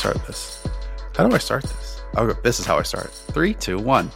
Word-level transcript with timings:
Start 0.00 0.26
this. 0.26 0.66
How 1.14 1.28
do 1.28 1.34
I 1.34 1.38
start 1.38 1.62
this? 1.62 2.00
Oh, 2.16 2.32
this 2.42 2.58
is 2.58 2.64
how 2.64 2.78
I 2.78 2.82
start. 2.84 3.10
Three, 3.12 3.52
two, 3.52 3.78
one. 3.78 4.10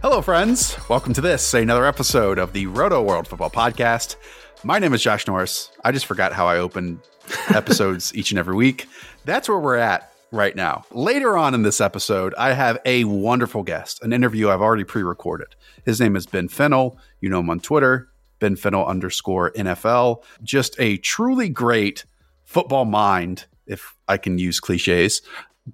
Hello, 0.00 0.22
friends. 0.22 0.76
Welcome 0.88 1.12
to 1.14 1.20
this, 1.20 1.54
another 1.54 1.86
episode 1.86 2.38
of 2.38 2.52
the 2.52 2.66
Rotoworld 2.66 3.26
Football 3.26 3.50
Podcast. 3.50 4.14
My 4.62 4.78
name 4.78 4.94
is 4.94 5.02
Josh 5.02 5.26
Norris. 5.26 5.72
I 5.82 5.90
just 5.90 6.06
forgot 6.06 6.32
how 6.32 6.46
I 6.46 6.58
open 6.58 7.00
episodes 7.48 8.14
each 8.14 8.30
and 8.30 8.38
every 8.38 8.54
week. 8.54 8.86
That's 9.24 9.48
where 9.48 9.58
we're 9.58 9.74
at 9.74 10.12
right 10.30 10.54
now. 10.54 10.84
Later 10.92 11.36
on 11.36 11.52
in 11.52 11.62
this 11.62 11.80
episode, 11.80 12.32
I 12.38 12.52
have 12.52 12.78
a 12.84 13.02
wonderful 13.02 13.64
guest, 13.64 14.00
an 14.04 14.12
interview 14.12 14.50
I've 14.50 14.62
already 14.62 14.84
pre 14.84 15.02
recorded. 15.02 15.56
His 15.84 16.00
name 16.00 16.14
is 16.14 16.26
Ben 16.26 16.46
Fennell. 16.46 16.96
You 17.20 17.28
know 17.28 17.40
him 17.40 17.50
on 17.50 17.58
Twitter, 17.58 18.08
Ben 18.38 18.54
Fennell 18.54 18.86
underscore 18.86 19.50
NFL. 19.50 20.22
Just 20.44 20.76
a 20.78 20.96
truly 20.98 21.48
great 21.48 22.04
football 22.44 22.84
mind, 22.84 23.46
if 23.68 23.94
I 24.08 24.16
can 24.16 24.38
use 24.38 24.60
cliches, 24.60 25.22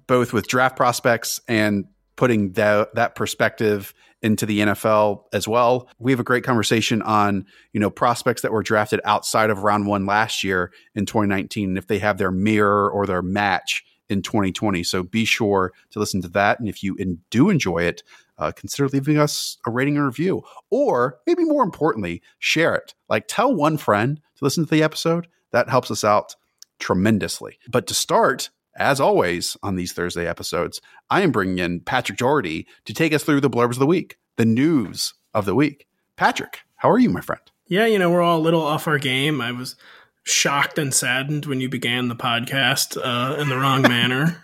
both 0.07 0.33
with 0.33 0.47
draft 0.47 0.75
prospects 0.75 1.39
and 1.47 1.85
putting 2.15 2.53
that, 2.53 2.93
that 2.95 3.15
perspective 3.15 3.93
into 4.21 4.45
the 4.45 4.59
NFL 4.59 5.23
as 5.33 5.47
well. 5.47 5.87
We 5.99 6.11
have 6.11 6.19
a 6.19 6.23
great 6.23 6.43
conversation 6.43 7.01
on, 7.01 7.45
you 7.73 7.79
know, 7.79 7.89
prospects 7.89 8.41
that 8.41 8.51
were 8.51 8.63
drafted 8.63 8.99
outside 9.05 9.49
of 9.49 9.63
round 9.63 9.85
one 9.85 10.05
last 10.05 10.43
year 10.43 10.71
in 10.95 11.05
2019, 11.05 11.69
and 11.69 11.77
if 11.77 11.87
they 11.87 11.99
have 11.99 12.17
their 12.17 12.31
mirror 12.31 12.89
or 12.89 13.05
their 13.05 13.21
match 13.21 13.83
in 14.09 14.21
2020. 14.21 14.83
So 14.83 15.03
be 15.03 15.25
sure 15.25 15.73
to 15.91 15.99
listen 15.99 16.21
to 16.21 16.27
that. 16.29 16.59
And 16.59 16.67
if 16.69 16.83
you 16.83 16.95
in, 16.95 17.19
do 17.29 17.49
enjoy 17.49 17.83
it, 17.83 18.03
uh, 18.37 18.51
consider 18.51 18.87
leaving 18.89 19.17
us 19.17 19.57
a 19.65 19.71
rating 19.71 19.97
and 19.97 20.05
review. 20.05 20.43
Or 20.69 21.19
maybe 21.25 21.43
more 21.43 21.63
importantly, 21.63 22.21
share 22.39 22.75
it. 22.75 22.93
Like 23.09 23.25
tell 23.27 23.53
one 23.53 23.77
friend 23.77 24.19
to 24.37 24.43
listen 24.43 24.65
to 24.65 24.71
the 24.71 24.83
episode. 24.83 25.27
That 25.51 25.69
helps 25.69 25.89
us 25.89 26.03
out 26.03 26.35
tremendously. 26.79 27.59
But 27.69 27.87
to 27.87 27.93
start, 27.93 28.49
as 28.77 28.99
always 28.99 29.55
on 29.63 29.75
these 29.75 29.93
Thursday 29.93 30.27
episodes, 30.27 30.81
I 31.09 31.21
am 31.21 31.31
bringing 31.31 31.59
in 31.59 31.79
Patrick 31.81 32.17
Doherty 32.17 32.67
to 32.85 32.93
take 32.93 33.13
us 33.13 33.23
through 33.23 33.41
the 33.41 33.49
blurbs 33.49 33.71
of 33.73 33.79
the 33.79 33.85
week, 33.85 34.17
the 34.37 34.45
news 34.45 35.13
of 35.33 35.45
the 35.45 35.55
week. 35.55 35.87
Patrick, 36.17 36.59
how 36.77 36.89
are 36.89 36.99
you, 36.99 37.09
my 37.09 37.21
friend? 37.21 37.41
Yeah, 37.67 37.85
you 37.85 37.97
know, 37.99 38.11
we're 38.11 38.21
all 38.21 38.37
a 38.37 38.41
little 38.41 38.61
off 38.61 38.87
our 38.87 38.99
game. 38.99 39.41
I 39.41 39.51
was 39.51 39.75
shocked 40.23 40.77
and 40.77 40.93
saddened 40.93 41.45
when 41.45 41.61
you 41.61 41.69
began 41.69 42.07
the 42.09 42.15
podcast 42.15 42.97
uh, 43.01 43.35
in 43.39 43.49
the 43.49 43.57
wrong 43.57 43.81
manner. 43.87 44.41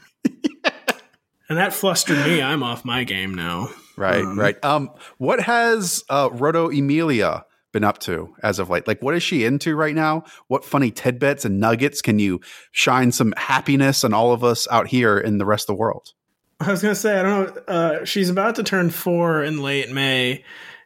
And 1.49 1.57
that 1.57 1.73
flustered 1.73 2.17
me. 2.25 2.41
I'm 2.41 2.63
off 2.63 2.85
my 2.85 3.03
game 3.03 3.33
now. 3.35 3.69
Right, 3.97 4.21
Um, 4.23 4.39
right. 4.39 4.63
Um, 4.63 4.89
what 5.17 5.41
has 5.41 6.01
uh, 6.09 6.29
Roto 6.31 6.69
Emilia 6.69 7.43
been 7.71 7.83
up 7.83 7.99
to 7.99 8.33
as 8.43 8.59
of 8.59 8.69
late? 8.69 8.87
Like, 8.87 9.01
what 9.01 9.15
is 9.15 9.23
she 9.23 9.45
into 9.45 9.75
right 9.75 9.95
now? 9.95 10.23
What 10.47 10.65
funny 10.65 10.91
tidbits 10.91 11.45
and 11.45 11.59
nuggets 11.59 12.01
can 12.01 12.19
you 12.19 12.39
shine 12.71 13.11
some 13.11 13.33
happiness 13.37 14.03
on 14.03 14.13
all 14.13 14.33
of 14.33 14.43
us 14.43 14.67
out 14.71 14.87
here 14.87 15.17
in 15.17 15.37
the 15.37 15.45
rest 15.45 15.63
of 15.69 15.75
the 15.75 15.79
world? 15.79 16.13
I 16.59 16.69
was 16.71 16.81
gonna 16.81 16.93
say 16.95 17.19
I 17.19 17.23
don't 17.23 17.55
know. 17.55 17.61
Uh, 17.73 18.05
she's 18.05 18.29
about 18.29 18.55
to 18.55 18.63
turn 18.63 18.91
four 18.91 19.43
in 19.43 19.63
late 19.63 19.89
May, 19.91 20.43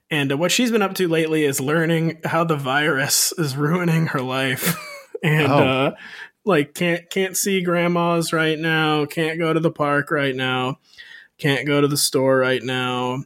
and 0.10 0.32
uh, 0.32 0.38
what 0.38 0.52
she's 0.52 0.72
been 0.72 0.82
up 0.82 0.94
to 0.96 1.08
lately 1.10 1.44
is 1.44 1.60
learning 1.60 2.20
how 2.24 2.46
the 2.46 2.56
virus 2.56 3.34
is 3.38 3.58
ruining 3.58 4.08
her 4.08 4.22
life, 4.22 4.78
and 5.24 5.52
Oh. 5.52 5.58
uh, 5.58 5.96
like 6.46 6.76
can't 6.76 7.10
can't 7.10 7.36
see 7.36 7.62
grandmas 7.62 8.32
right 8.32 8.58
now, 8.58 9.06
can't 9.06 9.38
go 9.38 9.52
to 9.52 9.60
the 9.60 9.72
park 9.72 10.12
right 10.12 10.36
now, 10.36 10.80
can't 11.40 11.68
go 11.68 11.82
to 11.82 11.88
the 11.90 11.98
store 11.98 12.38
right 12.38 12.64
now. 12.64 13.24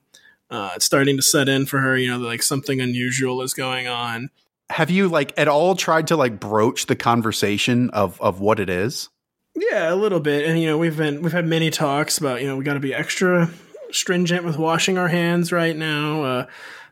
Uh, 0.50 0.72
it's 0.76 0.86
starting 0.86 1.16
to 1.18 1.22
set 1.22 1.48
in 1.48 1.66
for 1.66 1.80
her. 1.80 1.98
You 1.98 2.10
know, 2.10 2.18
like 2.18 2.44
something 2.44 2.82
unusual 2.82 3.42
is 3.42 3.54
going 3.54 3.88
on. 3.88 4.30
Have 4.70 4.90
you 4.90 5.08
like 5.08 5.34
at 5.38 5.48
all 5.48 5.76
tried 5.76 6.08
to 6.08 6.16
like 6.16 6.40
broach 6.40 6.86
the 6.86 6.96
conversation 6.96 7.90
of 7.92 8.20
of 8.22 8.40
what 8.40 8.60
it 8.60 8.70
is? 8.70 9.10
Yeah, 9.56 9.94
a 9.94 9.96
little 9.96 10.20
bit. 10.20 10.46
And 10.46 10.60
you 10.60 10.68
know, 10.68 10.78
we've 10.78 10.98
been 10.98 11.22
we've 11.22 11.32
had 11.34 11.48
many 11.48 11.70
talks 11.70 12.18
about, 12.18 12.42
you 12.42 12.48
know, 12.48 12.56
we 12.56 12.64
got 12.64 12.76
to 12.76 12.80
be 12.80 12.94
extra 12.94 13.50
stringent 13.92 14.46
with 14.46 14.58
washing 14.58 14.98
our 14.98 15.08
hands 15.08 15.52
right 15.52 15.76
now. 15.76 16.24
Uh 16.24 16.46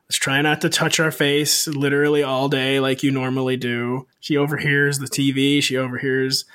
let's 0.09 0.17
try 0.17 0.41
not 0.41 0.61
to 0.61 0.69
touch 0.69 0.99
our 0.99 1.11
face 1.11 1.67
literally 1.67 2.23
all 2.23 2.49
day 2.49 2.79
like 2.79 3.03
you 3.03 3.11
normally 3.11 3.57
do. 3.57 4.07
She 4.19 4.37
overhears 4.37 4.99
the 4.99 5.05
TV, 5.05 5.61
she 5.61 5.77
overhears 5.77 6.45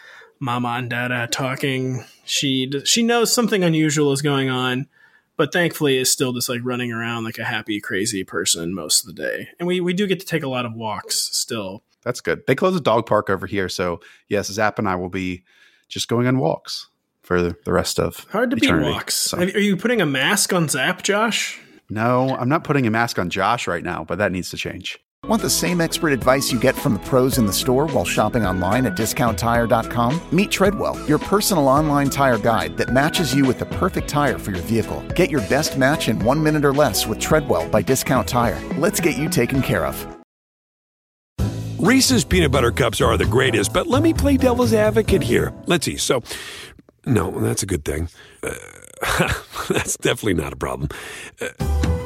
mama 0.40 0.68
and 0.70 0.90
dada 0.90 1.28
talking. 1.30 2.04
She 2.24 2.70
she 2.84 3.02
knows 3.02 3.32
something 3.32 3.62
unusual 3.62 4.12
is 4.12 4.22
going 4.22 4.48
on, 4.48 4.88
but 5.36 5.52
thankfully 5.52 5.98
is 5.98 6.10
still 6.10 6.32
just 6.32 6.48
like 6.48 6.60
running 6.62 6.92
around 6.92 7.24
like 7.24 7.38
a 7.38 7.44
happy 7.44 7.80
crazy 7.80 8.24
person 8.24 8.74
most 8.74 9.00
of 9.02 9.06
the 9.14 9.22
day. 9.22 9.48
And 9.58 9.66
we 9.66 9.80
we 9.80 9.92
do 9.92 10.06
get 10.06 10.20
to 10.20 10.26
take 10.26 10.42
a 10.42 10.48
lot 10.48 10.66
of 10.66 10.74
walks 10.74 11.16
still. 11.36 11.82
That's 12.02 12.20
good. 12.20 12.42
They 12.46 12.54
closed 12.54 12.76
a 12.76 12.80
dog 12.80 13.06
park 13.06 13.30
over 13.30 13.46
here, 13.46 13.68
so 13.68 14.00
yes, 14.28 14.48
Zap 14.48 14.78
and 14.78 14.88
I 14.88 14.96
will 14.96 15.08
be 15.08 15.44
just 15.88 16.08
going 16.08 16.26
on 16.26 16.38
walks 16.38 16.88
for 17.22 17.40
the, 17.40 17.56
the 17.64 17.72
rest 17.72 18.00
of 18.00 18.26
Hard 18.30 18.50
to 18.50 18.56
beat 18.56 18.64
eternity. 18.64 18.90
walks. 18.90 19.14
So- 19.14 19.38
Are 19.38 19.44
you 19.44 19.76
putting 19.76 20.00
a 20.00 20.06
mask 20.06 20.52
on 20.52 20.68
Zap, 20.68 21.02
Josh? 21.02 21.60
No, 21.88 22.30
I'm 22.36 22.48
not 22.48 22.64
putting 22.64 22.86
a 22.86 22.90
mask 22.90 23.18
on 23.18 23.30
Josh 23.30 23.66
right 23.68 23.84
now, 23.84 24.02
but 24.04 24.18
that 24.18 24.32
needs 24.32 24.50
to 24.50 24.56
change. 24.56 24.98
Want 25.32 25.40
the 25.40 25.48
same 25.48 25.80
expert 25.80 26.12
advice 26.12 26.52
you 26.52 26.60
get 26.60 26.76
from 26.76 26.92
the 26.92 26.98
pros 26.98 27.38
in 27.38 27.46
the 27.46 27.54
store 27.54 27.86
while 27.86 28.04
shopping 28.04 28.44
online 28.44 28.84
at 28.84 28.94
discounttire.com? 28.94 30.20
Meet 30.30 30.50
Treadwell, 30.50 31.02
your 31.08 31.18
personal 31.18 31.68
online 31.68 32.10
tire 32.10 32.36
guide 32.36 32.76
that 32.76 32.92
matches 32.92 33.34
you 33.34 33.46
with 33.46 33.58
the 33.58 33.64
perfect 33.64 34.08
tire 34.08 34.38
for 34.38 34.50
your 34.50 34.60
vehicle. 34.60 35.02
Get 35.16 35.30
your 35.30 35.40
best 35.48 35.78
match 35.78 36.10
in 36.10 36.18
one 36.18 36.42
minute 36.42 36.66
or 36.66 36.74
less 36.74 37.06
with 37.06 37.18
Treadwell 37.18 37.66
by 37.70 37.80
Discount 37.80 38.28
Tire. 38.28 38.60
Let's 38.76 39.00
get 39.00 39.16
you 39.16 39.30
taken 39.30 39.62
care 39.62 39.86
of. 39.86 40.06
Reese's 41.78 42.24
peanut 42.24 42.52
butter 42.52 42.70
cups 42.70 43.00
are 43.00 43.16
the 43.16 43.24
greatest, 43.24 43.72
but 43.72 43.86
let 43.86 44.02
me 44.02 44.12
play 44.12 44.36
devil's 44.36 44.74
advocate 44.74 45.22
here. 45.22 45.54
Let's 45.64 45.86
see. 45.86 45.96
So, 45.96 46.22
no, 47.06 47.30
that's 47.40 47.62
a 47.62 47.66
good 47.66 47.86
thing. 47.86 48.10
Uh, 48.42 48.52
that's 49.70 49.96
definitely 49.96 50.34
not 50.34 50.52
a 50.52 50.56
problem. 50.56 50.90
Uh, 51.40 52.01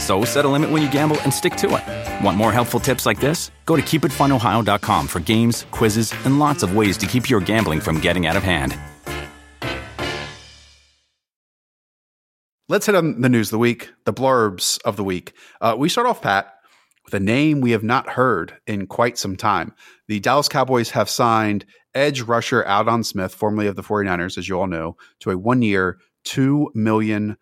So 0.00 0.24
set 0.24 0.44
a 0.44 0.48
limit 0.48 0.70
when 0.70 0.82
you 0.82 0.90
gamble 0.90 1.20
and 1.20 1.32
stick 1.32 1.54
to 1.56 1.76
it. 1.76 2.24
Want 2.24 2.36
more 2.36 2.52
helpful 2.52 2.80
tips 2.80 3.06
like 3.06 3.20
this? 3.20 3.52
Go 3.66 3.76
to 3.76 3.82
keepitfunohio.com 3.82 5.06
for 5.06 5.20
games, 5.20 5.66
quizzes, 5.70 6.12
and 6.24 6.40
lots 6.40 6.64
of 6.64 6.74
ways 6.74 6.96
to 6.98 7.06
keep 7.06 7.30
your 7.30 7.40
gambling 7.40 7.80
from 7.80 8.00
getting 8.00 8.26
out 8.26 8.36
of 8.36 8.42
hand. 8.42 8.76
let's 12.70 12.86
hit 12.86 12.94
on 12.94 13.20
the 13.20 13.28
news 13.28 13.48
of 13.48 13.50
the 13.50 13.58
week, 13.58 13.90
the 14.04 14.12
blurbs 14.12 14.78
of 14.84 14.96
the 14.96 15.02
week. 15.02 15.32
Uh, 15.60 15.74
we 15.76 15.88
start 15.88 16.06
off, 16.06 16.22
Pat, 16.22 16.54
with 17.04 17.12
a 17.12 17.20
name 17.20 17.60
we 17.60 17.72
have 17.72 17.82
not 17.82 18.10
heard 18.10 18.54
in 18.64 18.86
quite 18.86 19.18
some 19.18 19.36
time. 19.36 19.74
The 20.06 20.20
Dallas 20.20 20.48
Cowboys 20.48 20.90
have 20.90 21.10
signed 21.10 21.66
edge 21.96 22.22
rusher 22.22 22.64
Aldon 22.64 23.02
Smith, 23.02 23.34
formerly 23.34 23.66
of 23.66 23.74
the 23.74 23.82
49ers, 23.82 24.38
as 24.38 24.48
you 24.48 24.60
all 24.60 24.68
know, 24.68 24.96
to 25.18 25.32
a 25.32 25.36
one 25.36 25.62
year, 25.62 25.98
$2 26.26 26.68
million 26.76 27.36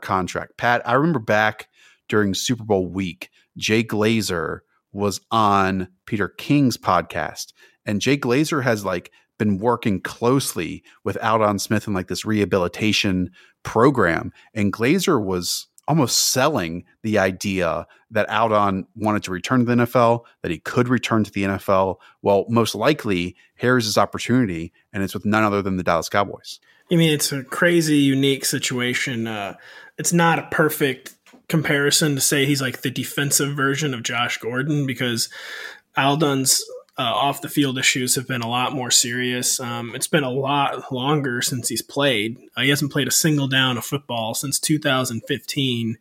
contract. 0.00 0.56
Pat, 0.56 0.88
I 0.88 0.94
remember 0.94 1.18
back 1.18 1.68
during 2.08 2.34
Super 2.34 2.64
Bowl 2.64 2.86
week, 2.86 3.30
Jay 3.56 3.82
Glazer 3.82 4.60
was 4.92 5.20
on 5.30 5.88
Peter 6.06 6.28
King's 6.28 6.76
podcast. 6.76 7.52
And 7.84 8.00
Jay 8.00 8.16
Glazer 8.16 8.62
has 8.62 8.84
like 8.84 9.10
been 9.38 9.58
working 9.58 10.00
closely 10.00 10.82
with 11.02 11.22
Aldon 11.22 11.58
Smith 11.58 11.86
in 11.86 11.94
like 11.94 12.08
this 12.08 12.24
rehabilitation 12.24 13.30
program. 13.62 14.32
And 14.54 14.72
Glazer 14.72 15.22
was 15.22 15.66
almost 15.86 16.30
selling 16.30 16.84
the 17.02 17.18
idea 17.18 17.86
that 18.10 18.30
Aldon 18.30 18.86
wanted 18.96 19.22
to 19.24 19.30
return 19.32 19.60
to 19.60 19.66
the 19.66 19.84
NFL, 19.84 20.24
that 20.42 20.50
he 20.50 20.58
could 20.58 20.88
return 20.88 21.24
to 21.24 21.30
the 21.30 21.44
NFL. 21.44 21.96
Well, 22.22 22.46
most 22.48 22.74
likely, 22.74 23.36
here's 23.54 23.84
his 23.84 23.98
opportunity, 23.98 24.72
and 24.92 25.02
it's 25.02 25.14
with 25.14 25.26
none 25.26 25.42
other 25.42 25.62
than 25.62 25.76
the 25.76 25.82
Dallas 25.82 26.08
Cowboys. 26.08 26.60
I 26.90 26.96
mean, 26.96 27.12
it's 27.12 27.32
a 27.32 27.42
crazy, 27.42 27.98
unique 27.98 28.44
situation. 28.44 29.26
Uh, 29.26 29.56
it's 29.98 30.12
not 30.12 30.38
a 30.38 30.48
perfect 30.50 31.14
comparison 31.48 32.14
to 32.14 32.20
say 32.20 32.46
he's 32.46 32.62
like 32.62 32.82
the 32.82 32.90
defensive 32.90 33.54
version 33.54 33.94
of 33.94 34.02
Josh 34.02 34.38
Gordon 34.38 34.86
because 34.86 35.28
Aldon's 35.96 36.64
uh, 36.96 37.02
off 37.02 37.42
the 37.42 37.48
field 37.48 37.76
issues 37.76 38.14
have 38.14 38.28
been 38.28 38.42
a 38.42 38.48
lot 38.48 38.72
more 38.72 38.90
serious. 38.90 39.58
Um, 39.58 39.94
it's 39.94 40.06
been 40.06 40.24
a 40.24 40.30
lot 40.30 40.92
longer 40.92 41.42
since 41.42 41.68
he's 41.68 41.82
played. 41.82 42.38
Uh, 42.56 42.62
he 42.62 42.68
hasn't 42.70 42.92
played 42.92 43.08
a 43.08 43.12
single 43.12 43.48
down 43.48 43.76
of 43.76 43.84
football 43.84 44.34
since 44.34 44.60
2015. 44.60 45.98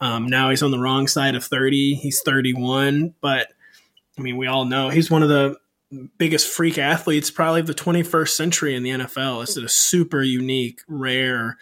Um, 0.00 0.26
now 0.26 0.50
he's 0.50 0.62
on 0.62 0.70
the 0.70 0.78
wrong 0.78 1.08
side 1.08 1.34
of 1.34 1.44
30. 1.44 1.94
He's 1.94 2.20
31, 2.20 3.14
but 3.20 3.48
I 4.18 4.22
mean, 4.22 4.36
we 4.36 4.46
all 4.46 4.66
know 4.66 4.90
he's 4.90 5.10
one 5.10 5.22
of 5.22 5.30
the 5.30 5.56
biggest 6.18 6.48
freak 6.48 6.78
athletes, 6.78 7.30
probably 7.30 7.60
of 7.60 7.66
the 7.66 7.74
21st 7.74 8.28
century 8.28 8.74
in 8.74 8.82
the 8.82 8.90
NFL. 8.90 9.42
It's 9.42 9.56
a 9.56 9.68
super 9.68 10.22
unique, 10.22 10.80
rare 10.86 11.56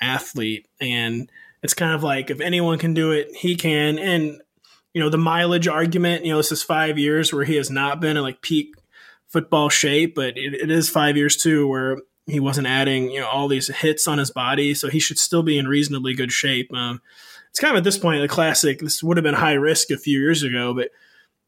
athlete, 0.00 0.66
and 0.80 1.30
it's 1.64 1.74
kind 1.74 1.94
of 1.94 2.02
like 2.02 2.30
if 2.30 2.42
anyone 2.42 2.78
can 2.78 2.92
do 2.92 3.10
it, 3.10 3.34
he 3.34 3.56
can. 3.56 3.98
And 3.98 4.40
you 4.92 5.00
know, 5.00 5.08
the 5.08 5.18
mileage 5.18 5.66
argument, 5.66 6.24
you 6.24 6.30
know, 6.30 6.36
this 6.36 6.52
is 6.52 6.62
five 6.62 6.98
years 6.98 7.32
where 7.32 7.44
he 7.44 7.56
has 7.56 7.70
not 7.70 8.00
been 8.00 8.18
in 8.18 8.22
like 8.22 8.42
peak 8.42 8.74
football 9.28 9.70
shape, 9.70 10.14
but 10.14 10.36
it, 10.36 10.52
it 10.54 10.70
is 10.70 10.90
five 10.90 11.16
years 11.16 11.38
too 11.38 11.66
where 11.66 11.96
he 12.26 12.38
wasn't 12.38 12.66
adding, 12.66 13.10
you 13.10 13.20
know, 13.20 13.26
all 13.26 13.48
these 13.48 13.68
hits 13.68 14.06
on 14.06 14.18
his 14.18 14.30
body. 14.30 14.74
So 14.74 14.88
he 14.88 15.00
should 15.00 15.18
still 15.18 15.42
be 15.42 15.58
in 15.58 15.66
reasonably 15.66 16.14
good 16.14 16.32
shape. 16.32 16.72
Um, 16.72 17.00
it's 17.48 17.58
kind 17.58 17.72
of 17.74 17.78
at 17.78 17.84
this 17.84 17.98
point 17.98 18.20
the 18.20 18.28
classic. 18.28 18.80
This 18.80 19.02
would 19.02 19.16
have 19.16 19.24
been 19.24 19.34
high 19.34 19.54
risk 19.54 19.90
a 19.90 19.96
few 19.96 20.20
years 20.20 20.42
ago, 20.42 20.74
but 20.74 20.90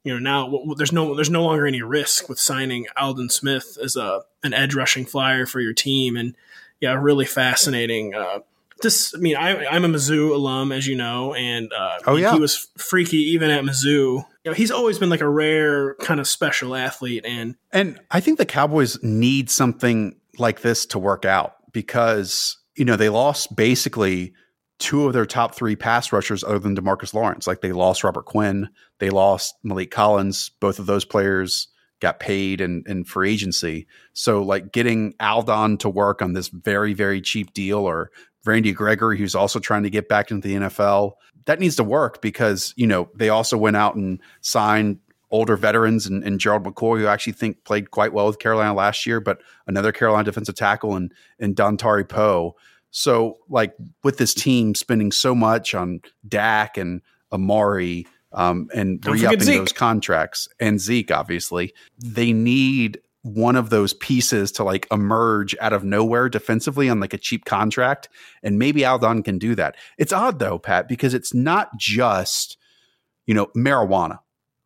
you 0.03 0.15
know 0.15 0.19
now 0.19 0.75
there's 0.77 0.93
no 0.93 1.15
there's 1.15 1.29
no 1.29 1.45
longer 1.45 1.67
any 1.67 1.83
risk 1.83 2.29
with 2.29 2.39
signing 2.39 2.87
Aldon 2.99 3.29
Smith 3.29 3.77
as 3.83 3.97
a 3.97 4.23
an 4.43 4.55
edge 4.55 4.75
rushing 4.75 5.05
flyer 5.05 5.45
for 5.45 5.61
your 5.61 5.75
team, 5.75 6.17
and 6.17 6.35
yeah, 6.81 6.95
really 6.95 7.27
fascinating. 7.27 8.15
Uh, 8.15 8.39
this, 8.83 9.15
I 9.15 9.19
mean, 9.19 9.37
I, 9.37 9.67
I'm 9.67 9.85
a 9.85 9.89
Mizzou 9.89 10.35
alum, 10.35 10.73
as 10.73 10.87
you 10.87 10.97
know, 10.97 11.35
and 11.35 11.73
uh, 11.73 11.99
oh 12.07 12.17
yeah, 12.17 12.33
he 12.33 12.41
was 12.41 12.69
freaky 12.77 13.19
even 13.19 13.51
at 13.51 13.65
Mizzou. 13.65 13.85
You 13.87 14.25
know, 14.45 14.53
he's 14.53 14.71
always 14.71 14.99
been 14.99 15.09
like 15.09 15.21
a 15.21 15.29
rare 15.29 15.95
kind 15.97 16.21
of 16.21 16.29
special 16.29 16.75
athlete, 16.75 17.25
and 17.27 17.57
and 17.73 18.01
I 18.11 18.21
think 18.21 18.39
the 18.39 18.47
Cowboys 18.47 19.03
need 19.03 19.51
something 19.51 20.17
like 20.39 20.61
this 20.61 20.87
to 20.87 20.99
work 20.99 21.25
out 21.25 21.55
because 21.73 22.59
you 22.75 22.85
know 22.85 22.97
they 22.97 23.09
lost 23.09 23.57
basically 23.57 24.35
two 24.79 25.07
of 25.07 25.15
their 25.15 25.27
top 25.27 25.55
three 25.55 25.75
pass 25.75 26.13
rushers 26.13 26.45
other 26.45 26.59
than 26.59 26.77
Demarcus 26.77 27.15
Lawrence. 27.15 27.47
Like 27.47 27.63
they 27.63 27.73
lost 27.73 28.05
Robert 28.05 28.27
Quinn, 28.27 28.69
they 28.99 29.11
lost 29.11 29.55
Maliek 29.65 29.91
Collins. 29.91 30.51
Both 30.61 30.79
of 30.79 30.87
those 30.87 31.05
players 31.05 31.69
got 32.01 32.21
paid 32.21 32.61
and, 32.61 32.87
in 32.87 33.05
free 33.05 33.33
agency. 33.33 33.87
So 34.13 34.43
like 34.43 34.73
getting 34.73 35.15
Aldon 35.21 35.79
to 35.79 35.89
work 35.89 36.23
on 36.23 36.33
this 36.33 36.49
very, 36.49 36.93
very 36.93 37.21
cheap 37.21 37.53
deal 37.55 37.79
or 37.79 38.11
Randy 38.45 38.73
Gregory, 38.73 39.19
who's 39.19 39.35
also 39.35 39.59
trying 39.59 39.83
to 39.83 39.91
get 39.91 40.09
back 40.09 40.31
into 40.31 40.47
the 40.47 40.55
NFL. 40.55 41.13
That 41.47 41.61
needs 41.61 41.77
to 41.77 41.85
work 41.85 42.21
because, 42.21 42.75
you 42.77 42.87
know, 42.87 43.09
they 43.15 43.29
also 43.29 43.57
went 43.57 43.77
out 43.77 43.95
and 43.97 44.21
signed 44.41 44.99
older 45.31 45.57
veterans 45.57 46.07
and, 46.07 46.23
and 46.23 46.39
Gerald 46.39 46.65
McCoy, 46.65 46.99
who 46.99 47.07
I 47.07 47.13
actually 47.13 47.33
think 47.33 47.65
played 47.65 47.91
quite 47.91 48.13
well 48.13 48.27
with 48.27 48.39
Carolina 48.39 48.75
last 48.75 49.07
year, 49.07 49.21
but 49.21 49.43
another 49.67 49.93
Carolina 49.93 50.25
defensive 50.25 50.55
tackle 50.55 50.95
and, 50.95 51.13
and 51.39 51.57
Dontari 51.57 52.09
Poe. 52.09 52.57
So, 52.91 53.39
like 53.49 53.75
with 54.05 54.19
this 54.19 54.33
team 54.33 54.75
spending 54.75 55.13
so 55.13 55.35
much 55.35 55.75
on 55.75 56.01
Dak 56.27 56.79
and 56.79 57.03
Amari 57.33 58.07
um, 58.37 58.69
and 58.75 59.05
re 59.07 59.25
upping 59.27 59.47
those 59.47 59.73
contracts 59.73 60.49
and 60.61 60.79
Zeke, 60.79 61.11
obviously, 61.11 61.75
they 61.99 62.33
need 62.33 63.01
one 63.23 63.57
of 63.57 63.71
those 63.71 63.93
pieces 63.95 64.53
to 64.53 64.63
like 64.63 64.87
emerge 64.93 65.57
out 65.61 65.73
of 65.73 65.83
nowhere 65.83 66.29
defensively 66.29 66.89
on 66.89 67.01
like 67.01 67.13
a 67.13 67.19
cheap 67.19 67.45
contract. 67.45 68.09
And 68.45 68.57
maybe 68.57 68.87
Aldon 68.87 69.25
can 69.25 69.39
do 69.39 69.57
that. 69.57 69.75
It's 69.99 70.13
odd 70.13 70.39
though, 70.39 70.61
Pat, 70.61 70.87
because 70.87 71.13
it's 71.13 71.35
not 71.35 71.77
just, 71.77 72.57
you 73.27 73.35
know, 73.35 73.47
marijuana 73.57 74.21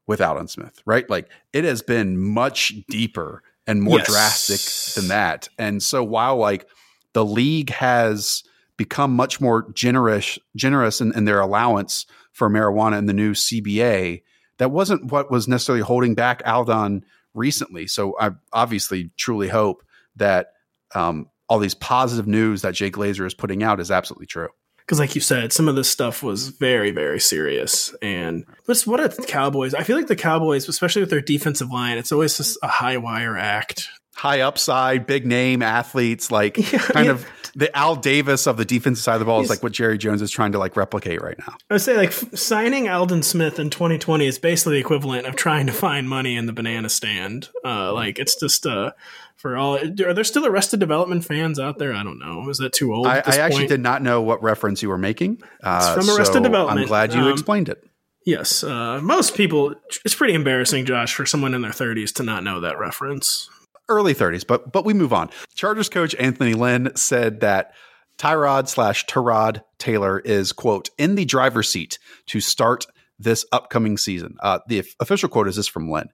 with 0.07 0.21
Aldon 0.21 0.49
Smith, 0.49 0.83
right? 0.85 1.09
Like 1.09 1.31
it 1.55 1.65
has 1.65 1.81
been 1.81 2.19
much 2.19 2.75
deeper 2.89 3.43
and 3.67 3.83
more 3.83 3.99
yes. 3.99 4.09
drastic 4.09 4.95
than 4.95 5.09
that. 5.09 5.49
And 5.57 5.83
so 5.83 6.05
while 6.05 6.37
like 6.37 6.69
the 7.15 7.25
league 7.25 7.71
has 7.71 8.43
become 8.81 9.15
much 9.15 9.43
more 9.43 9.71
generous 9.75 10.39
generous 10.57 11.03
in, 11.03 11.15
in 11.15 11.27
their 11.27 11.39
allowance 11.39 12.07
for 12.33 12.49
marijuana 12.49 12.97
in 12.97 13.05
the 13.05 13.13
new 13.13 13.35
CBA, 13.35 14.23
that 14.57 14.71
wasn't 14.71 15.13
what 15.13 15.31
was 15.31 15.47
necessarily 15.47 15.83
holding 15.83 16.15
back 16.15 16.41
Aldon 16.47 17.05
recently. 17.35 17.87
So 17.87 18.17
I 18.19 18.31
obviously 18.55 19.11
truly 19.19 19.49
hope 19.49 19.83
that 20.17 20.55
um, 20.95 21.29
all 21.47 21.59
these 21.59 21.75
positive 21.75 22.27
news 22.27 22.63
that 22.63 22.73
Jay 22.73 22.91
Glazer 22.91 23.27
is 23.27 23.35
putting 23.35 23.63
out 23.63 23.81
is 23.81 23.91
absolutely 23.91 24.25
true. 24.25 24.49
Because, 24.79 24.99
like 24.99 25.15
you 25.15 25.21
said, 25.21 25.53
some 25.53 25.69
of 25.69 25.77
this 25.77 25.91
stuff 25.91 26.23
was 26.23 26.49
very, 26.49 26.91
very 26.91 27.21
serious. 27.21 27.95
And 28.01 28.47
just 28.67 28.87
what 28.87 28.99
a 28.99 29.11
Cowboys. 29.27 29.75
I 29.75 29.83
feel 29.83 29.99
like 29.99 30.07
the 30.07 30.17
Cowboys, 30.17 30.67
especially 30.71 31.03
with 31.03 31.11
their 31.11 31.21
defensive 31.21 31.71
line, 31.71 31.99
it's 31.99 32.13
always 32.13 32.39
just 32.39 32.57
a 32.63 32.67
high 32.67 32.97
wire 32.97 33.37
act 33.37 33.91
high 34.21 34.41
upside, 34.41 35.07
big 35.07 35.25
name 35.25 35.63
athletes, 35.63 36.31
like 36.31 36.59
yeah, 36.73 36.79
kind 36.79 37.07
yeah. 37.07 37.13
of 37.13 37.27
the 37.55 37.75
Al 37.75 37.97
Davis 37.97 38.47
of 38.47 38.59
the 38.59 38.67
defensive 38.67 39.03
side 39.03 39.15
of 39.15 39.21
the 39.21 39.25
ball 39.25 39.41
He's, 39.41 39.47
is 39.47 39.51
like 39.51 39.63
what 39.63 39.73
Jerry 39.73 39.97
Jones 39.97 40.21
is 40.21 40.31
trying 40.31 40.53
to 40.53 40.59
like 40.59 40.77
replicate 40.77 41.23
right 41.23 41.39
now. 41.39 41.57
I 41.71 41.75
would 41.75 41.81
say 41.81 41.97
like 41.97 42.11
f- 42.11 42.37
signing 42.39 42.87
Aldon 42.87 43.23
Smith 43.23 43.59
in 43.59 43.71
2020 43.71 44.27
is 44.27 44.39
basically 44.39 44.75
the 44.75 44.81
equivalent 44.81 45.27
of 45.27 45.37
trying 45.37 45.67
to 45.69 45.73
find 45.73 46.07
money 46.07 46.37
in 46.37 46.45
the 46.45 46.53
banana 46.53 46.91
stand. 46.91 47.49
Uh, 47.65 47.95
like 47.95 48.19
it's 48.19 48.39
just 48.39 48.67
uh, 48.67 48.93
for 49.37 49.57
all. 49.57 49.79
Are 49.79 50.13
there 50.13 50.25
still 50.25 50.45
Arrested 50.45 50.81
Development 50.81 51.25
fans 51.25 51.59
out 51.59 51.79
there? 51.79 51.95
I 51.95 52.03
don't 52.03 52.19
know. 52.19 52.47
Is 52.51 52.59
that 52.59 52.75
too 52.75 52.95
old? 52.95 53.07
I, 53.07 53.23
I 53.25 53.39
actually 53.39 53.69
did 53.69 53.81
not 53.81 54.03
know 54.03 54.21
what 54.21 54.43
reference 54.43 54.83
you 54.83 54.91
were 54.91 54.99
making. 54.99 55.43
Uh, 55.63 55.95
from 55.95 56.11
Arrested 56.11 56.35
so 56.35 56.43
Development. 56.43 56.81
I'm 56.81 56.87
glad 56.87 57.15
you 57.15 57.23
um, 57.23 57.33
explained 57.33 57.71
it. 57.71 57.83
Yes, 58.27 58.63
uh, 58.63 59.01
most 59.01 59.35
people. 59.35 59.75
It's 60.05 60.15
pretty 60.15 60.35
embarrassing, 60.35 60.85
Josh, 60.85 61.15
for 61.15 61.25
someone 61.25 61.55
in 61.55 61.63
their 61.63 61.71
30s 61.71 62.13
to 62.17 62.23
not 62.23 62.45
know 62.45 62.61
that 62.61 62.79
reference 62.79 63.49
early 63.91 64.15
30s, 64.15 64.47
but 64.47 64.73
but 64.73 64.85
we 64.85 64.95
move 64.95 65.13
on. 65.13 65.29
Chargers 65.55 65.89
coach 65.89 66.15
Anthony 66.15 66.55
Lynn 66.55 66.93
said 66.95 67.41
that 67.41 67.75
Tyrod 68.17 68.69
slash 68.69 69.07
Tyrod 69.07 69.63
Taylor 69.79 70.21
is 70.21 70.53
quote 70.53 70.91
in 70.99 71.15
the 71.15 71.25
driver's 71.25 71.69
seat 71.69 71.99
to 72.27 72.41
start 72.41 72.87
this 73.19 73.45
upcoming 73.53 73.97
season. 73.99 74.37
Uh, 74.41 74.61
the 74.69 74.85
official 75.01 75.29
quote 75.29 75.49
is 75.49 75.57
this 75.57 75.69
from 75.69 75.91
Lynn. 75.91 76.09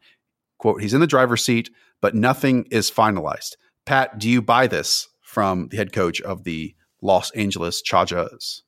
Quote, 0.58 0.80
he's 0.80 0.94
in 0.94 1.00
the 1.00 1.06
driver's 1.06 1.44
seat, 1.44 1.70
but 2.00 2.14
nothing 2.14 2.66
is 2.70 2.90
finalized. 2.90 3.56
Pat, 3.84 4.18
do 4.18 4.28
you 4.28 4.40
buy 4.40 4.66
this 4.66 5.08
from 5.20 5.68
the 5.68 5.76
head 5.76 5.92
coach 5.92 6.20
of 6.20 6.44
the 6.44 6.74
Los 7.02 7.30
Angeles 7.32 7.82
Chargers? 7.82 8.62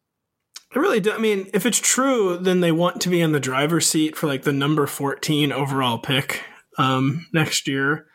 I 0.74 0.78
really 0.80 1.00
do. 1.00 1.12
I 1.12 1.18
mean, 1.18 1.48
if 1.54 1.64
it's 1.64 1.78
true, 1.78 2.36
then 2.36 2.60
they 2.60 2.72
want 2.72 3.00
to 3.02 3.08
be 3.08 3.20
in 3.20 3.32
the 3.32 3.40
driver's 3.40 3.86
seat 3.86 4.16
for 4.16 4.26
like 4.26 4.42
the 4.42 4.52
number 4.52 4.86
14 4.86 5.50
overall 5.50 5.98
pick 5.98 6.42
um, 6.76 7.26
next 7.32 7.66
year 7.66 8.07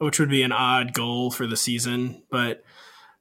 which 0.00 0.18
would 0.18 0.30
be 0.30 0.42
an 0.42 0.52
odd 0.52 0.94
goal 0.94 1.30
for 1.30 1.46
the 1.46 1.56
season. 1.56 2.22
But 2.30 2.64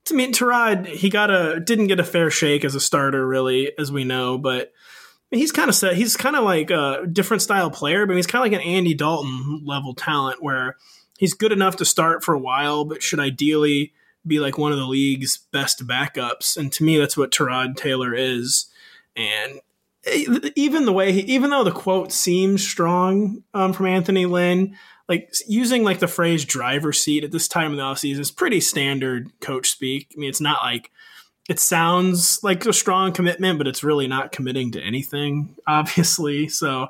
to 0.06 0.14
me, 0.14 0.32
Tyrod, 0.32 0.88
he 0.88 1.10
got 1.10 1.30
a 1.30 1.60
didn't 1.60 1.88
get 1.88 2.00
a 2.00 2.06
fair 2.06 2.32
shake 2.32 2.64
as 2.64 2.74
a 2.74 2.80
starter, 2.80 3.28
really, 3.28 3.72
as 3.78 3.92
we 3.92 4.04
know. 4.04 4.38
But 4.38 4.72
he's 5.30 5.52
kind 5.52 5.70
of 5.70 5.76
set. 5.76 5.96
He's 5.96 6.18
kind 6.18 6.36
of 6.36 6.44
like 6.44 6.72
a 6.72 7.06
different 7.12 7.44
style 7.44 7.70
player, 7.70 8.06
but 8.06 8.16
he's 8.16 8.28
kind 8.28 8.44
of 8.44 8.52
like 8.52 8.60
an 8.60 8.68
Andy 8.68 8.94
Dalton 8.94 9.64
level 9.66 9.94
talent, 9.94 10.42
where 10.42 10.78
he's 11.18 11.34
good 11.34 11.52
enough 11.52 11.76
to 11.78 11.86
start 11.86 12.24
for 12.24 12.34
a 12.34 12.40
while, 12.40 12.86
but 12.86 13.04
should 13.04 13.20
ideally 13.20 13.94
be 14.26 14.40
like 14.40 14.58
one 14.58 14.72
of 14.72 14.78
the 14.78 14.88
league's 14.88 15.38
best 15.52 15.86
backups. 15.86 16.56
And 16.56 16.72
to 16.74 16.84
me, 16.84 16.98
that's 16.98 17.18
what 17.18 17.32
Tyrod 17.32 17.76
Taylor 17.76 18.14
is. 18.14 18.70
And 19.16 19.60
even 20.08 20.86
the 20.86 20.94
way 20.94 21.12
he, 21.12 21.22
even 21.22 21.50
though 21.50 21.64
the 21.64 21.72
quote 21.72 22.12
seems 22.12 22.66
strong 22.66 23.44
um, 23.54 23.74
from 23.74 23.88
Anthony 23.88 24.26
Lynn, 24.26 24.76
like 25.08 25.34
using 25.48 25.84
like 25.84 26.00
the 26.00 26.08
phrase 26.08 26.46
driver 26.46 26.94
seat 26.94 27.24
at 27.24 27.32
this 27.32 27.48
time 27.48 27.72
of 27.72 27.78
the 27.78 27.84
offseason 27.84 28.20
is 28.20 28.32
pretty 28.32 28.62
standard 28.62 29.30
coach 29.42 29.70
speak. 29.70 30.14
I 30.16 30.20
mean, 30.20 30.30
it's 30.30 30.42
not 30.42 30.62
like 30.62 30.92
it 31.50 31.60
sounds 31.60 32.44
like 32.44 32.66
a 32.66 32.72
strong 32.72 33.12
commitment, 33.12 33.58
but 33.58 33.68
it's 33.68 33.84
really 33.84 34.08
not 34.08 34.32
committing 34.32 34.72
to 34.74 34.82
anything, 34.82 35.56
obviously. 35.68 36.48
So 36.48 36.88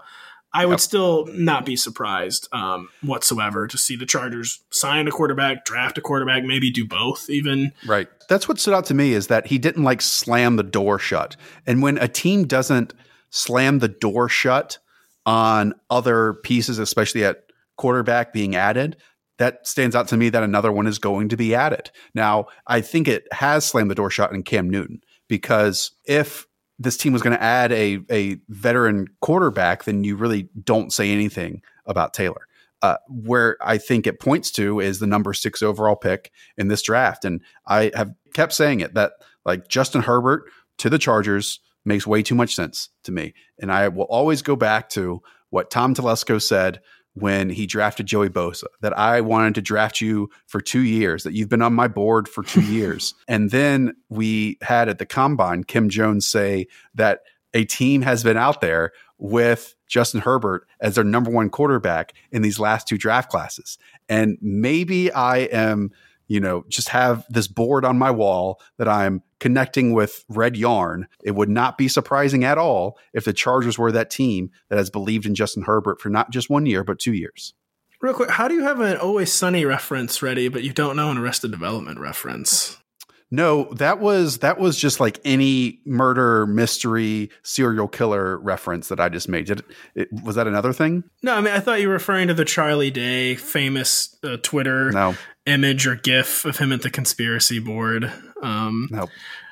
I 0.53 0.65
would 0.65 0.73
yep. 0.73 0.79
still 0.79 1.27
not 1.31 1.65
be 1.65 1.75
surprised 1.75 2.47
um, 2.51 2.89
whatsoever 3.01 3.67
to 3.67 3.77
see 3.77 3.95
the 3.95 4.05
Chargers 4.05 4.61
sign 4.71 5.07
a 5.07 5.11
quarterback, 5.11 5.63
draft 5.63 5.97
a 5.97 6.01
quarterback, 6.01 6.43
maybe 6.43 6.71
do 6.71 6.87
both 6.87 7.29
even. 7.29 7.71
Right. 7.85 8.07
That's 8.29 8.47
what 8.47 8.59
stood 8.59 8.73
out 8.73 8.85
to 8.85 8.93
me 8.93 9.13
is 9.13 9.27
that 9.27 9.47
he 9.47 9.59
didn't 9.59 9.83
like 9.83 10.01
slam 10.01 10.55
the 10.55 10.63
door 10.63 10.97
shut. 10.97 11.35
And 11.67 11.81
when 11.81 11.97
a 11.99 12.07
team 12.07 12.47
doesn't 12.47 12.93
slam 13.29 13.79
the 13.79 13.87
door 13.87 14.27
shut 14.27 14.79
on 15.25 15.75
other 15.89 16.33
pieces, 16.33 16.79
especially 16.79 17.23
at 17.23 17.43
quarterback 17.77 18.33
being 18.33 18.55
added, 18.55 18.97
that 19.37 19.67
stands 19.67 19.95
out 19.95 20.07
to 20.09 20.17
me 20.17 20.29
that 20.29 20.43
another 20.43 20.71
one 20.71 20.87
is 20.87 20.99
going 20.99 21.29
to 21.29 21.37
be 21.37 21.53
added. 21.53 21.91
Now, 22.13 22.47
I 22.67 22.81
think 22.81 23.07
it 23.07 23.27
has 23.31 23.65
slammed 23.65 23.91
the 23.91 23.95
door 23.95 24.09
shut 24.09 24.33
in 24.33 24.43
Cam 24.43 24.69
Newton 24.69 25.01
because 25.27 25.91
if 26.05 26.45
this 26.79 26.97
team 26.97 27.13
was 27.13 27.21
going 27.21 27.35
to 27.35 27.43
add 27.43 27.71
a 27.71 27.99
a 28.09 28.37
veteran 28.47 29.07
quarterback, 29.21 29.83
then 29.83 30.03
you 30.03 30.15
really 30.15 30.49
don't 30.63 30.93
say 30.93 31.11
anything 31.11 31.61
about 31.85 32.13
Taylor. 32.13 32.47
Uh, 32.81 32.95
where 33.09 33.57
I 33.61 33.77
think 33.77 34.07
it 34.07 34.21
points 34.21 34.51
to 34.51 34.79
is 34.79 34.99
the 34.99 35.07
number 35.07 35.33
six 35.33 35.61
overall 35.61 35.97
pick 35.97 36.31
in 36.57 36.69
this 36.69 36.81
draft, 36.81 37.25
and 37.25 37.41
I 37.67 37.91
have 37.93 38.13
kept 38.33 38.53
saying 38.53 38.79
it 38.79 38.93
that 38.93 39.13
like 39.43 39.67
Justin 39.67 40.01
Herbert 40.01 40.45
to 40.77 40.89
the 40.89 40.97
Chargers 40.97 41.59
makes 41.83 42.07
way 42.07 42.23
too 42.23 42.35
much 42.35 42.55
sense 42.55 42.87
to 43.03 43.11
me, 43.11 43.33
and 43.59 43.69
I 43.69 43.89
will 43.89 44.05
always 44.05 44.41
go 44.41 44.55
back 44.55 44.87
to 44.91 45.21
what 45.49 45.69
Tom 45.69 45.93
Telesco 45.93 46.41
said 46.41 46.79
when 47.13 47.49
he 47.49 47.65
drafted 47.65 48.05
Joey 48.05 48.29
Bosa 48.29 48.65
that 48.81 48.97
I 48.97 49.21
wanted 49.21 49.55
to 49.55 49.61
draft 49.61 50.01
you 50.01 50.29
for 50.47 50.61
two 50.61 50.81
years, 50.81 51.23
that 51.23 51.33
you've 51.33 51.49
been 51.49 51.61
on 51.61 51.73
my 51.73 51.87
board 51.87 52.27
for 52.27 52.43
two 52.43 52.61
years. 52.71 53.13
And 53.27 53.51
then 53.51 53.95
we 54.09 54.57
had 54.61 54.89
at 54.89 54.99
the 54.99 55.05
combine 55.05 55.63
Kim 55.63 55.89
Jones 55.89 56.27
say 56.27 56.67
that 56.95 57.21
a 57.53 57.65
team 57.65 58.01
has 58.03 58.23
been 58.23 58.37
out 58.37 58.61
there 58.61 58.91
with 59.17 59.75
Justin 59.87 60.21
Herbert 60.21 60.67
as 60.79 60.95
their 60.95 61.03
number 61.03 61.31
one 61.31 61.49
quarterback 61.49 62.13
in 62.31 62.41
these 62.41 62.59
last 62.59 62.87
two 62.87 62.97
draft 62.97 63.29
classes. 63.29 63.77
And 64.07 64.37
maybe 64.41 65.11
I 65.11 65.39
am 65.39 65.91
you 66.29 66.39
know, 66.39 66.63
just 66.69 66.89
have 66.89 67.25
this 67.27 67.47
board 67.47 67.83
on 67.83 67.97
my 67.97 68.11
wall 68.11 68.61
that 68.77 68.87
I'm 68.87 69.23
connecting 69.39 69.93
with 69.93 70.23
red 70.29 70.55
yarn. 70.55 71.07
It 71.23 71.31
would 71.31 71.49
not 71.49 71.77
be 71.77 71.89
surprising 71.89 72.45
at 72.45 72.57
all 72.57 72.97
if 73.13 73.25
the 73.25 73.33
Chargers 73.33 73.77
were 73.77 73.91
that 73.91 74.11
team 74.11 74.51
that 74.69 74.77
has 74.77 74.89
believed 74.89 75.25
in 75.25 75.35
Justin 75.35 75.63
Herbert 75.63 75.99
for 75.99 76.09
not 76.09 76.29
just 76.29 76.49
one 76.49 76.65
year, 76.65 76.83
but 76.83 76.99
two 76.99 77.13
years. 77.13 77.53
Real 77.99 78.13
quick, 78.13 78.29
how 78.29 78.47
do 78.47 78.53
you 78.53 78.63
have 78.63 78.79
an 78.79 78.95
Always 78.97 79.33
Sunny 79.33 79.65
reference 79.65 80.21
ready, 80.21 80.47
but 80.47 80.63
you 80.63 80.71
don't 80.71 80.95
know 80.95 81.11
an 81.11 81.17
Arrested 81.17 81.51
Development 81.51 81.99
reference? 81.99 82.77
No, 83.31 83.65
that 83.73 83.99
was 83.99 84.39
that 84.39 84.57
was 84.57 84.77
just 84.77 84.99
like 84.99 85.19
any 85.23 85.81
murder 85.85 86.47
mystery 86.47 87.29
serial 87.43 87.87
killer 87.87 88.37
reference 88.39 88.87
that 88.87 88.99
I 88.99 89.09
just 89.09 89.29
made. 89.29 89.45
Did 89.45 89.59
it, 89.59 89.65
it, 89.95 90.23
was 90.23 90.35
that 90.35 90.47
another 90.47 90.73
thing? 90.73 91.03
No, 91.21 91.35
I 91.35 91.41
mean 91.41 91.53
I 91.53 91.59
thought 91.59 91.79
you 91.79 91.89
were 91.89 91.93
referring 91.93 92.29
to 92.29 92.33
the 92.33 92.45
Charlie 92.45 92.89
Day 92.89 93.35
famous 93.35 94.17
uh, 94.23 94.37
Twitter 94.41 94.91
no. 94.91 95.15
Image 95.49 95.85
or 95.87 95.95
GIF 95.95 96.45
of 96.45 96.57
him 96.57 96.71
at 96.71 96.81
the 96.81 96.89
conspiracy 96.89 97.59
board. 97.59 98.11
Um, 98.41 98.87
no. 98.91 99.09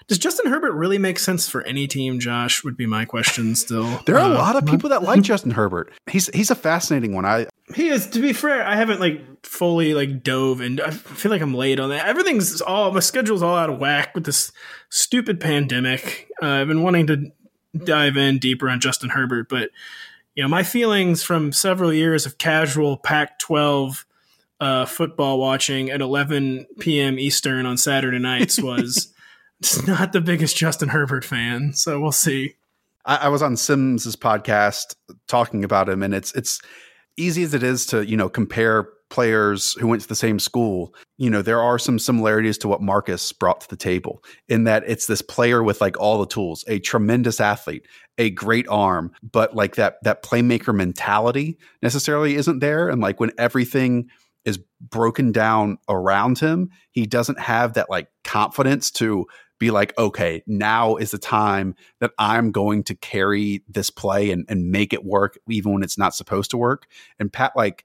Does 0.08 0.20
Justin 0.20 0.50
Herbert 0.50 0.72
really 0.72 0.98
make 0.98 1.20
sense 1.20 1.50
for 1.50 1.64
any 1.64 1.86
team? 1.86 2.20
Josh 2.20 2.64
would 2.64 2.78
be 2.78 2.86
my 2.86 3.04
question. 3.04 3.56
Still, 3.56 4.00
there 4.06 4.16
are 4.16 4.22
uh, 4.22 4.30
a 4.30 4.36
lot 4.36 4.56
of 4.56 4.66
people 4.66 4.90
that 4.90 5.04
like 5.04 5.22
Justin 5.24 5.52
Herbert. 5.52 5.92
He's 6.10 6.28
he's 6.34 6.50
a 6.50 6.56
fascinating 6.56 7.14
one. 7.14 7.26
I 7.26 7.48
he 7.76 7.90
is. 7.90 8.08
To 8.08 8.22
be 8.22 8.32
fair, 8.32 8.66
I 8.66 8.78
haven't 8.78 9.02
like 9.02 9.46
fully 9.46 9.94
like 9.94 10.24
dove 10.24 10.62
and 10.62 10.80
I 10.80 10.92
feel 10.92 11.30
like 11.30 11.42
I'm 11.42 11.54
late 11.54 11.80
on 11.80 11.90
that. 11.90 12.06
Everything's 12.06 12.62
all 12.62 12.92
my 12.94 13.02
schedule's 13.02 13.44
all 13.44 13.58
out 13.58 13.70
of 13.70 13.80
whack 13.80 14.16
with 14.16 14.26
this 14.26 14.54
stupid 14.90 15.42
pandemic. 15.42 16.30
Uh, 16.42 16.48
I've 16.48 16.68
been 16.70 16.84
wanting 16.84 17.08
to 17.08 17.32
dive 17.78 18.16
in 18.16 18.40
deeper 18.40 18.70
on 18.70 18.80
Justin 18.80 19.10
Herbert, 19.10 19.50
but 19.50 19.72
you 20.36 20.44
know 20.44 20.48
my 20.48 20.64
feelings 20.64 21.22
from 21.22 21.52
several 21.52 21.92
years 21.92 22.26
of 22.26 22.38
casual 22.38 22.96
Pac-12 22.96 24.06
uh, 24.60 24.86
football 24.86 25.40
watching 25.40 25.90
at 25.90 26.02
11 26.02 26.68
p.m. 26.80 27.20
Eastern 27.20 27.66
on 27.66 27.78
Saturday 27.78 28.20
nights 28.20 28.60
was. 28.62 29.14
not 29.88 30.14
the 30.14 30.22
biggest 30.22 30.56
Justin 30.56 30.90
Herbert 30.90 31.26
fan, 31.26 31.74
so 31.74 32.00
we'll 32.00 32.12
see. 32.12 32.54
I, 33.06 33.16
I 33.16 33.28
was 33.30 33.42
on 33.42 33.58
Simms's 33.58 34.16
podcast 34.16 34.96
talking 35.28 35.64
about 35.64 35.90
him, 35.90 36.04
and 36.04 36.14
it's 36.14 36.32
it's 36.34 36.62
easy 37.18 37.42
as 37.42 37.56
it 37.56 37.64
is 37.64 37.88
to 37.88 38.06
you 38.06 38.16
know 38.16 38.30
compare 38.30 38.88
players 39.10 39.74
who 39.80 39.88
went 39.88 40.02
to 40.02 40.08
the 40.08 40.16
same 40.16 40.40
school, 40.40 40.94
you 41.18 41.30
know, 41.30 41.42
there 41.42 41.62
are 41.62 41.80
some 41.80 42.00
similarities 42.00 42.58
to 42.58 42.68
what 42.68 42.82
Marcus 42.82 43.32
brought 43.32 43.62
to 43.62 43.70
the 43.70 43.78
table 43.78 44.24
in 44.50 44.66
that 44.66 44.84
it's 44.86 45.08
this 45.08 45.22
player 45.22 45.64
with 45.64 45.80
like 45.80 45.98
all 46.00 46.20
the 46.20 46.26
tools, 46.26 46.66
a 46.68 46.80
tremendous 46.80 47.40
athlete, 47.40 47.88
a 48.18 48.30
great 48.32 48.68
arm, 48.68 49.12
but 49.32 49.56
like 49.56 49.76
that 49.76 50.04
that 50.04 50.24
playmaker 50.24 50.76
mentality 50.76 51.58
necessarily 51.82 52.36
isn't 52.36 52.60
there 52.60 52.90
and 52.90 53.02
like 53.02 53.20
when 53.20 53.32
everything 53.38 54.10
is 54.48 54.58
broken 54.80 55.34
down 55.34 55.78
around 55.90 56.40
him, 56.40 56.72
he 56.92 57.06
doesn't 57.06 57.40
have 57.40 57.74
that 57.74 57.90
like 57.90 58.08
confidence 58.24 58.90
to 58.92 59.28
be 59.60 59.72
like, 59.72 59.96
okay, 59.98 60.42
now 60.48 60.96
is 60.96 61.12
the 61.12 61.18
time 61.18 61.76
that 62.00 62.12
I'm 62.18 62.52
going 62.52 62.84
to 62.84 62.96
carry 62.96 63.64
this 63.68 63.90
play 63.90 64.32
and, 64.32 64.46
and 64.48 64.72
make 64.72 64.94
it 64.94 65.04
work, 65.04 65.38
even 65.50 65.74
when 65.74 65.84
it's 65.84 65.98
not 65.98 66.16
supposed 66.16 66.52
to 66.52 66.58
work. 66.58 66.88
And 67.20 67.34
Pat, 67.34 67.54
like, 67.58 67.84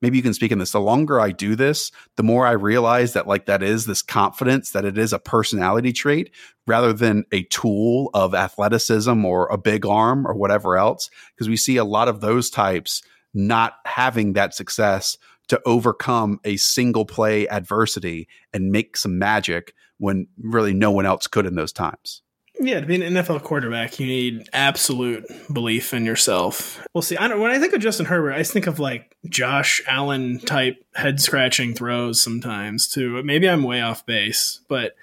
maybe 0.00 0.18
you 0.18 0.22
can 0.22 0.34
speak 0.34 0.52
in 0.52 0.58
this. 0.58 0.72
The 0.72 0.80
longer 0.80 1.18
I 1.18 1.32
do 1.32 1.56
this, 1.56 1.90
the 2.16 2.22
more 2.22 2.46
I 2.46 2.52
realize 2.52 3.14
that, 3.14 3.26
like, 3.26 3.46
that 3.46 3.62
is 3.62 3.86
this 3.86 4.02
confidence, 4.02 4.70
that 4.70 4.84
it 4.84 4.98
is 4.98 5.12
a 5.12 5.18
personality 5.18 5.92
trait 5.92 6.30
rather 6.66 6.92
than 6.92 7.24
a 7.32 7.42
tool 7.44 8.10
of 8.14 8.34
athleticism 8.34 9.24
or 9.24 9.48
a 9.48 9.58
big 9.58 9.84
arm 9.84 10.26
or 10.26 10.34
whatever 10.34 10.76
else. 10.76 11.10
Because 11.34 11.48
we 11.48 11.56
see 11.56 11.78
a 11.78 11.84
lot 11.84 12.06
of 12.06 12.20
those 12.20 12.50
types 12.50 13.02
not 13.34 13.74
having 13.84 14.34
that 14.34 14.54
success 14.54 15.16
to 15.48 15.60
overcome 15.66 16.40
a 16.44 16.56
single 16.56 17.04
play 17.04 17.48
adversity 17.48 18.28
and 18.52 18.72
make 18.72 18.96
some 18.96 19.18
magic 19.18 19.74
when 19.98 20.26
really 20.38 20.74
no 20.74 20.90
one 20.90 21.06
else 21.06 21.26
could 21.26 21.46
in 21.46 21.54
those 21.54 21.72
times. 21.72 22.22
Yeah, 22.60 22.80
to 22.80 22.86
be 22.86 22.94
an 22.94 23.14
NFL 23.14 23.42
quarterback, 23.42 23.98
you 23.98 24.06
need 24.06 24.48
absolute 24.52 25.26
belief 25.52 25.92
in 25.92 26.04
yourself. 26.04 26.86
We'll 26.94 27.02
see. 27.02 27.16
I 27.16 27.26
don't, 27.26 27.40
when 27.40 27.50
I 27.50 27.58
think 27.58 27.72
of 27.72 27.80
Justin 27.80 28.06
Herbert, 28.06 28.34
I 28.34 28.44
think 28.44 28.68
of 28.68 28.78
like 28.78 29.16
Josh 29.28 29.82
Allen 29.88 30.38
type 30.38 30.76
head 30.94 31.20
scratching 31.20 31.74
throws 31.74 32.20
sometimes 32.22 32.86
too. 32.86 33.20
Maybe 33.24 33.48
I'm 33.48 33.64
way 33.64 33.80
off 33.80 34.06
base, 34.06 34.60
but 34.68 34.94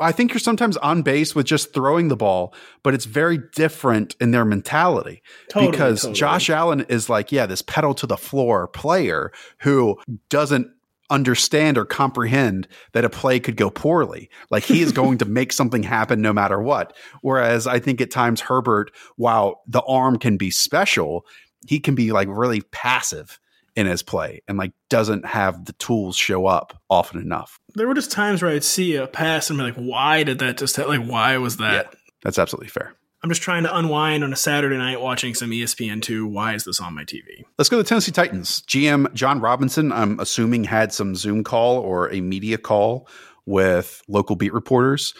I 0.00 0.12
think 0.12 0.32
you're 0.32 0.40
sometimes 0.40 0.76
on 0.78 1.02
base 1.02 1.34
with 1.34 1.46
just 1.46 1.72
throwing 1.72 2.08
the 2.08 2.16
ball, 2.16 2.52
but 2.82 2.94
it's 2.94 3.04
very 3.04 3.38
different 3.54 4.16
in 4.20 4.32
their 4.32 4.44
mentality 4.44 5.22
totally, 5.48 5.70
because 5.70 6.02
totally. 6.02 6.18
Josh 6.18 6.50
Allen 6.50 6.80
is 6.88 7.08
like, 7.08 7.30
yeah, 7.30 7.46
this 7.46 7.62
pedal 7.62 7.94
to 7.94 8.06
the 8.06 8.16
floor 8.16 8.66
player 8.66 9.32
who 9.60 9.98
doesn't 10.30 10.68
understand 11.10 11.78
or 11.78 11.84
comprehend 11.84 12.66
that 12.92 13.04
a 13.04 13.10
play 13.10 13.38
could 13.38 13.56
go 13.56 13.70
poorly. 13.70 14.28
Like 14.50 14.64
he 14.64 14.82
is 14.82 14.92
going 14.92 15.18
to 15.18 15.24
make 15.24 15.52
something 15.52 15.82
happen 15.82 16.20
no 16.20 16.32
matter 16.32 16.60
what. 16.60 16.96
Whereas 17.22 17.66
I 17.66 17.78
think 17.78 18.00
at 18.00 18.10
times 18.10 18.40
Herbert, 18.40 18.90
while 19.16 19.62
the 19.66 19.82
arm 19.82 20.18
can 20.18 20.36
be 20.36 20.50
special, 20.50 21.24
he 21.66 21.78
can 21.78 21.94
be 21.94 22.10
like 22.12 22.28
really 22.28 22.62
passive 22.72 23.38
in 23.76 23.86
his 23.86 24.02
play 24.02 24.42
and 24.46 24.56
like 24.56 24.72
doesn't 24.88 25.26
have 25.26 25.64
the 25.64 25.72
tools 25.74 26.16
show 26.16 26.46
up 26.46 26.80
often 26.88 27.20
enough. 27.20 27.58
There 27.74 27.88
were 27.88 27.94
just 27.94 28.12
times 28.12 28.42
where 28.42 28.52
I'd 28.52 28.64
see 28.64 28.96
a 28.96 29.06
pass 29.06 29.50
and 29.50 29.58
be 29.58 29.64
like, 29.64 29.74
why 29.74 30.22
did 30.22 30.38
that 30.40 30.58
just 30.58 30.78
like 30.78 31.04
why 31.04 31.36
was 31.38 31.56
that? 31.58 31.88
Yeah, 31.92 31.98
that's 32.22 32.38
absolutely 32.38 32.68
fair. 32.68 32.94
I'm 33.22 33.30
just 33.30 33.42
trying 33.42 33.62
to 33.62 33.74
unwind 33.74 34.22
on 34.22 34.34
a 34.34 34.36
Saturday 34.36 34.76
night 34.76 35.00
watching 35.00 35.34
some 35.34 35.50
ESPN2. 35.50 36.30
Why 36.30 36.54
is 36.54 36.64
this 36.64 36.78
on 36.78 36.94
my 36.94 37.04
TV? 37.04 37.44
Let's 37.56 37.70
go 37.70 37.78
to 37.78 37.82
the 37.82 37.88
Tennessee 37.88 38.12
Titans. 38.12 38.60
GM 38.62 39.12
Jon 39.14 39.40
Robinson, 39.40 39.92
I'm 39.92 40.20
assuming, 40.20 40.64
had 40.64 40.92
some 40.92 41.14
Zoom 41.14 41.42
call 41.42 41.78
or 41.78 42.12
a 42.12 42.20
media 42.20 42.58
call 42.58 43.08
with 43.46 44.02
local 44.08 44.36
beat 44.36 44.52
reporters 44.52 45.14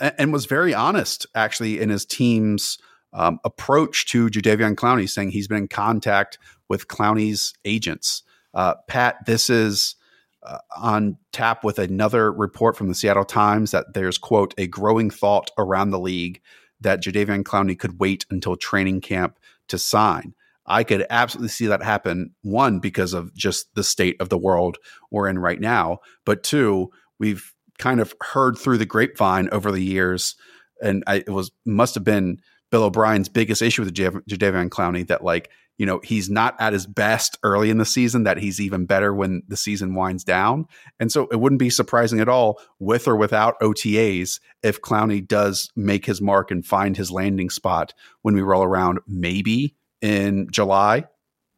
and 0.00 0.32
was 0.32 0.46
very 0.46 0.72
honest, 0.74 1.26
actually, 1.34 1.80
in 1.80 1.90
his 1.90 2.04
team's 2.04 2.78
um, 3.12 3.38
approach 3.44 4.06
to 4.06 4.28
Jadeveon 4.28 4.74
Clowney, 4.74 5.08
saying 5.08 5.30
he's 5.30 5.48
been 5.48 5.58
in 5.58 5.68
contact 5.68 6.38
with 6.70 6.88
Clowney's 6.88 7.52
agents. 7.66 8.22
Uh, 8.54 8.76
Pat, 8.88 9.16
this 9.26 9.50
is 9.50 9.96
uh, 10.42 10.58
on 10.78 11.18
tap 11.32 11.62
with 11.64 11.78
another 11.78 12.32
report 12.32 12.76
from 12.76 12.88
the 12.88 12.94
Seattle 12.94 13.24
Times 13.24 13.72
that 13.72 13.92
there's, 13.92 14.16
quote, 14.16 14.54
a 14.56 14.66
growing 14.66 15.10
thought 15.10 15.50
around 15.58 15.90
the 15.90 15.98
league 15.98 16.40
that 16.80 17.02
Jadeveon 17.02 17.42
Clowney 17.42 17.78
could 17.78 18.00
wait 18.00 18.24
until 18.30 18.56
training 18.56 19.02
camp 19.02 19.38
to 19.68 19.78
sign. 19.78 20.34
I 20.66 20.84
could 20.84 21.04
absolutely 21.10 21.48
see 21.48 21.66
that 21.66 21.82
happen. 21.82 22.30
One, 22.42 22.78
because 22.78 23.12
of 23.12 23.34
just 23.34 23.74
the 23.74 23.84
state 23.84 24.16
of 24.20 24.28
the 24.28 24.38
world 24.38 24.78
we're 25.10 25.28
in 25.28 25.38
right 25.38 25.60
now. 25.60 25.98
But 26.24 26.42
two, 26.42 26.90
we've 27.18 27.52
kind 27.78 28.00
of 28.00 28.14
heard 28.20 28.56
through 28.56 28.78
the 28.78 28.86
grapevine 28.86 29.48
over 29.50 29.72
the 29.72 29.82
years, 29.82 30.36
and 30.80 31.02
I, 31.06 31.16
it 31.16 31.30
was 31.30 31.50
must 31.66 31.94
have 31.96 32.04
been 32.04 32.40
Bill 32.70 32.84
O'Brien's 32.84 33.28
biggest 33.28 33.62
issue 33.62 33.82
with 33.82 33.92
Jadeveon 33.92 34.68
Clowney 34.68 35.06
that 35.08 35.24
like 35.24 35.50
you 35.80 35.86
know, 35.86 35.98
he's 36.04 36.28
not 36.28 36.54
at 36.60 36.74
his 36.74 36.86
best 36.86 37.38
early 37.42 37.70
in 37.70 37.78
the 37.78 37.86
season, 37.86 38.24
that 38.24 38.36
he's 38.36 38.60
even 38.60 38.84
better 38.84 39.14
when 39.14 39.42
the 39.48 39.56
season 39.56 39.94
winds 39.94 40.22
down. 40.22 40.66
And 41.00 41.10
so 41.10 41.26
it 41.32 41.36
wouldn't 41.36 41.58
be 41.58 41.70
surprising 41.70 42.20
at 42.20 42.28
all, 42.28 42.60
with 42.78 43.08
or 43.08 43.16
without 43.16 43.58
OTAs, 43.60 44.40
if 44.62 44.82
Clowney 44.82 45.26
does 45.26 45.70
make 45.74 46.04
his 46.04 46.20
mark 46.20 46.50
and 46.50 46.66
find 46.66 46.98
his 46.98 47.10
landing 47.10 47.48
spot 47.48 47.94
when 48.20 48.34
we 48.34 48.42
roll 48.42 48.62
around 48.62 48.98
maybe 49.08 49.74
in 50.02 50.48
July. 50.50 51.04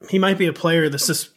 He 0.08 0.20
might 0.20 0.38
be 0.38 0.46
a 0.46 0.52
player 0.52 0.88
that's 0.88 1.08
just 1.08 1.30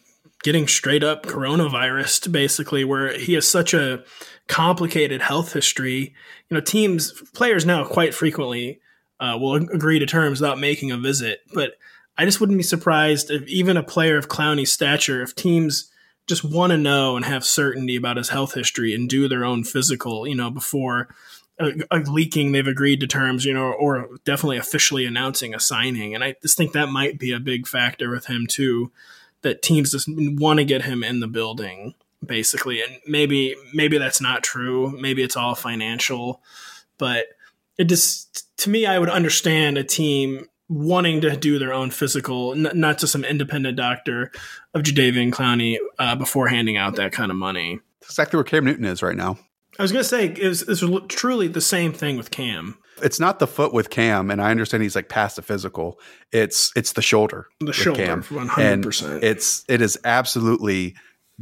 getting 0.44 0.68
straight 0.68 1.04
up 1.04 1.26
coronavirus, 1.26 2.32
basically, 2.32 2.84
where 2.84 3.18
he 3.18 3.34
has 3.34 3.48
such 3.48 3.74
a 3.74 4.04
complicated 4.48 5.24
health 5.24 5.54
history. 5.54 6.14
You 6.50 6.56
know, 6.56 6.62
teams, 6.62 7.20
players 7.34 7.66
now 7.66 7.84
quite 7.84 8.14
frequently 8.14 8.80
uh, 9.20 9.40
will 9.42 9.56
agree 9.56 9.98
to 9.98 10.06
terms 10.06 10.40
without 10.40 10.60
making 10.60 10.92
a 10.92 10.98
visit. 10.98 11.40
But 11.52 11.72
I 12.18 12.26
just 12.26 12.40
wouldn't 12.40 12.58
be 12.58 12.64
surprised 12.64 13.30
if 13.30 13.48
even 13.48 13.78
a 13.78 13.84
player 13.84 14.18
of 14.18 14.30
Clowney's 14.30 14.72
stature, 14.72 15.22
if 15.22 15.36
teams 15.36 15.92
just 16.28 16.44
want 16.44 16.72
to 16.72 16.78
know 16.78 17.16
and 17.16 17.26
have 17.26 17.46
certainty 17.46 17.96
about 17.96 18.18
his 18.18 18.30
health 18.30 18.54
history 18.54 18.96
and 18.96 19.10
do 19.10 19.28
their 19.28 19.46
own 19.46 19.64
physical, 19.64 20.28
you 20.28 20.36
know, 20.36 20.50
before 20.50 21.10
uh, 21.60 21.72
leaking 22.08 22.52
they've 22.52 22.68
agreed 22.68 23.00
to 23.00 23.08
terms, 23.08 23.46
you 23.46 23.54
know, 23.54 23.72
or 23.72 24.10
definitely 24.26 24.58
officially 24.58 25.06
announcing 25.06 25.54
a 25.54 25.60
signing. 25.60 26.16
And 26.16 26.24
I 26.24 26.36
just 26.42 26.58
think 26.58 26.72
that 26.72 26.90
might 26.90 27.20
be 27.20 27.32
a 27.32 27.40
big 27.40 27.68
factor 27.68 28.10
with 28.10 28.26
him 28.26 28.48
too, 28.48 28.92
that 29.42 29.62
teams 29.62 29.92
just 29.92 30.08
want 30.10 30.60
to 30.60 30.66
get 30.66 30.84
him 30.84 31.04
in 31.04 31.20
the 31.20 31.28
building 31.28 31.94
basically. 32.26 32.82
And 32.82 32.98
maybe 33.06 33.56
maybe 33.74 33.98
that's 33.98 34.22
not 34.22 34.44
true. 34.44 34.98
Maybe 35.00 35.22
it's 35.22 35.36
all 35.36 35.56
financial, 35.56 36.42
but 36.98 37.28
it 37.78 37.86
just 37.86 38.48
to 38.60 38.70
me, 38.70 38.86
I 38.86 39.00
would 39.00 39.10
understand 39.10 39.78
a 39.78 39.84
team 39.84 40.48
wanting 40.68 41.22
to 41.22 41.36
do 41.38 41.60
their 41.60 41.74
own 41.74 41.92
physical, 41.92 42.54
n- 42.54 42.72
not 42.74 42.98
just 42.98 43.12
some 43.12 43.24
independent 43.24 43.78
doctor 43.78 44.32
of 44.74 44.82
Jadeveon 44.84 45.32
Clowney 45.32 45.78
uh, 46.00 46.16
before 46.16 46.48
handing 46.48 46.78
out 46.78 46.96
that 46.96 47.12
kind 47.12 47.32
of 47.32 47.38
money. 47.38 47.80
That's 48.02 48.14
exactly 48.14 48.38
where 48.38 48.44
Cam 48.44 48.66
Newton 48.66 48.86
is 48.86 49.04
right 49.04 49.16
now. 49.16 49.38
I 49.78 49.82
was 49.82 49.92
going 49.92 50.04
to 50.04 50.10
say 50.10 50.28
it's, 50.28 50.62
it's 50.62 50.84
truly 51.10 51.48
the 51.48 51.62
same 51.62 51.92
thing 51.92 52.18
with 52.18 52.32
Cam. 52.32 52.78
It's 53.04 53.20
not 53.20 53.40
the 53.40 53.48
foot 53.48 53.74
with 53.74 53.90
Cam, 53.90 54.32
and 54.32 54.42
I 54.42 54.52
understand 54.52 54.82
he's 54.84 54.96
like 54.96 55.10
past 55.10 55.36
the 55.36 55.42
physical. 55.42 56.00
It's 56.32 56.72
it's 56.78 56.94
the 56.94 57.02
shoulder. 57.02 57.48
The 57.60 57.74
shoulder, 57.74 58.24
one 58.30 58.48
hundred 58.48 58.84
percent. 58.84 59.22
It's 59.22 59.66
it 59.68 59.82
is 59.82 60.00
absolutely 60.06 60.96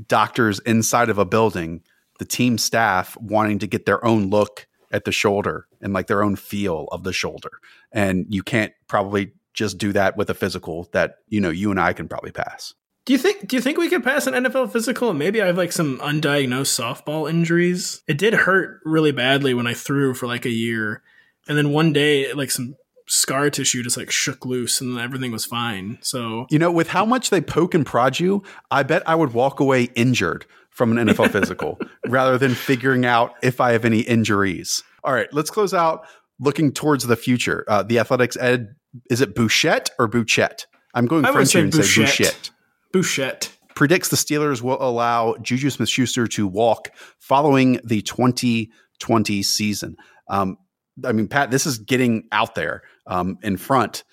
doctors 0.08 0.58
inside 0.60 1.10
of 1.10 1.20
a 1.20 1.25
building, 1.25 1.84
the 2.18 2.25
team 2.25 2.58
staff 2.58 3.15
wanting 3.18 3.60
to 3.60 3.68
get 3.68 3.86
their 3.86 4.03
own 4.03 4.32
look 4.32 4.65
at 4.93 5.05
the 5.05 5.12
shoulder 5.12 5.67
and 5.81 5.91
like 5.91 6.07
their 6.07 6.23
own 6.23 6.35
feel 6.35 6.88
of 6.91 7.03
the 7.03 7.12
shoulder. 7.12 7.51
And 7.91 8.25
you 8.29 8.43
can't 8.43 8.71
probably 8.88 9.33
just 9.53 9.77
do 9.77 9.91
that 9.91 10.15
with 10.15 10.29
a 10.29 10.33
physical 10.33 10.88
that, 10.93 11.17
you 11.27 11.41
know, 11.41 11.50
you 11.50 11.71
and 11.71 11.79
I 11.79 11.91
can 11.93 12.07
probably 12.07 12.31
pass. 12.31 12.73
Do 13.05 13.12
you 13.12 13.19
think 13.19 13.47
do 13.47 13.57
you 13.57 13.62
think 13.62 13.77
we 13.77 13.89
could 13.89 14.03
pass 14.03 14.27
an 14.27 14.33
NFL 14.33 14.71
physical? 14.71 15.13
Maybe 15.13 15.41
I 15.41 15.47
have 15.47 15.57
like 15.57 15.73
some 15.73 15.97
undiagnosed 15.97 16.79
softball 16.79 17.29
injuries. 17.29 18.01
It 18.07 18.17
did 18.17 18.33
hurt 18.33 18.79
really 18.85 19.12
badly 19.12 19.53
when 19.53 19.67
I 19.67 19.73
threw 19.73 20.13
for 20.13 20.25
like 20.25 20.45
a 20.45 20.50
year. 20.50 21.01
And 21.47 21.57
then 21.57 21.71
one 21.71 21.91
day 21.91 22.31
like 22.31 22.51
some 22.51 22.77
scar 23.07 23.50
tissue 23.50 23.83
just 23.83 23.97
like 23.97 24.09
shook 24.09 24.45
loose 24.45 24.79
and 24.79 24.97
everything 24.97 25.33
was 25.33 25.43
fine. 25.43 25.97
So 26.01 26.45
You 26.50 26.59
know, 26.59 26.71
with 26.71 26.89
how 26.89 27.03
much 27.03 27.29
they 27.29 27.41
poke 27.41 27.73
and 27.73 27.85
prod 27.85 28.19
you, 28.19 28.41
I 28.71 28.83
bet 28.83 29.03
I 29.05 29.15
would 29.15 29.33
walk 29.33 29.59
away 29.59 29.89
injured 29.95 30.45
from 30.74 30.98
an 30.98 31.08
NFL 31.08 31.32
physical 31.32 31.80
rather 32.08 32.38
than 32.38 32.53
figuring 32.53 33.06
out 33.06 33.36
if 33.42 33.62
I 33.62 33.72
have 33.72 33.86
any 33.86 34.00
injuries. 34.00 34.84
All 35.03 35.13
right, 35.13 35.32
let's 35.32 35.50
close 35.50 35.74
out 35.74 36.06
looking 36.39 36.72
towards 36.72 37.06
the 37.06 37.15
future. 37.15 37.63
Uh, 37.68 37.84
the 37.84 38.00
Athletic's 38.00 38.38
Ed, 38.38 38.75
is 39.10 39.22
it 39.22 39.36
Bouchette 39.36 39.92
or 40.00 40.08
Bouchette? 40.08 40.65
I'm 40.94 41.06
going 41.06 41.24
French 41.24 41.53
here 41.53 41.63
and 41.63 41.74
say 41.74 42.01
Bouchette. 42.01 42.51
Bouchette 42.92 43.51
predicts 43.75 44.10
the 44.10 44.15
Steelers 44.15 44.62
will 44.62 44.82
allow 44.82 45.36
Juju 45.42 45.70
Smith 45.70 45.89
Schuster 45.89 46.27
to 46.27 46.48
walk 46.48 46.89
following 47.20 47.80
the 47.84 48.01
2020 48.01 49.44
season. 49.44 49.96
Um, 50.27 50.58
I 51.03 51.12
mean, 51.12 51.27
Pat, 51.27 51.50
this 51.50 51.65
is 51.65 51.80
getting 51.80 52.27
out 52.32 52.56
there 52.56 52.84
um, 53.08 53.38
in 53.42 53.58
front. 53.58 54.03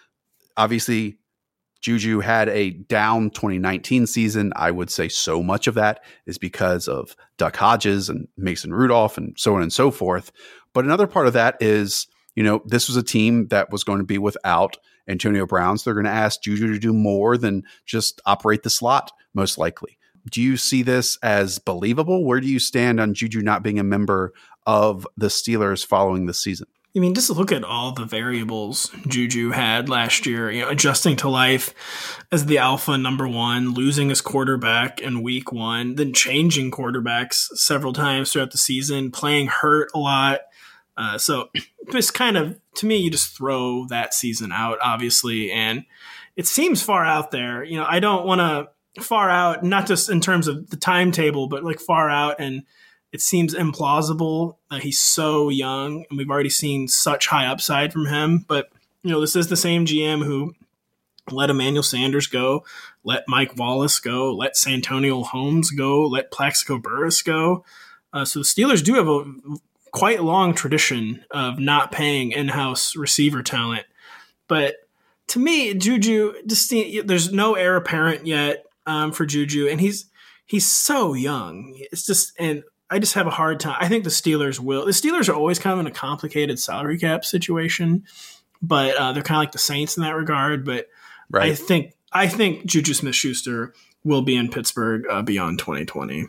Obviously, 0.56 1.18
Juju 1.80 2.20
had 2.20 2.48
a 2.48 2.70
down 2.70 3.30
2019 3.30 4.06
season. 4.06 4.52
I 4.54 4.70
would 4.70 4.90
say 4.90 5.08
so 5.08 5.42
much 5.42 5.66
of 5.66 5.74
that 5.74 6.02
is 6.26 6.38
because 6.38 6.88
of 6.88 7.16
Duck 7.38 7.56
Hodges 7.56 8.08
and 8.08 8.28
Mason 8.36 8.72
Rudolph 8.72 9.16
and 9.16 9.34
so 9.38 9.54
on 9.54 9.62
and 9.62 9.72
so 9.72 9.90
forth. 9.90 10.30
But 10.72 10.84
another 10.84 11.06
part 11.06 11.26
of 11.26 11.32
that 11.32 11.56
is, 11.60 12.06
you 12.34 12.42
know, 12.42 12.62
this 12.66 12.88
was 12.88 12.96
a 12.96 13.02
team 13.02 13.48
that 13.48 13.70
was 13.70 13.84
going 13.84 13.98
to 13.98 14.04
be 14.04 14.18
without 14.18 14.76
Antonio 15.08 15.46
Brown. 15.46 15.78
So 15.78 15.90
they're 15.90 15.94
going 15.94 16.04
to 16.04 16.10
ask 16.10 16.42
Juju 16.42 16.72
to 16.72 16.78
do 16.78 16.92
more 16.92 17.36
than 17.36 17.64
just 17.86 18.20
operate 18.26 18.62
the 18.62 18.70
slot, 18.70 19.10
most 19.34 19.58
likely. 19.58 19.98
Do 20.30 20.42
you 20.42 20.56
see 20.56 20.82
this 20.82 21.18
as 21.22 21.58
believable? 21.58 22.24
Where 22.24 22.40
do 22.40 22.46
you 22.46 22.58
stand 22.58 23.00
on 23.00 23.14
Juju 23.14 23.40
not 23.40 23.62
being 23.62 23.78
a 23.78 23.84
member 23.84 24.32
of 24.66 25.06
the 25.16 25.28
Steelers 25.28 25.84
following 25.84 26.26
the 26.26 26.34
season? 26.34 26.66
I 26.94 26.98
mean, 26.98 27.14
just 27.14 27.30
look 27.30 27.52
at 27.52 27.62
all 27.62 27.92
the 27.92 28.04
variables 28.04 28.90
Juju 29.06 29.50
had 29.50 29.88
last 29.88 30.26
year. 30.26 30.50
You 30.50 30.62
know, 30.62 30.70
adjusting 30.70 31.16
to 31.16 31.28
life 31.28 31.72
as 32.32 32.46
the 32.46 32.58
alpha 32.58 32.98
number 32.98 33.28
one, 33.28 33.74
losing 33.74 34.08
his 34.08 34.20
quarterback 34.20 35.00
in 35.00 35.22
week 35.22 35.52
one, 35.52 35.94
then 35.94 36.12
changing 36.12 36.72
quarterbacks 36.72 37.56
several 37.56 37.92
times 37.92 38.32
throughout 38.32 38.50
the 38.50 38.58
season, 38.58 39.12
playing 39.12 39.46
hurt 39.46 39.90
a 39.94 39.98
lot. 39.98 40.40
Uh, 40.96 41.16
so 41.16 41.50
just 41.92 42.12
kind 42.12 42.36
of 42.36 42.58
to 42.74 42.86
me, 42.86 42.96
you 42.96 43.10
just 43.10 43.36
throw 43.36 43.86
that 43.86 44.12
season 44.12 44.50
out, 44.50 44.78
obviously, 44.82 45.52
and 45.52 45.84
it 46.36 46.46
seems 46.46 46.82
far 46.82 47.04
out 47.04 47.30
there. 47.30 47.62
You 47.62 47.76
know, 47.76 47.86
I 47.88 48.00
don't 48.00 48.26
want 48.26 48.40
to 48.40 49.02
far 49.02 49.30
out, 49.30 49.62
not 49.62 49.86
just 49.86 50.10
in 50.10 50.20
terms 50.20 50.48
of 50.48 50.70
the 50.70 50.76
timetable, 50.76 51.46
but 51.46 51.62
like 51.62 51.78
far 51.78 52.10
out 52.10 52.36
and 52.40 52.62
it 53.12 53.20
seems 53.20 53.54
implausible 53.54 54.56
that 54.70 54.82
he's 54.82 55.00
so 55.00 55.48
young 55.48 56.04
and 56.08 56.18
we've 56.18 56.30
already 56.30 56.50
seen 56.50 56.88
such 56.88 57.26
high 57.26 57.46
upside 57.46 57.92
from 57.92 58.06
him. 58.06 58.44
But, 58.46 58.70
you 59.02 59.10
know, 59.10 59.20
this 59.20 59.36
is 59.36 59.48
the 59.48 59.56
same 59.56 59.84
GM 59.84 60.24
who 60.24 60.54
let 61.30 61.50
Emmanuel 61.50 61.82
Sanders 61.82 62.26
go, 62.26 62.64
let 63.04 63.24
Mike 63.26 63.56
Wallace 63.56 63.98
go, 63.98 64.34
let 64.34 64.56
Santonio 64.56 65.22
Holmes 65.22 65.70
go, 65.70 66.06
let 66.06 66.30
Plaxico 66.30 66.78
Burress 66.78 67.22
go. 67.22 67.64
Uh, 68.12 68.24
so 68.24 68.40
the 68.40 68.44
Steelers 68.44 68.84
do 68.84 68.94
have 68.94 69.08
a 69.08 69.24
quite 69.92 70.22
long 70.22 70.54
tradition 70.54 71.24
of 71.30 71.58
not 71.58 71.92
paying 71.92 72.32
in-house 72.32 72.96
receiver 72.96 73.42
talent. 73.42 73.86
But 74.48 74.76
to 75.28 75.38
me, 75.38 75.74
Juju, 75.74 76.34
just 76.46 76.72
there's 77.04 77.32
no 77.32 77.54
heir 77.54 77.76
apparent 77.76 78.26
yet 78.26 78.66
um, 78.86 79.12
for 79.12 79.24
Juju, 79.24 79.68
and 79.68 79.80
he's 79.80 80.06
he's 80.44 80.66
so 80.66 81.14
young. 81.14 81.74
It's 81.92 82.04
just 82.04 82.32
and 82.38 82.64
I 82.90 82.98
just 82.98 83.14
have 83.14 83.26
a 83.26 83.30
hard 83.30 83.60
time. 83.60 83.76
I 83.78 83.88
think 83.88 84.04
the 84.04 84.10
Steelers 84.10 84.58
will. 84.58 84.84
The 84.84 84.92
Steelers 84.92 85.28
are 85.28 85.34
always 85.34 85.58
kind 85.58 85.74
of 85.74 85.80
in 85.80 85.86
a 85.86 85.94
complicated 85.94 86.58
salary 86.58 86.98
cap 86.98 87.24
situation, 87.24 88.04
but 88.60 88.96
uh, 88.96 89.12
they're 89.12 89.22
kind 89.22 89.36
of 89.36 89.42
like 89.42 89.52
the 89.52 89.58
Saints 89.58 89.96
in 89.96 90.02
that 90.02 90.16
regard. 90.16 90.64
But 90.64 90.88
right. 91.30 91.52
I 91.52 91.54
think 91.54 91.94
I 92.12 92.26
think 92.26 92.66
Juju 92.66 92.94
Smith 92.94 93.14
Schuster 93.14 93.72
will 94.02 94.22
be 94.22 94.36
in 94.36 94.50
Pittsburgh 94.50 95.04
uh, 95.08 95.22
beyond 95.22 95.58
2020. 95.60 96.26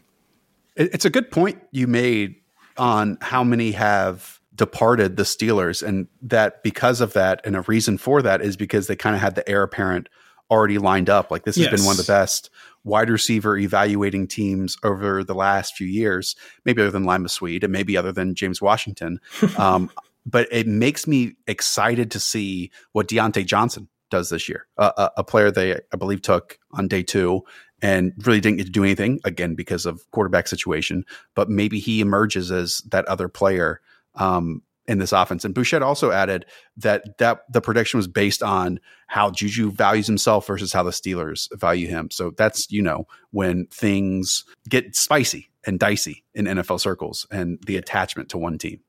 It's 0.76 1.06
a 1.06 1.10
good 1.10 1.32
point 1.32 1.62
you 1.72 1.88
made 1.88 2.36
on 2.78 3.18
how 3.22 3.44
many 3.44 3.72
have 3.72 4.40
departed 4.54 5.18
the 5.18 5.24
Steelers, 5.24 5.82
and 5.86 6.08
that 6.22 6.62
because 6.62 7.02
of 7.02 7.14
that, 7.14 7.42
and 7.44 7.56
a 7.56 7.62
reason 7.62 7.98
for 7.98 8.22
that 8.22 8.42
is 8.42 8.56
because 8.56 8.86
they 8.86 8.96
kind 8.96 9.16
of 9.16 9.22
had 9.22 9.34
the 9.34 9.48
heir 9.50 9.64
apparent 9.64 10.10
already 10.52 10.78
lined 10.78 11.10
up. 11.10 11.32
Like 11.32 11.44
this 11.44 11.56
has 11.56 11.70
been 11.70 11.86
one 11.86 11.94
of 11.94 12.06
the 12.06 12.12
best 12.12 12.50
wide 12.84 13.10
receiver 13.10 13.58
evaluating 13.58 14.28
teams 14.28 14.78
over 14.84 15.24
the 15.24 15.36
last 15.36 15.76
few 15.76 15.88
years, 15.88 16.36
maybe 16.66 16.82
other 16.82 16.92
than 16.92 17.04
Limas 17.04 17.34
Sweed 17.34 17.64
and 17.64 17.72
maybe 17.74 17.96
other 17.96 18.12
than 18.12 18.36
James 18.36 18.62
Washington. 18.62 19.20
Um, 19.58 19.92
but 20.26 20.48
it 20.52 20.68
makes 20.68 21.08
me 21.08 21.34
excited 21.48 22.12
to 22.12 22.20
see 22.20 22.72
what 22.94 23.08
Diontae 23.08 23.46
Johnson 23.46 23.90
does 24.10 24.30
this 24.30 24.48
year. 24.48 24.68
Uh, 24.78 24.92
a, 24.98 25.12
a, 25.18 25.24
player 25.24 25.52
they, 25.52 25.76
I 25.76 25.98
believe, 25.98 26.22
took 26.22 26.60
on 26.72 26.88
day 26.88 27.02
two 27.04 27.42
and 27.82 28.14
really 28.26 28.40
didn't 28.40 28.58
get 28.58 28.66
to 28.66 28.72
do 28.72 28.84
anything 28.84 29.20
again 29.24 29.56
because 29.56 29.86
of 29.86 30.10
quarterback 30.12 30.48
situation. 30.48 31.06
But 31.36 31.50
maybe 31.50 31.80
he 31.80 32.02
emerges 32.02 32.52
as 32.52 32.80
that 32.90 33.06
other 33.06 33.28
player 33.28 33.82
um, 34.16 34.62
in 34.88 35.00
this 35.00 35.12
offense. 35.12 35.46
And 35.46 35.54
Bouchette 35.54 35.84
also 35.84 36.12
added 36.12 36.46
that 36.78 37.18
that 37.20 37.42
the 37.52 37.62
prediction 37.62 37.98
was 37.98 38.08
based 38.08 38.42
on 38.42 38.80
how 39.08 39.32
Juju 39.32 39.72
values 39.72 40.08
himself 40.08 40.48
versus 40.48 40.74
how 40.74 40.84
the 40.84 40.92
Steelers 40.92 41.48
value 41.58 41.88
him. 41.88 42.10
So 42.12 42.32
that's 42.38 42.70
you 42.72 42.82
know 42.82 43.08
when 43.32 43.68
things 43.68 44.44
get 44.68 44.96
spicy 44.96 45.50
and 45.66 45.80
dicey 45.80 46.24
in 46.34 46.46
NFL 46.46 46.80
circles 46.80 47.28
and 47.32 47.60
the 47.66 47.78
attachment 47.78 48.30
to 48.30 48.38
one 48.38 48.58
team. 48.58 48.80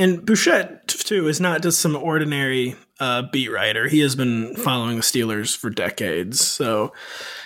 And 0.00 0.24
Bouchette 0.24 0.86
too 0.86 1.26
is 1.26 1.40
not 1.40 1.62
just 1.62 1.80
some 1.80 1.96
ordinary 1.96 2.76
uh, 3.00 3.22
beat 3.32 3.48
writer. 3.48 3.88
He 3.88 4.00
has 4.00 4.14
been 4.14 4.54
following 4.54 4.96
the 4.96 5.02
Steelers 5.02 5.56
for 5.56 5.70
decades, 5.70 6.40
so 6.40 6.92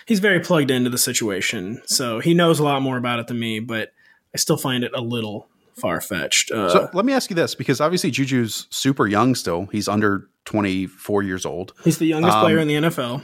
he's 0.04 0.20
very 0.20 0.40
plugged 0.40 0.70
into 0.70 0.90
the 0.90 0.98
situation. 0.98 1.80
So 1.86 2.20
he 2.20 2.34
knows 2.34 2.58
a 2.58 2.64
lot 2.64 2.82
more 2.82 2.98
about 2.98 3.20
it 3.20 3.28
than 3.28 3.38
me, 3.38 3.60
but 3.60 3.92
I 4.34 4.38
still 4.38 4.58
find 4.58 4.84
it 4.84 4.92
a 4.94 5.00
little 5.00 5.48
far 5.76 6.00
fetched. 6.00 6.50
Uh, 6.50 6.68
so 6.68 6.90
let 6.92 7.04
me 7.04 7.12
ask 7.12 7.30
you 7.30 7.36
this, 7.36 7.54
because 7.54 7.80
obviously 7.80 8.10
Juju's 8.10 8.66
super 8.70 9.06
young 9.06 9.34
still. 9.34 9.66
He's 9.66 9.88
under 9.88 10.28
24 10.44 11.22
years 11.22 11.46
old. 11.46 11.72
He's 11.84 11.98
the 11.98 12.06
youngest 12.06 12.36
um, 12.36 12.42
player 12.42 12.58
in 12.58 12.68
the 12.68 12.74
NFL. 12.74 13.22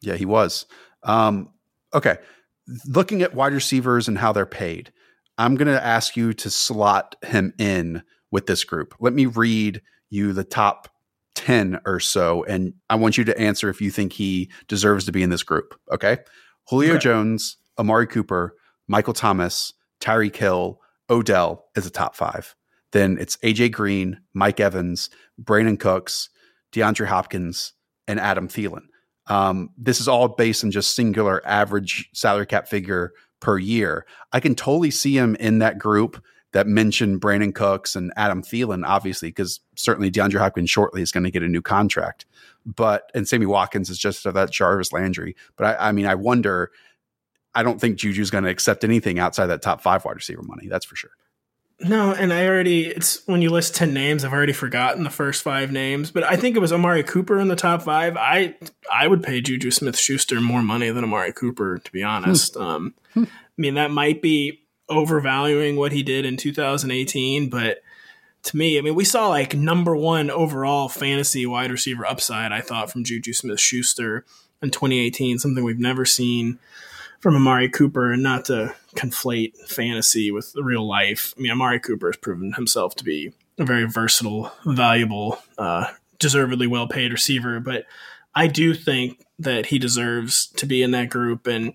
Yeah, 0.00 0.16
he 0.16 0.24
was. 0.24 0.66
Um, 1.02 1.50
okay. 1.94 2.18
Looking 2.86 3.22
at 3.22 3.34
wide 3.34 3.52
receivers 3.52 4.08
and 4.08 4.18
how 4.18 4.32
they're 4.32 4.46
paid, 4.46 4.92
I'm 5.38 5.56
going 5.56 5.68
to 5.68 5.84
ask 5.84 6.16
you 6.16 6.32
to 6.34 6.50
slot 6.50 7.16
him 7.22 7.54
in 7.58 8.02
with 8.30 8.46
this 8.46 8.64
group. 8.64 8.94
Let 9.00 9.12
me 9.12 9.26
read 9.26 9.82
you 10.10 10.32
the 10.32 10.44
top 10.44 10.88
10 11.34 11.80
or 11.86 12.00
so, 12.00 12.44
and 12.44 12.74
I 12.90 12.96
want 12.96 13.16
you 13.16 13.24
to 13.24 13.38
answer 13.38 13.68
if 13.68 13.80
you 13.80 13.90
think 13.90 14.12
he 14.12 14.50
deserves 14.68 15.06
to 15.06 15.12
be 15.12 15.22
in 15.22 15.30
this 15.30 15.42
group. 15.42 15.74
Okay. 15.92 16.18
Julio 16.68 16.92
okay. 16.92 17.00
Jones, 17.00 17.56
Amari 17.78 18.06
Cooper, 18.06 18.54
Michael 18.86 19.14
Thomas, 19.14 19.72
Tyreek 20.00 20.36
Hill, 20.36 20.80
Odell 21.10 21.66
is 21.76 21.86
a 21.86 21.90
top 21.90 22.14
five. 22.14 22.54
Then 22.92 23.18
it's 23.20 23.36
AJ 23.38 23.72
Green, 23.72 24.20
Mike 24.34 24.60
Evans, 24.60 25.10
Brandin 25.42 25.78
Cooks, 25.78 26.28
DeAndre 26.72 27.06
Hopkins, 27.06 27.72
and 28.08 28.18
Adam 28.18 28.48
Thielen. 28.48 28.84
Um, 29.26 29.70
this 29.76 30.00
is 30.00 30.08
all 30.08 30.28
based 30.28 30.64
on 30.64 30.70
just 30.70 30.96
singular 30.96 31.40
average 31.46 32.10
salary 32.12 32.46
cap 32.46 32.68
figure 32.68 33.12
per 33.38 33.58
year. 33.58 34.06
I 34.32 34.40
can 34.40 34.54
totally 34.54 34.90
see 34.90 35.16
him 35.16 35.36
in 35.36 35.58
that 35.60 35.78
group 35.78 36.22
that 36.52 36.66
mentioned 36.66 37.20
Brandin 37.20 37.54
Cooks 37.54 37.94
and 37.94 38.12
Adam 38.16 38.42
Thielen, 38.42 38.84
obviously, 38.84 39.28
because 39.28 39.60
certainly 39.76 40.10
DeAndre 40.10 40.40
Hopkins 40.40 40.70
shortly 40.70 41.00
is 41.00 41.12
going 41.12 41.22
to 41.22 41.30
get 41.30 41.44
a 41.44 41.48
new 41.48 41.62
contract. 41.62 42.26
But 42.66 43.10
and 43.14 43.26
Sammy 43.26 43.46
Watkins 43.46 43.88
is 43.88 43.98
just 43.98 44.24
that 44.24 44.50
Jarvis 44.50 44.92
Landry. 44.92 45.36
But 45.56 45.78
I, 45.80 45.88
I 45.88 45.92
mean, 45.92 46.06
I 46.06 46.14
wonder. 46.14 46.72
I 47.54 47.62
don't 47.62 47.80
think 47.80 47.98
Juju's 47.98 48.30
going 48.30 48.44
to 48.44 48.50
accept 48.50 48.84
anything 48.84 49.18
outside 49.18 49.46
that 49.46 49.62
top 49.62 49.80
five 49.80 50.04
wide 50.04 50.16
receiver 50.16 50.42
money. 50.42 50.68
That's 50.68 50.84
for 50.84 50.96
sure. 50.96 51.10
No, 51.82 52.12
and 52.12 52.30
I 52.32 52.46
already 52.46 52.86
it's 52.86 53.26
when 53.26 53.40
you 53.40 53.48
list 53.48 53.74
ten 53.74 53.94
names, 53.94 54.22
I've 54.22 54.34
already 54.34 54.52
forgotten 54.52 55.02
the 55.02 55.10
first 55.10 55.42
five 55.42 55.72
names, 55.72 56.10
but 56.10 56.22
I 56.22 56.36
think 56.36 56.54
it 56.54 56.58
was 56.58 56.74
Amari 56.74 57.02
Cooper 57.02 57.40
in 57.40 57.48
the 57.48 57.56
top 57.56 57.82
five. 57.82 58.18
I 58.18 58.54
I 58.92 59.06
would 59.06 59.22
pay 59.22 59.40
Juju 59.40 59.70
Smith 59.70 59.98
Schuster 59.98 60.40
more 60.42 60.62
money 60.62 60.90
than 60.90 61.04
Amari 61.04 61.32
Cooper, 61.32 61.78
to 61.78 61.92
be 61.92 62.02
honest. 62.02 62.54
Hmm. 62.54 62.60
Um, 62.60 62.94
hmm. 63.14 63.24
I 63.24 63.56
mean 63.56 63.74
that 63.74 63.90
might 63.90 64.20
be 64.20 64.60
overvaluing 64.90 65.76
what 65.76 65.92
he 65.92 66.02
did 66.02 66.26
in 66.26 66.36
2018, 66.36 67.48
but 67.48 67.78
to 68.42 68.56
me, 68.56 68.78
I 68.78 68.80
mean, 68.80 68.94
we 68.94 69.04
saw 69.04 69.28
like 69.28 69.54
number 69.54 69.96
one 69.96 70.30
overall 70.30 70.88
fantasy 70.88 71.46
wide 71.46 71.70
receiver 71.70 72.06
upside, 72.06 72.52
I 72.52 72.60
thought, 72.60 72.90
from 72.90 73.04
Juju 73.04 73.32
Smith 73.32 73.60
Schuster 73.60 74.24
in 74.62 74.70
2018, 74.70 75.38
something 75.38 75.64
we've 75.64 75.78
never 75.78 76.04
seen 76.04 76.58
from 77.20 77.36
Amari 77.36 77.68
Cooper, 77.68 78.12
and 78.12 78.22
not 78.22 78.46
to 78.46 78.74
conflate 78.96 79.56
fantasy 79.68 80.30
with 80.30 80.54
real 80.56 80.86
life. 80.86 81.34
I 81.36 81.42
mean, 81.42 81.52
Amari 81.52 81.78
Cooper 81.78 82.08
has 82.08 82.16
proven 82.16 82.54
himself 82.54 82.96
to 82.96 83.04
be 83.04 83.32
a 83.58 83.64
very 83.64 83.84
versatile, 83.84 84.52
valuable, 84.64 85.38
uh, 85.58 85.86
deservedly 86.18 86.66
well 86.66 86.88
paid 86.88 87.12
receiver, 87.12 87.60
but 87.60 87.84
I 88.34 88.46
do 88.46 88.74
think 88.74 89.24
that 89.38 89.66
he 89.66 89.78
deserves 89.78 90.46
to 90.56 90.66
be 90.66 90.82
in 90.82 90.92
that 90.92 91.10
group. 91.10 91.46
And 91.46 91.74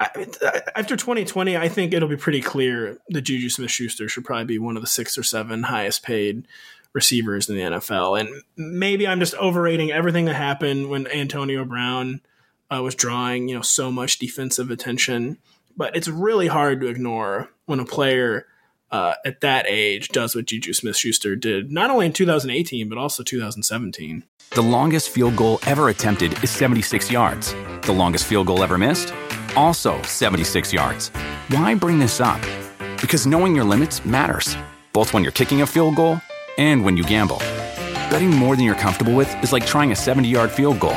after 0.00 0.96
2020, 0.96 1.56
I 1.56 1.68
think 1.68 1.92
it'll 1.92 2.08
be 2.08 2.16
pretty 2.16 2.40
clear 2.40 2.98
that 3.08 3.22
Juju 3.22 3.48
Smith 3.48 3.70
Schuster 3.70 4.08
should 4.08 4.24
probably 4.24 4.44
be 4.44 4.58
one 4.58 4.76
of 4.76 4.82
the 4.82 4.88
six 4.88 5.16
or 5.16 5.22
seven 5.22 5.64
highest 5.64 6.02
paid 6.02 6.46
receivers 6.92 7.48
in 7.48 7.56
the 7.56 7.62
NFL. 7.62 8.20
And 8.20 8.42
maybe 8.56 9.06
I'm 9.06 9.20
just 9.20 9.34
overrating 9.34 9.90
everything 9.90 10.26
that 10.26 10.34
happened 10.34 10.88
when 10.88 11.06
Antonio 11.08 11.64
Brown 11.64 12.20
uh, 12.70 12.82
was 12.82 12.94
drawing, 12.94 13.48
you 13.48 13.54
know, 13.54 13.62
so 13.62 13.90
much 13.90 14.18
defensive 14.18 14.70
attention. 14.70 15.38
But 15.76 15.96
it's 15.96 16.08
really 16.08 16.48
hard 16.48 16.80
to 16.80 16.88
ignore 16.88 17.50
when 17.66 17.80
a 17.80 17.84
player 17.84 18.46
uh, 18.90 19.14
at 19.24 19.40
that 19.42 19.66
age 19.68 20.08
does 20.08 20.34
what 20.34 20.46
Juju 20.46 20.72
Smith 20.72 20.96
Schuster 20.96 21.36
did, 21.36 21.70
not 21.70 21.90
only 21.90 22.06
in 22.06 22.12
2018, 22.12 22.88
but 22.88 22.98
also 22.98 23.22
2017. 23.22 24.24
The 24.50 24.62
longest 24.62 25.10
field 25.10 25.36
goal 25.36 25.60
ever 25.66 25.88
attempted 25.88 26.42
is 26.42 26.50
76 26.50 27.10
yards. 27.10 27.54
The 27.82 27.92
longest 27.92 28.24
field 28.24 28.46
goal 28.46 28.62
ever 28.62 28.78
missed? 28.78 29.12
also 29.56 30.00
76 30.02 30.72
yards. 30.72 31.08
Why 31.48 31.74
bring 31.74 31.98
this 31.98 32.20
up? 32.20 32.40
Because 33.00 33.26
knowing 33.26 33.54
your 33.54 33.64
limits 33.64 34.04
matters, 34.04 34.56
both 34.92 35.12
when 35.12 35.22
you're 35.22 35.32
kicking 35.32 35.62
a 35.62 35.66
field 35.66 35.96
goal 35.96 36.20
and 36.56 36.84
when 36.84 36.96
you 36.96 37.04
gamble. 37.04 37.38
Betting 38.10 38.30
more 38.30 38.56
than 38.56 38.64
you're 38.64 38.74
comfortable 38.74 39.14
with 39.14 39.30
is 39.42 39.52
like 39.52 39.66
trying 39.66 39.92
a 39.92 39.96
70 39.96 40.28
yard 40.28 40.50
field 40.50 40.80
goal, 40.80 40.96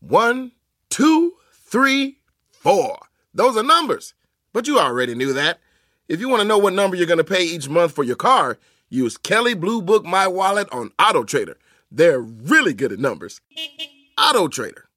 One, 0.00 0.52
two, 0.88 1.34
three, 1.52 2.18
four. 2.50 2.98
Those 3.32 3.56
are 3.56 3.62
numbers. 3.62 4.14
But 4.52 4.66
you 4.66 4.78
already 4.78 5.14
knew 5.14 5.32
that. 5.32 5.60
If 6.08 6.20
you 6.20 6.28
want 6.28 6.42
to 6.42 6.48
know 6.48 6.58
what 6.58 6.72
number 6.72 6.96
you're 6.96 7.06
going 7.06 7.18
to 7.18 7.24
pay 7.24 7.44
each 7.44 7.68
month 7.68 7.92
for 7.92 8.02
your 8.02 8.16
car, 8.16 8.58
use 8.88 9.16
Kelley 9.16 9.54
Blue 9.54 9.80
Book 9.80 10.04
My 10.04 10.26
Wallet 10.26 10.68
on 10.72 10.90
Auto 10.98 11.22
Trader. 11.22 11.56
They're 11.90 12.20
really 12.20 12.74
good 12.74 12.92
at 12.92 12.98
numbers. 12.98 13.40
Auto 14.18 14.48
Trader. 14.48 14.88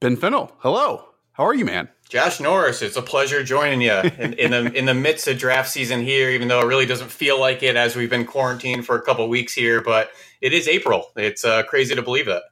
Ben 0.00 0.16
Fennell, 0.16 0.52
hello. 0.58 1.08
How 1.32 1.44
are 1.44 1.54
you, 1.54 1.64
man? 1.64 1.88
Josh 2.08 2.40
Norris, 2.40 2.82
it's 2.82 2.96
a 2.96 3.02
pleasure 3.02 3.42
joining 3.42 3.80
you 3.80 3.92
in, 4.18 4.32
in, 4.34 4.50
the 4.52 4.72
in 4.72 4.86
the 4.86 4.94
midst 4.94 5.26
of 5.28 5.38
draft 5.38 5.68
season 5.68 6.02
here. 6.02 6.30
Even 6.30 6.48
though 6.48 6.60
it 6.60 6.66
really 6.66 6.86
doesn't 6.86 7.10
feel 7.10 7.38
like 7.38 7.62
it, 7.62 7.76
as 7.76 7.96
we've 7.96 8.10
been 8.10 8.24
quarantined 8.24 8.86
for 8.86 8.96
a 8.96 9.02
couple 9.02 9.28
weeks 9.28 9.52
here, 9.52 9.82
but 9.82 10.10
it 10.40 10.52
is 10.52 10.68
April. 10.68 11.10
It's 11.16 11.44
uh, 11.44 11.64
crazy 11.64 11.94
to 11.94 12.02
believe 12.02 12.26
that. 12.26 12.42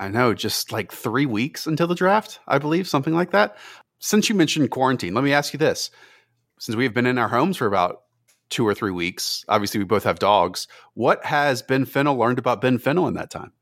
I 0.00 0.08
know, 0.08 0.32
just 0.32 0.72
like 0.72 0.90
three 0.90 1.26
weeks 1.26 1.66
until 1.66 1.86
the 1.86 1.94
draft, 1.94 2.40
I 2.48 2.58
believe, 2.58 2.88
something 2.88 3.14
like 3.14 3.32
that. 3.32 3.58
Since 3.98 4.30
you 4.30 4.34
mentioned 4.34 4.70
quarantine, 4.70 5.12
let 5.12 5.22
me 5.22 5.34
ask 5.34 5.52
you 5.52 5.58
this. 5.58 5.90
Since 6.58 6.74
we've 6.74 6.94
been 6.94 7.06
in 7.06 7.18
our 7.18 7.28
homes 7.28 7.58
for 7.58 7.66
about 7.66 8.00
two 8.48 8.66
or 8.66 8.74
three 8.74 8.92
weeks, 8.92 9.44
obviously 9.46 9.78
we 9.78 9.84
both 9.84 10.04
have 10.04 10.18
dogs. 10.18 10.66
What 10.94 11.26
has 11.26 11.60
Ben 11.60 11.84
Fennell 11.84 12.16
learned 12.16 12.38
about 12.38 12.62
Ben 12.62 12.78
Fennell 12.78 13.08
in 13.08 13.14
that 13.14 13.30
time? 13.30 13.52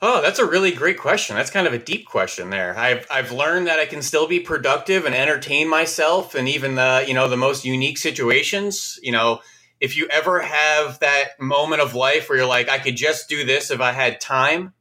Oh, 0.00 0.22
that's 0.22 0.38
a 0.38 0.46
really 0.46 0.70
great 0.70 0.98
question. 0.98 1.34
That's 1.34 1.50
kind 1.50 1.66
of 1.66 1.72
a 1.72 1.78
deep 1.78 2.06
question 2.06 2.50
there. 2.50 2.78
I've 2.78 3.04
I've 3.10 3.32
learned 3.32 3.66
that 3.66 3.80
I 3.80 3.86
can 3.86 4.00
still 4.00 4.28
be 4.28 4.38
productive 4.38 5.04
and 5.04 5.14
entertain 5.16 5.68
myself, 5.68 6.36
and 6.36 6.48
even 6.48 6.76
the 6.76 7.04
you 7.08 7.14
know 7.14 7.26
the 7.28 7.36
most 7.36 7.64
unique 7.64 7.98
situations. 7.98 9.00
You 9.02 9.10
know, 9.10 9.40
if 9.80 9.96
you 9.96 10.06
ever 10.08 10.40
have 10.40 11.00
that 11.00 11.40
moment 11.40 11.82
of 11.82 11.96
life 11.96 12.28
where 12.28 12.38
you're 12.38 12.46
like, 12.46 12.68
I 12.68 12.78
could 12.78 12.96
just 12.96 13.28
do 13.28 13.44
this 13.44 13.72
if 13.72 13.80
I 13.80 13.90
had 13.90 14.20
time, 14.20 14.72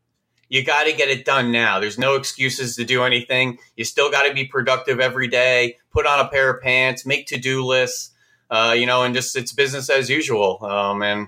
you 0.49 0.63
got 0.63 0.85
to 0.85 0.93
get 0.93 1.09
it 1.09 1.25
done 1.25 1.51
now. 1.51 1.79
There's 1.79 1.97
no 1.97 2.15
excuses 2.15 2.75
to 2.77 2.85
do 2.85 3.03
anything. 3.03 3.57
You 3.75 3.83
still 3.83 4.09
got 4.09 4.27
to 4.27 4.33
be 4.33 4.45
productive 4.45 4.99
every 4.99 5.27
day. 5.27 5.77
Put 5.91 6.05
on 6.05 6.19
a 6.19 6.29
pair 6.29 6.49
of 6.49 6.61
pants, 6.61 7.05
make 7.05 7.27
to 7.27 7.37
do 7.37 7.65
lists, 7.65 8.11
uh, 8.49 8.75
you 8.77 8.85
know, 8.85 9.03
and 9.03 9.13
just 9.13 9.35
it's 9.35 9.51
business 9.51 9.89
as 9.89 10.09
usual. 10.09 10.59
Um, 10.63 11.01
and 11.03 11.27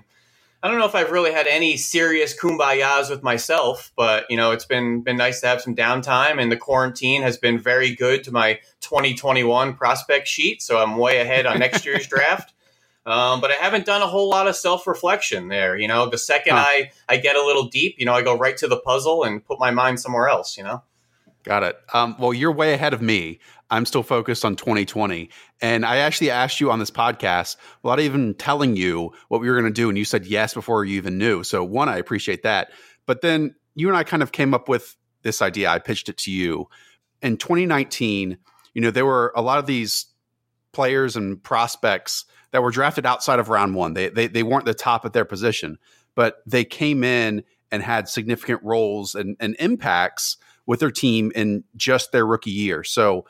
I 0.62 0.68
don't 0.68 0.78
know 0.78 0.86
if 0.86 0.94
I've 0.94 1.10
really 1.10 1.32
had 1.32 1.46
any 1.46 1.76
serious 1.76 2.38
kumbayas 2.38 3.08
with 3.10 3.22
myself, 3.22 3.92
but 3.96 4.26
you 4.28 4.36
know, 4.36 4.52
it's 4.52 4.66
been 4.66 5.02
been 5.02 5.16
nice 5.16 5.40
to 5.40 5.46
have 5.46 5.60
some 5.60 5.74
downtime. 5.74 6.40
And 6.40 6.50
the 6.50 6.56
quarantine 6.56 7.22
has 7.22 7.36
been 7.36 7.58
very 7.58 7.94
good 7.94 8.24
to 8.24 8.32
my 8.32 8.60
2021 8.80 9.74
prospect 9.74 10.28
sheet, 10.28 10.62
so 10.62 10.78
I'm 10.78 10.96
way 10.96 11.20
ahead 11.20 11.46
on 11.46 11.58
next 11.58 11.84
year's 11.86 12.06
draft. 12.06 12.52
Um, 13.06 13.40
but 13.40 13.50
I 13.50 13.54
haven't 13.54 13.86
done 13.86 14.02
a 14.02 14.06
whole 14.06 14.28
lot 14.28 14.46
of 14.46 14.56
self 14.56 14.86
reflection 14.86 15.48
there. 15.48 15.76
You 15.76 15.88
know, 15.88 16.08
the 16.08 16.18
second 16.18 16.54
huh. 16.54 16.64
I 16.66 16.90
I 17.08 17.16
get 17.16 17.36
a 17.36 17.44
little 17.44 17.66
deep, 17.66 17.96
you 17.98 18.06
know, 18.06 18.12
I 18.12 18.22
go 18.22 18.36
right 18.36 18.56
to 18.58 18.68
the 18.68 18.78
puzzle 18.78 19.24
and 19.24 19.44
put 19.44 19.58
my 19.58 19.70
mind 19.70 20.00
somewhere 20.00 20.28
else. 20.28 20.56
You 20.56 20.64
know. 20.64 20.82
Got 21.42 21.62
it. 21.62 21.76
Um, 21.94 22.16
well, 22.18 22.34
you're 22.34 22.52
way 22.52 22.74
ahead 22.74 22.92
of 22.92 23.00
me. 23.00 23.40
I'm 23.70 23.86
still 23.86 24.02
focused 24.02 24.44
on 24.44 24.56
2020. 24.56 25.30
And 25.62 25.86
I 25.86 25.98
actually 25.98 26.30
asked 26.30 26.60
you 26.60 26.70
on 26.70 26.78
this 26.78 26.90
podcast 26.90 27.56
without 27.82 28.00
even 28.00 28.34
telling 28.34 28.76
you 28.76 29.12
what 29.28 29.40
we 29.40 29.48
were 29.48 29.54
going 29.54 29.72
to 29.72 29.74
do. 29.74 29.88
And 29.88 29.96
you 29.96 30.04
said 30.04 30.26
yes 30.26 30.52
before 30.52 30.84
you 30.84 30.96
even 30.96 31.18
knew. 31.18 31.42
So, 31.42 31.64
one, 31.64 31.88
I 31.88 31.96
appreciate 31.96 32.42
that. 32.42 32.72
But 33.06 33.22
then 33.22 33.54
you 33.74 33.88
and 33.88 33.96
I 33.96 34.04
kind 34.04 34.22
of 34.22 34.32
came 34.32 34.52
up 34.52 34.68
with 34.68 34.96
this 35.22 35.40
idea. 35.40 35.70
I 35.70 35.78
pitched 35.78 36.08
it 36.08 36.18
to 36.18 36.30
you. 36.30 36.68
In 37.22 37.36
2019, 37.36 38.38
you 38.74 38.82
know, 38.82 38.90
there 38.90 39.06
were 39.06 39.32
a 39.34 39.42
lot 39.42 39.58
of 39.58 39.66
these 39.66 40.06
players 40.72 41.16
and 41.16 41.42
prospects 41.42 42.24
that 42.52 42.62
were 42.62 42.70
drafted 42.70 43.06
outside 43.06 43.38
of 43.38 43.48
round 43.48 43.74
one. 43.74 43.94
They, 43.94 44.08
they, 44.08 44.26
they 44.26 44.42
weren't 44.42 44.64
the 44.64 44.74
top 44.74 45.04
at 45.04 45.12
their 45.12 45.24
position, 45.24 45.78
but 46.14 46.42
they 46.46 46.64
came 46.64 47.04
in 47.04 47.44
and 47.70 47.82
had 47.82 48.08
significant 48.08 48.60
roles 48.62 49.14
and, 49.14 49.36
and 49.40 49.56
impacts 49.58 50.36
with 50.66 50.80
their 50.80 50.90
team 50.90 51.32
in 51.34 51.64
just 51.76 52.12
their 52.12 52.26
rookie 52.26 52.50
year. 52.50 52.84
So 52.84 53.24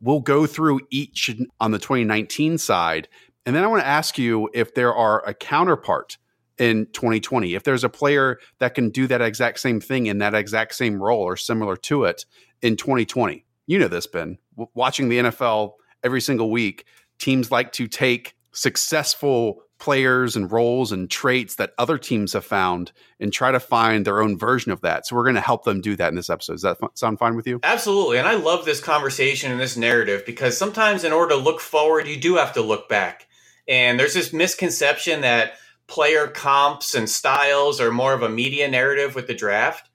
we'll 0.00 0.20
go 0.20 0.46
through 0.46 0.80
each 0.90 1.34
on 1.60 1.70
the 1.70 1.78
2019 1.78 2.58
side. 2.58 3.08
And 3.44 3.54
then 3.54 3.64
I 3.64 3.66
want 3.66 3.82
to 3.82 3.88
ask 3.88 4.18
you 4.18 4.48
if 4.54 4.74
there 4.74 4.94
are 4.94 5.26
a 5.26 5.34
counterpart 5.34 6.16
in 6.58 6.86
2020. 6.92 7.54
If 7.54 7.64
there's 7.64 7.84
a 7.84 7.88
player 7.88 8.38
that 8.58 8.74
can 8.74 8.90
do 8.90 9.06
that 9.06 9.20
exact 9.20 9.60
same 9.60 9.80
thing 9.80 10.06
in 10.06 10.18
that 10.18 10.34
exact 10.34 10.74
same 10.74 11.02
role 11.02 11.22
or 11.22 11.36
similar 11.36 11.76
to 11.76 12.04
it 12.04 12.24
in 12.60 12.76
2020. 12.76 13.44
You 13.66 13.78
know 13.78 13.88
this, 13.88 14.06
Ben. 14.06 14.38
W- 14.56 14.70
watching 14.74 15.08
the 15.08 15.18
NFL 15.18 15.72
every 16.04 16.20
single 16.20 16.50
week, 16.50 16.84
teams 17.18 17.50
like 17.50 17.72
to 17.72 17.86
take 17.86 18.34
successful 18.52 19.62
players 19.78 20.36
and 20.36 20.52
roles 20.52 20.92
and 20.92 21.10
traits 21.10 21.56
that 21.56 21.72
other 21.76 21.98
teams 21.98 22.34
have 22.34 22.44
found 22.44 22.92
and 23.18 23.32
try 23.32 23.50
to 23.50 23.58
find 23.58 24.06
their 24.06 24.22
own 24.22 24.38
version 24.38 24.70
of 24.70 24.80
that. 24.82 25.06
So 25.06 25.16
we're 25.16 25.24
going 25.24 25.34
to 25.34 25.40
help 25.40 25.64
them 25.64 25.80
do 25.80 25.96
that 25.96 26.08
in 26.08 26.14
this 26.14 26.30
episode. 26.30 26.52
Does 26.52 26.62
that 26.62 26.78
sound 26.94 27.18
fine 27.18 27.34
with 27.34 27.48
you? 27.48 27.58
Absolutely. 27.64 28.18
And 28.18 28.28
I 28.28 28.36
love 28.36 28.64
this 28.64 28.80
conversation 28.80 29.50
and 29.50 29.60
this 29.60 29.76
narrative 29.76 30.24
because 30.24 30.56
sometimes 30.56 31.02
in 31.02 31.12
order 31.12 31.34
to 31.34 31.40
look 31.40 31.60
forward, 31.60 32.06
you 32.06 32.16
do 32.16 32.36
have 32.36 32.52
to 32.52 32.62
look 32.62 32.88
back. 32.88 33.26
And 33.66 33.98
there's 33.98 34.14
this 34.14 34.32
misconception 34.32 35.22
that 35.22 35.54
player 35.88 36.28
comps 36.28 36.94
and 36.94 37.10
styles 37.10 37.80
are 37.80 37.90
more 37.90 38.14
of 38.14 38.22
a 38.22 38.28
media 38.28 38.68
narrative 38.68 39.16
with 39.16 39.26
the 39.26 39.34
draft. 39.34 39.90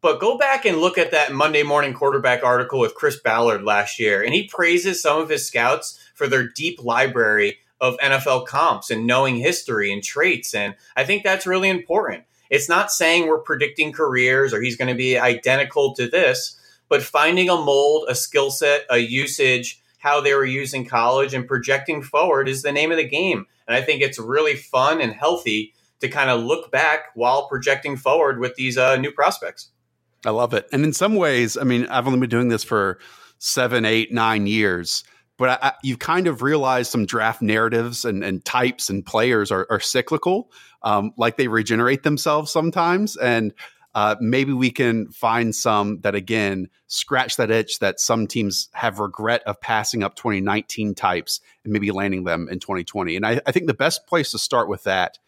But 0.00 0.18
go 0.18 0.36
back 0.36 0.64
and 0.64 0.78
look 0.78 0.98
at 0.98 1.12
that 1.12 1.32
Monday 1.32 1.62
morning 1.62 1.94
quarterback 1.94 2.42
article 2.42 2.80
with 2.80 2.96
Chris 2.96 3.20
Ballard 3.20 3.62
last 3.62 4.00
year, 4.00 4.20
and 4.20 4.34
he 4.34 4.48
praises 4.48 5.00
some 5.00 5.20
of 5.20 5.28
his 5.28 5.46
scouts 5.46 5.96
for 6.16 6.26
their 6.26 6.48
deep 6.48 6.82
library 6.82 7.58
of 7.82 7.98
NFL 7.98 8.46
comps 8.46 8.90
and 8.90 9.06
knowing 9.06 9.36
history 9.36 9.92
and 9.92 10.02
traits. 10.02 10.54
And 10.54 10.74
I 10.96 11.04
think 11.04 11.24
that's 11.24 11.46
really 11.46 11.68
important. 11.68 12.24
It's 12.48 12.68
not 12.68 12.92
saying 12.92 13.26
we're 13.26 13.38
predicting 13.38 13.92
careers 13.92 14.54
or 14.54 14.62
he's 14.62 14.76
going 14.76 14.88
to 14.88 14.94
be 14.94 15.18
identical 15.18 15.94
to 15.96 16.08
this, 16.08 16.58
but 16.88 17.02
finding 17.02 17.50
a 17.50 17.56
mold, 17.56 18.06
a 18.08 18.14
skill 18.14 18.50
set, 18.50 18.86
a 18.88 18.98
usage, 18.98 19.82
how 19.98 20.20
they 20.20 20.32
were 20.34 20.44
using 20.44 20.86
college 20.86 21.34
and 21.34 21.46
projecting 21.46 22.02
forward 22.02 22.48
is 22.48 22.62
the 22.62 22.72
name 22.72 22.90
of 22.90 22.96
the 22.96 23.08
game. 23.08 23.46
And 23.66 23.76
I 23.76 23.82
think 23.82 24.00
it's 24.00 24.18
really 24.18 24.54
fun 24.54 25.00
and 25.00 25.12
healthy 25.12 25.74
to 26.00 26.08
kind 26.08 26.30
of 26.30 26.42
look 26.42 26.70
back 26.70 27.06
while 27.14 27.48
projecting 27.48 27.96
forward 27.96 28.38
with 28.38 28.54
these 28.54 28.78
uh, 28.78 28.96
new 28.96 29.10
prospects. 29.12 29.70
I 30.24 30.30
love 30.30 30.54
it. 30.54 30.68
And 30.72 30.84
in 30.84 30.92
some 30.92 31.16
ways, 31.16 31.56
I 31.56 31.64
mean, 31.64 31.86
I've 31.86 32.06
only 32.06 32.20
been 32.20 32.30
doing 32.30 32.48
this 32.48 32.62
for 32.64 32.98
seven, 33.38 33.84
eight, 33.84 34.12
nine 34.12 34.46
years, 34.46 35.02
but 35.36 35.62
I, 35.62 35.68
I, 35.68 35.72
you've 35.82 35.98
kind 35.98 36.26
of 36.26 36.42
realized 36.42 36.90
some 36.90 37.06
draft 37.06 37.42
narratives 37.42 38.04
and, 38.04 38.22
and 38.22 38.44
types 38.44 38.88
and 38.88 39.04
players 39.04 39.50
are, 39.50 39.66
are 39.70 39.80
cyclical, 39.80 40.50
um, 40.82 41.12
like 41.16 41.36
they 41.36 41.48
regenerate 41.48 42.02
themselves 42.02 42.52
sometimes. 42.52 43.16
And 43.16 43.54
uh, 43.94 44.16
maybe 44.20 44.52
we 44.52 44.70
can 44.70 45.08
find 45.10 45.54
some 45.54 46.00
that, 46.00 46.14
again, 46.14 46.68
scratch 46.86 47.36
that 47.36 47.50
itch 47.50 47.78
that 47.80 48.00
some 48.00 48.26
teams 48.26 48.68
have 48.72 48.98
regret 48.98 49.42
of 49.44 49.60
passing 49.60 50.02
up 50.02 50.16
2019 50.16 50.94
types 50.94 51.40
and 51.64 51.72
maybe 51.72 51.90
landing 51.90 52.24
them 52.24 52.48
in 52.50 52.58
2020. 52.58 53.16
And 53.16 53.26
I, 53.26 53.40
I 53.46 53.52
think 53.52 53.66
the 53.66 53.74
best 53.74 54.06
place 54.06 54.30
to 54.30 54.38
start 54.38 54.68
with 54.68 54.84
that 54.84 55.18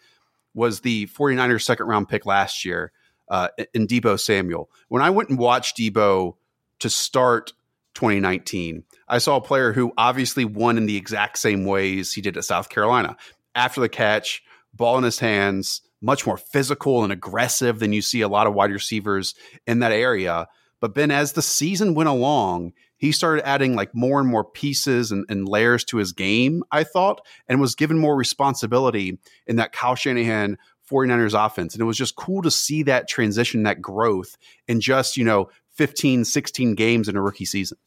was 0.54 0.80
the 0.80 1.06
49ers 1.08 1.62
second 1.62 1.86
round 1.86 2.08
pick 2.08 2.24
last 2.24 2.64
year 2.64 2.92
uh, 3.28 3.48
in 3.74 3.86
Deebo 3.86 4.18
Samuel. 4.18 4.70
When 4.88 5.02
I 5.02 5.10
went 5.10 5.28
and 5.28 5.38
watched 5.38 5.76
Deebo 5.76 6.36
to 6.78 6.90
start 6.90 7.52
2019, 7.94 8.84
I 9.08 9.18
saw 9.18 9.36
a 9.36 9.40
player 9.40 9.72
who 9.72 9.92
obviously 9.96 10.44
won 10.44 10.76
in 10.76 10.86
the 10.86 10.96
exact 10.96 11.38
same 11.38 11.64
ways 11.64 12.12
he 12.12 12.20
did 12.20 12.36
at 12.36 12.44
South 12.44 12.68
Carolina. 12.68 13.16
After 13.54 13.80
the 13.80 13.88
catch, 13.88 14.42
ball 14.72 14.98
in 14.98 15.04
his 15.04 15.18
hands, 15.18 15.80
much 16.00 16.26
more 16.26 16.36
physical 16.36 17.02
and 17.02 17.12
aggressive 17.12 17.78
than 17.78 17.92
you 17.92 18.02
see 18.02 18.20
a 18.20 18.28
lot 18.28 18.46
of 18.46 18.54
wide 18.54 18.70
receivers 18.70 19.34
in 19.66 19.78
that 19.78 19.92
area. 19.92 20.48
But 20.80 20.94
Ben, 20.94 21.10
as 21.10 21.32
the 21.32 21.42
season 21.42 21.94
went 21.94 22.10
along, 22.10 22.74
he 22.96 23.10
started 23.10 23.46
adding 23.46 23.74
like 23.74 23.94
more 23.94 24.20
and 24.20 24.28
more 24.28 24.44
pieces 24.44 25.12
and, 25.12 25.24
and, 25.28 25.48
layers 25.48 25.84
to 25.84 25.96
his 25.96 26.12
game, 26.12 26.62
I 26.70 26.84
thought, 26.84 27.24
and 27.48 27.60
was 27.60 27.74
given 27.74 27.98
more 27.98 28.16
responsibility 28.16 29.18
in 29.46 29.56
that 29.56 29.72
Kyle 29.72 29.94
Shanahan 29.94 30.58
49ers 30.90 31.46
offense. 31.46 31.74
And 31.74 31.80
it 31.80 31.86
was 31.86 31.96
just 31.96 32.16
cool 32.16 32.42
to 32.42 32.50
see 32.50 32.82
that 32.84 33.08
transition, 33.08 33.62
that 33.62 33.80
growth 33.80 34.36
and 34.68 34.80
just, 34.80 35.16
you 35.16 35.24
know, 35.24 35.48
15, 35.74 36.24
16 36.24 36.74
games 36.74 37.08
in 37.08 37.16
a 37.16 37.22
rookie 37.22 37.44
season. 37.44 37.78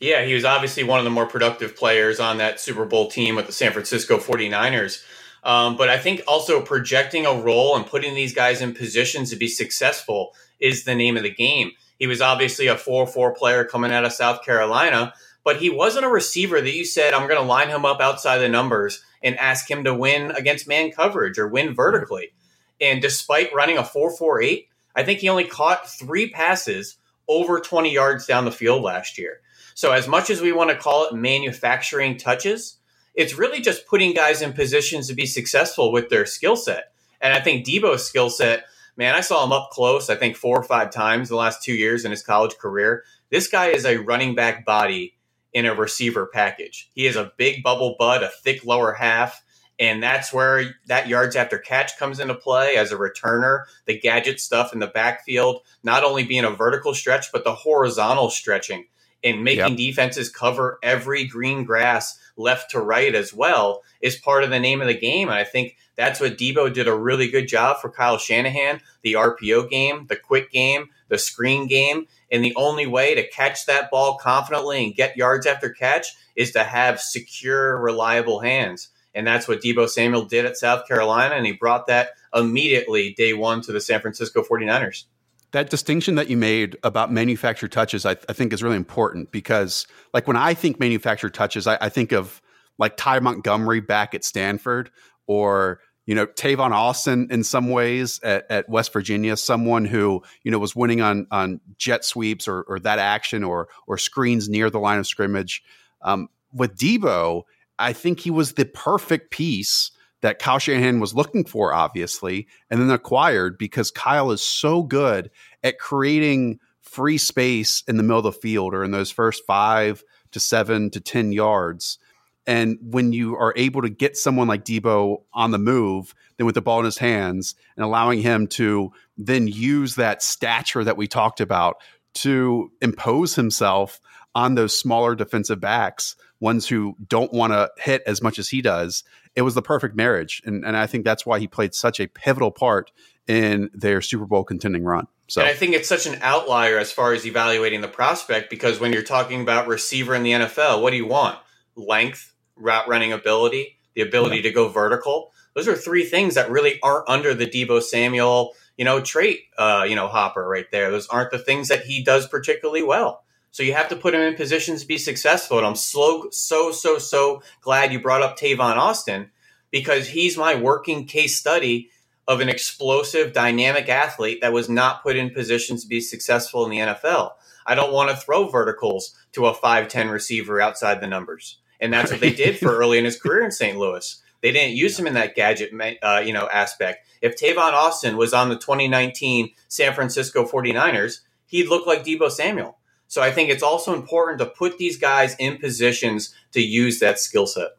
Yeah, 0.00 0.24
he 0.24 0.34
was 0.34 0.44
obviously 0.44 0.84
one 0.84 0.98
of 0.98 1.04
the 1.04 1.10
more 1.10 1.26
productive 1.26 1.76
players 1.76 2.20
on 2.20 2.38
that 2.38 2.60
Super 2.60 2.84
Bowl 2.84 3.10
team 3.10 3.34
with 3.34 3.46
the 3.46 3.52
San 3.52 3.72
Francisco 3.72 4.18
49ers. 4.18 5.04
Um, 5.42 5.76
but 5.76 5.88
I 5.88 5.98
think 5.98 6.22
also 6.28 6.60
projecting 6.60 7.26
a 7.26 7.32
role 7.32 7.76
and 7.76 7.86
putting 7.86 8.14
these 8.14 8.34
guys 8.34 8.60
in 8.60 8.74
positions 8.74 9.30
to 9.30 9.36
be 9.36 9.48
successful 9.48 10.34
is 10.60 10.84
the 10.84 10.94
name 10.94 11.16
of 11.16 11.22
the 11.22 11.34
game. 11.34 11.72
He 11.98 12.06
was 12.06 12.20
obviously 12.20 12.68
a 12.68 12.76
4 12.76 13.06
4 13.06 13.34
player 13.34 13.64
coming 13.64 13.92
out 13.92 14.04
of 14.04 14.12
South 14.12 14.44
Carolina, 14.44 15.14
but 15.44 15.56
he 15.56 15.70
wasn't 15.70 16.04
a 16.04 16.10
receiver 16.10 16.60
that 16.60 16.74
you 16.74 16.84
said, 16.84 17.12
I'm 17.12 17.28
going 17.28 17.40
to 17.40 17.46
line 17.46 17.68
him 17.68 17.84
up 17.84 18.00
outside 18.00 18.38
the 18.38 18.48
numbers 18.48 19.02
and 19.22 19.36
ask 19.38 19.68
him 19.68 19.84
to 19.84 19.94
win 19.94 20.30
against 20.32 20.68
man 20.68 20.92
coverage 20.92 21.38
or 21.38 21.48
win 21.48 21.74
vertically. 21.74 22.32
And 22.80 23.02
despite 23.02 23.54
running 23.54 23.78
a 23.78 23.82
4.48, 23.82 24.66
I 24.94 25.02
think 25.02 25.20
he 25.20 25.28
only 25.28 25.44
caught 25.44 25.88
three 25.88 26.30
passes 26.30 26.97
over 27.28 27.60
20 27.60 27.92
yards 27.92 28.26
down 28.26 28.44
the 28.44 28.52
field 28.52 28.82
last 28.82 29.18
year. 29.18 29.40
So, 29.74 29.92
as 29.92 30.08
much 30.08 30.30
as 30.30 30.40
we 30.40 30.52
want 30.52 30.70
to 30.70 30.76
call 30.76 31.06
it 31.06 31.14
manufacturing 31.14 32.16
touches, 32.16 32.78
it's 33.14 33.38
really 33.38 33.60
just 33.60 33.86
putting 33.86 34.14
guys 34.14 34.42
in 34.42 34.52
positions 34.52 35.08
to 35.08 35.14
be 35.14 35.26
successful 35.26 35.92
with 35.92 36.08
their 36.08 36.26
skill 36.26 36.56
set. 36.56 36.92
And 37.20 37.34
I 37.34 37.40
think 37.40 37.66
Deebo's 37.66 38.06
skill 38.06 38.30
set, 38.30 38.64
man, 38.96 39.14
I 39.14 39.20
saw 39.20 39.44
him 39.44 39.52
up 39.52 39.70
close, 39.70 40.08
I 40.08 40.16
think 40.16 40.36
four 40.36 40.56
or 40.56 40.62
five 40.62 40.90
times 40.90 41.28
the 41.28 41.36
last 41.36 41.62
two 41.62 41.74
years 41.74 42.04
in 42.04 42.10
his 42.10 42.22
college 42.22 42.56
career. 42.58 43.04
This 43.30 43.48
guy 43.48 43.68
is 43.68 43.84
a 43.84 43.98
running 43.98 44.34
back 44.34 44.64
body 44.64 45.14
in 45.52 45.66
a 45.66 45.74
receiver 45.74 46.26
package. 46.26 46.90
He 46.94 47.06
is 47.06 47.16
a 47.16 47.32
big 47.36 47.62
bubble 47.62 47.96
bud, 47.98 48.22
a 48.22 48.28
thick 48.28 48.64
lower 48.64 48.92
half, 48.92 49.42
and 49.78 50.02
that's 50.02 50.32
where 50.32 50.74
that 50.86 51.08
yards 51.08 51.36
after 51.36 51.58
catch 51.58 51.96
comes 51.98 52.18
into 52.18 52.34
play 52.34 52.76
as 52.76 52.90
a 52.90 52.96
returner, 52.96 53.64
the 53.86 53.98
gadget 53.98 54.40
stuff 54.40 54.72
in 54.72 54.80
the 54.80 54.86
backfield, 54.88 55.62
not 55.82 56.04
only 56.04 56.24
being 56.24 56.44
a 56.44 56.50
vertical 56.50 56.94
stretch, 56.94 57.30
but 57.32 57.44
the 57.44 57.54
horizontal 57.54 58.30
stretching 58.30 58.86
and 59.22 59.42
making 59.42 59.70
yep. 59.70 59.76
defenses 59.76 60.30
cover 60.30 60.78
every 60.82 61.24
green 61.24 61.64
grass 61.64 62.18
left 62.36 62.70
to 62.70 62.80
right 62.80 63.14
as 63.14 63.34
well 63.34 63.82
is 64.00 64.16
part 64.16 64.44
of 64.44 64.50
the 64.50 64.60
name 64.60 64.80
of 64.80 64.86
the 64.86 64.98
game. 64.98 65.28
And 65.28 65.36
I 65.36 65.44
think 65.44 65.76
that's 65.96 66.20
what 66.20 66.38
Deebo 66.38 66.72
did 66.72 66.86
a 66.86 66.94
really 66.94 67.28
good 67.28 67.48
job 67.48 67.78
for 67.80 67.90
Kyle 67.90 68.18
Shanahan. 68.18 68.80
The 69.02 69.14
RPO 69.14 69.68
game, 69.70 70.06
the 70.08 70.16
quick 70.16 70.52
game, 70.52 70.90
the 71.08 71.18
screen 71.18 71.66
game. 71.66 72.06
And 72.30 72.44
the 72.44 72.54
only 72.54 72.86
way 72.86 73.14
to 73.14 73.28
catch 73.28 73.66
that 73.66 73.90
ball 73.90 74.18
confidently 74.18 74.84
and 74.84 74.94
get 74.94 75.16
yards 75.16 75.46
after 75.46 75.70
catch 75.70 76.14
is 76.36 76.52
to 76.52 76.62
have 76.62 77.00
secure, 77.00 77.80
reliable 77.80 78.40
hands. 78.40 78.90
And 79.14 79.26
that's 79.26 79.48
what 79.48 79.60
Deebo 79.60 79.88
Samuel 79.88 80.24
did 80.24 80.44
at 80.44 80.56
South 80.56 80.86
Carolina. 80.86 81.34
And 81.34 81.46
he 81.46 81.52
brought 81.52 81.86
that 81.86 82.10
immediately 82.34 83.14
day 83.14 83.32
one 83.32 83.60
to 83.62 83.72
the 83.72 83.80
San 83.80 84.00
Francisco 84.00 84.42
49ers. 84.42 85.04
That 85.52 85.70
distinction 85.70 86.16
that 86.16 86.28
you 86.28 86.36
made 86.36 86.76
about 86.82 87.10
manufactured 87.10 87.72
touches, 87.72 88.04
I, 88.04 88.12
I 88.28 88.34
think, 88.34 88.52
is 88.52 88.62
really 88.62 88.76
important 88.76 89.32
because, 89.32 89.86
like, 90.12 90.26
when 90.26 90.36
I 90.36 90.52
think 90.52 90.78
manufactured 90.78 91.32
touches, 91.32 91.66
I, 91.66 91.78
I 91.80 91.88
think 91.88 92.12
of 92.12 92.42
like 92.78 92.96
Ty 92.96 93.20
Montgomery 93.20 93.80
back 93.80 94.14
at 94.14 94.24
Stanford 94.24 94.90
or 95.26 95.80
you 96.08 96.14
know, 96.14 96.26
Tavon 96.26 96.70
Austin 96.70 97.28
in 97.30 97.44
some 97.44 97.68
ways 97.68 98.18
at, 98.22 98.46
at, 98.48 98.66
West 98.66 98.94
Virginia, 98.94 99.36
someone 99.36 99.84
who, 99.84 100.22
you 100.42 100.50
know, 100.50 100.58
was 100.58 100.74
winning 100.74 101.02
on 101.02 101.26
on 101.30 101.60
jet 101.76 102.02
sweeps 102.02 102.48
or, 102.48 102.62
or 102.62 102.80
that 102.80 102.98
action 102.98 103.44
or 103.44 103.68
or 103.86 103.98
screens 103.98 104.48
near 104.48 104.70
the 104.70 104.78
line 104.78 104.98
of 104.98 105.06
scrimmage. 105.06 105.62
Um, 106.00 106.30
with 106.50 106.78
Deebo, 106.78 107.42
I 107.78 107.92
think 107.92 108.20
he 108.20 108.30
was 108.30 108.52
the 108.52 108.64
perfect 108.64 109.30
piece 109.30 109.90
that 110.20 110.38
Kyle 110.38 110.58
Shanahan 110.58 111.00
was 111.00 111.14
looking 111.14 111.44
for, 111.44 111.72
obviously, 111.72 112.48
and 112.70 112.80
then 112.80 112.90
acquired 112.90 113.56
because 113.56 113.90
Kyle 113.90 114.32
is 114.32 114.42
so 114.42 114.82
good 114.82 115.30
at 115.62 115.78
creating 115.78 116.58
free 116.80 117.18
space 117.18 117.82
in 117.86 117.96
the 117.96 118.02
middle 118.02 118.18
of 118.18 118.24
the 118.24 118.32
field 118.32 118.74
or 118.74 118.82
in 118.82 118.90
those 118.90 119.10
first 119.10 119.44
five 119.46 120.02
to 120.32 120.40
seven 120.40 120.90
to 120.90 121.00
10 121.00 121.32
yards. 121.32 121.98
And 122.46 122.78
when 122.80 123.12
you 123.12 123.36
are 123.36 123.52
able 123.56 123.82
to 123.82 123.90
get 123.90 124.16
someone 124.16 124.48
like 124.48 124.64
Deebo 124.64 125.22
on 125.34 125.50
the 125.50 125.58
move, 125.58 126.14
then 126.36 126.46
with 126.46 126.54
the 126.54 126.62
ball 126.62 126.78
in 126.78 126.86
his 126.86 126.98
hands 126.98 127.54
and 127.76 127.84
allowing 127.84 128.22
him 128.22 128.46
to 128.48 128.90
then 129.18 129.46
use 129.46 129.96
that 129.96 130.22
stature 130.22 130.82
that 130.82 130.96
we 130.96 131.06
talked 131.06 131.40
about 131.40 131.76
to 132.14 132.72
impose 132.80 133.34
himself 133.34 134.00
on 134.34 134.54
those 134.54 134.78
smaller 134.78 135.14
defensive 135.14 135.60
backs, 135.60 136.16
ones 136.40 136.68
who 136.68 136.96
don't 137.06 137.32
want 137.32 137.52
to 137.52 137.70
hit 137.78 138.02
as 138.06 138.22
much 138.22 138.38
as 138.38 138.48
he 138.48 138.62
does, 138.62 139.04
it 139.34 139.42
was 139.42 139.54
the 139.54 139.62
perfect 139.62 139.96
marriage. 139.96 140.42
And, 140.44 140.64
and 140.64 140.76
I 140.76 140.86
think 140.86 141.04
that's 141.04 141.26
why 141.26 141.38
he 141.38 141.46
played 141.46 141.74
such 141.74 142.00
a 142.00 142.06
pivotal 142.06 142.50
part 142.50 142.92
in 143.26 143.70
their 143.74 144.00
Super 144.00 144.26
Bowl 144.26 144.44
contending 144.44 144.84
run. 144.84 145.06
So 145.28 145.42
and 145.42 145.50
I 145.50 145.54
think 145.54 145.74
it's 145.74 145.88
such 145.88 146.06
an 146.06 146.18
outlier 146.22 146.78
as 146.78 146.90
far 146.90 147.12
as 147.12 147.26
evaluating 147.26 147.82
the 147.82 147.88
prospect 147.88 148.48
because 148.48 148.80
when 148.80 148.92
you're 148.92 149.02
talking 149.02 149.42
about 149.42 149.68
receiver 149.68 150.14
in 150.14 150.22
the 150.22 150.32
NFL, 150.32 150.80
what 150.80 150.90
do 150.90 150.96
you 150.96 151.06
want? 151.06 151.38
Length, 151.76 152.32
route 152.56 152.88
running 152.88 153.12
ability, 153.12 153.78
the 153.94 154.00
ability 154.00 154.36
yeah. 154.36 154.42
to 154.42 154.50
go 154.52 154.68
vertical. 154.68 155.32
Those 155.54 155.68
are 155.68 155.74
three 155.74 156.04
things 156.04 156.34
that 156.36 156.50
really 156.50 156.80
aren't 156.82 157.08
under 157.08 157.34
the 157.34 157.46
Deebo 157.46 157.82
Samuel, 157.82 158.54
you 158.78 158.84
know, 158.84 159.00
trait, 159.00 159.40
uh, 159.58 159.84
you 159.86 159.96
know, 159.96 160.08
hopper 160.08 160.48
right 160.48 160.70
there. 160.70 160.90
Those 160.90 161.08
aren't 161.08 161.30
the 161.30 161.38
things 161.38 161.68
that 161.68 161.82
he 161.82 162.02
does 162.02 162.26
particularly 162.26 162.82
well. 162.82 163.24
So 163.50 163.62
you 163.62 163.72
have 163.74 163.88
to 163.88 163.96
put 163.96 164.14
him 164.14 164.20
in 164.20 164.34
positions 164.34 164.82
to 164.82 164.88
be 164.88 164.98
successful. 164.98 165.58
And 165.58 165.66
I'm 165.66 165.74
so, 165.74 166.28
so, 166.30 166.70
so, 166.70 166.98
so 166.98 167.42
glad 167.60 167.92
you 167.92 168.00
brought 168.00 168.22
up 168.22 168.38
Tavon 168.38 168.76
Austin 168.76 169.30
because 169.70 170.08
he's 170.08 170.36
my 170.36 170.54
working 170.54 171.06
case 171.06 171.36
study 171.36 171.90
of 172.26 172.40
an 172.40 172.48
explosive, 172.48 173.32
dynamic 173.32 173.88
athlete 173.88 174.42
that 174.42 174.52
was 174.52 174.68
not 174.68 175.02
put 175.02 175.16
in 175.16 175.30
positions 175.30 175.82
to 175.82 175.88
be 175.88 176.00
successful 176.00 176.64
in 176.64 176.70
the 176.70 176.78
NFL. 176.78 177.32
I 177.66 177.74
don't 177.74 177.92
want 177.92 178.10
to 178.10 178.16
throw 178.16 178.48
verticals 178.48 179.14
to 179.32 179.46
a 179.46 179.54
5'10 179.54 180.10
receiver 180.10 180.60
outside 180.60 181.00
the 181.00 181.06
numbers. 181.06 181.58
And 181.80 181.92
that's 181.92 182.10
what 182.10 182.20
they 182.20 182.32
did 182.32 182.58
for 182.58 182.76
early 182.76 182.98
in 182.98 183.04
his 183.04 183.20
career 183.20 183.44
in 183.44 183.50
St. 183.50 183.78
Louis. 183.78 184.22
They 184.42 184.52
didn't 184.52 184.76
use 184.76 184.98
him 184.98 185.06
in 185.06 185.14
that 185.14 185.34
gadget, 185.34 185.72
uh, 186.02 186.22
you 186.24 186.32
know, 186.32 186.48
aspect. 186.52 187.06
If 187.20 187.36
Tavon 187.36 187.72
Austin 187.72 188.16
was 188.16 188.32
on 188.32 188.48
the 188.48 188.56
2019 188.56 189.50
San 189.68 189.94
Francisco 189.94 190.44
49ers, 190.44 191.20
he'd 191.46 191.68
look 191.68 191.86
like 191.86 192.04
Deebo 192.04 192.30
Samuel. 192.30 192.77
So 193.08 193.22
I 193.22 193.30
think 193.30 193.50
it's 193.50 193.62
also 193.62 193.94
important 193.94 194.38
to 194.38 194.46
put 194.46 194.78
these 194.78 194.98
guys 194.98 195.34
in 195.38 195.58
positions 195.58 196.34
to 196.52 196.60
use 196.60 197.00
that 197.00 197.18
skill 197.18 197.46
set. 197.46 197.70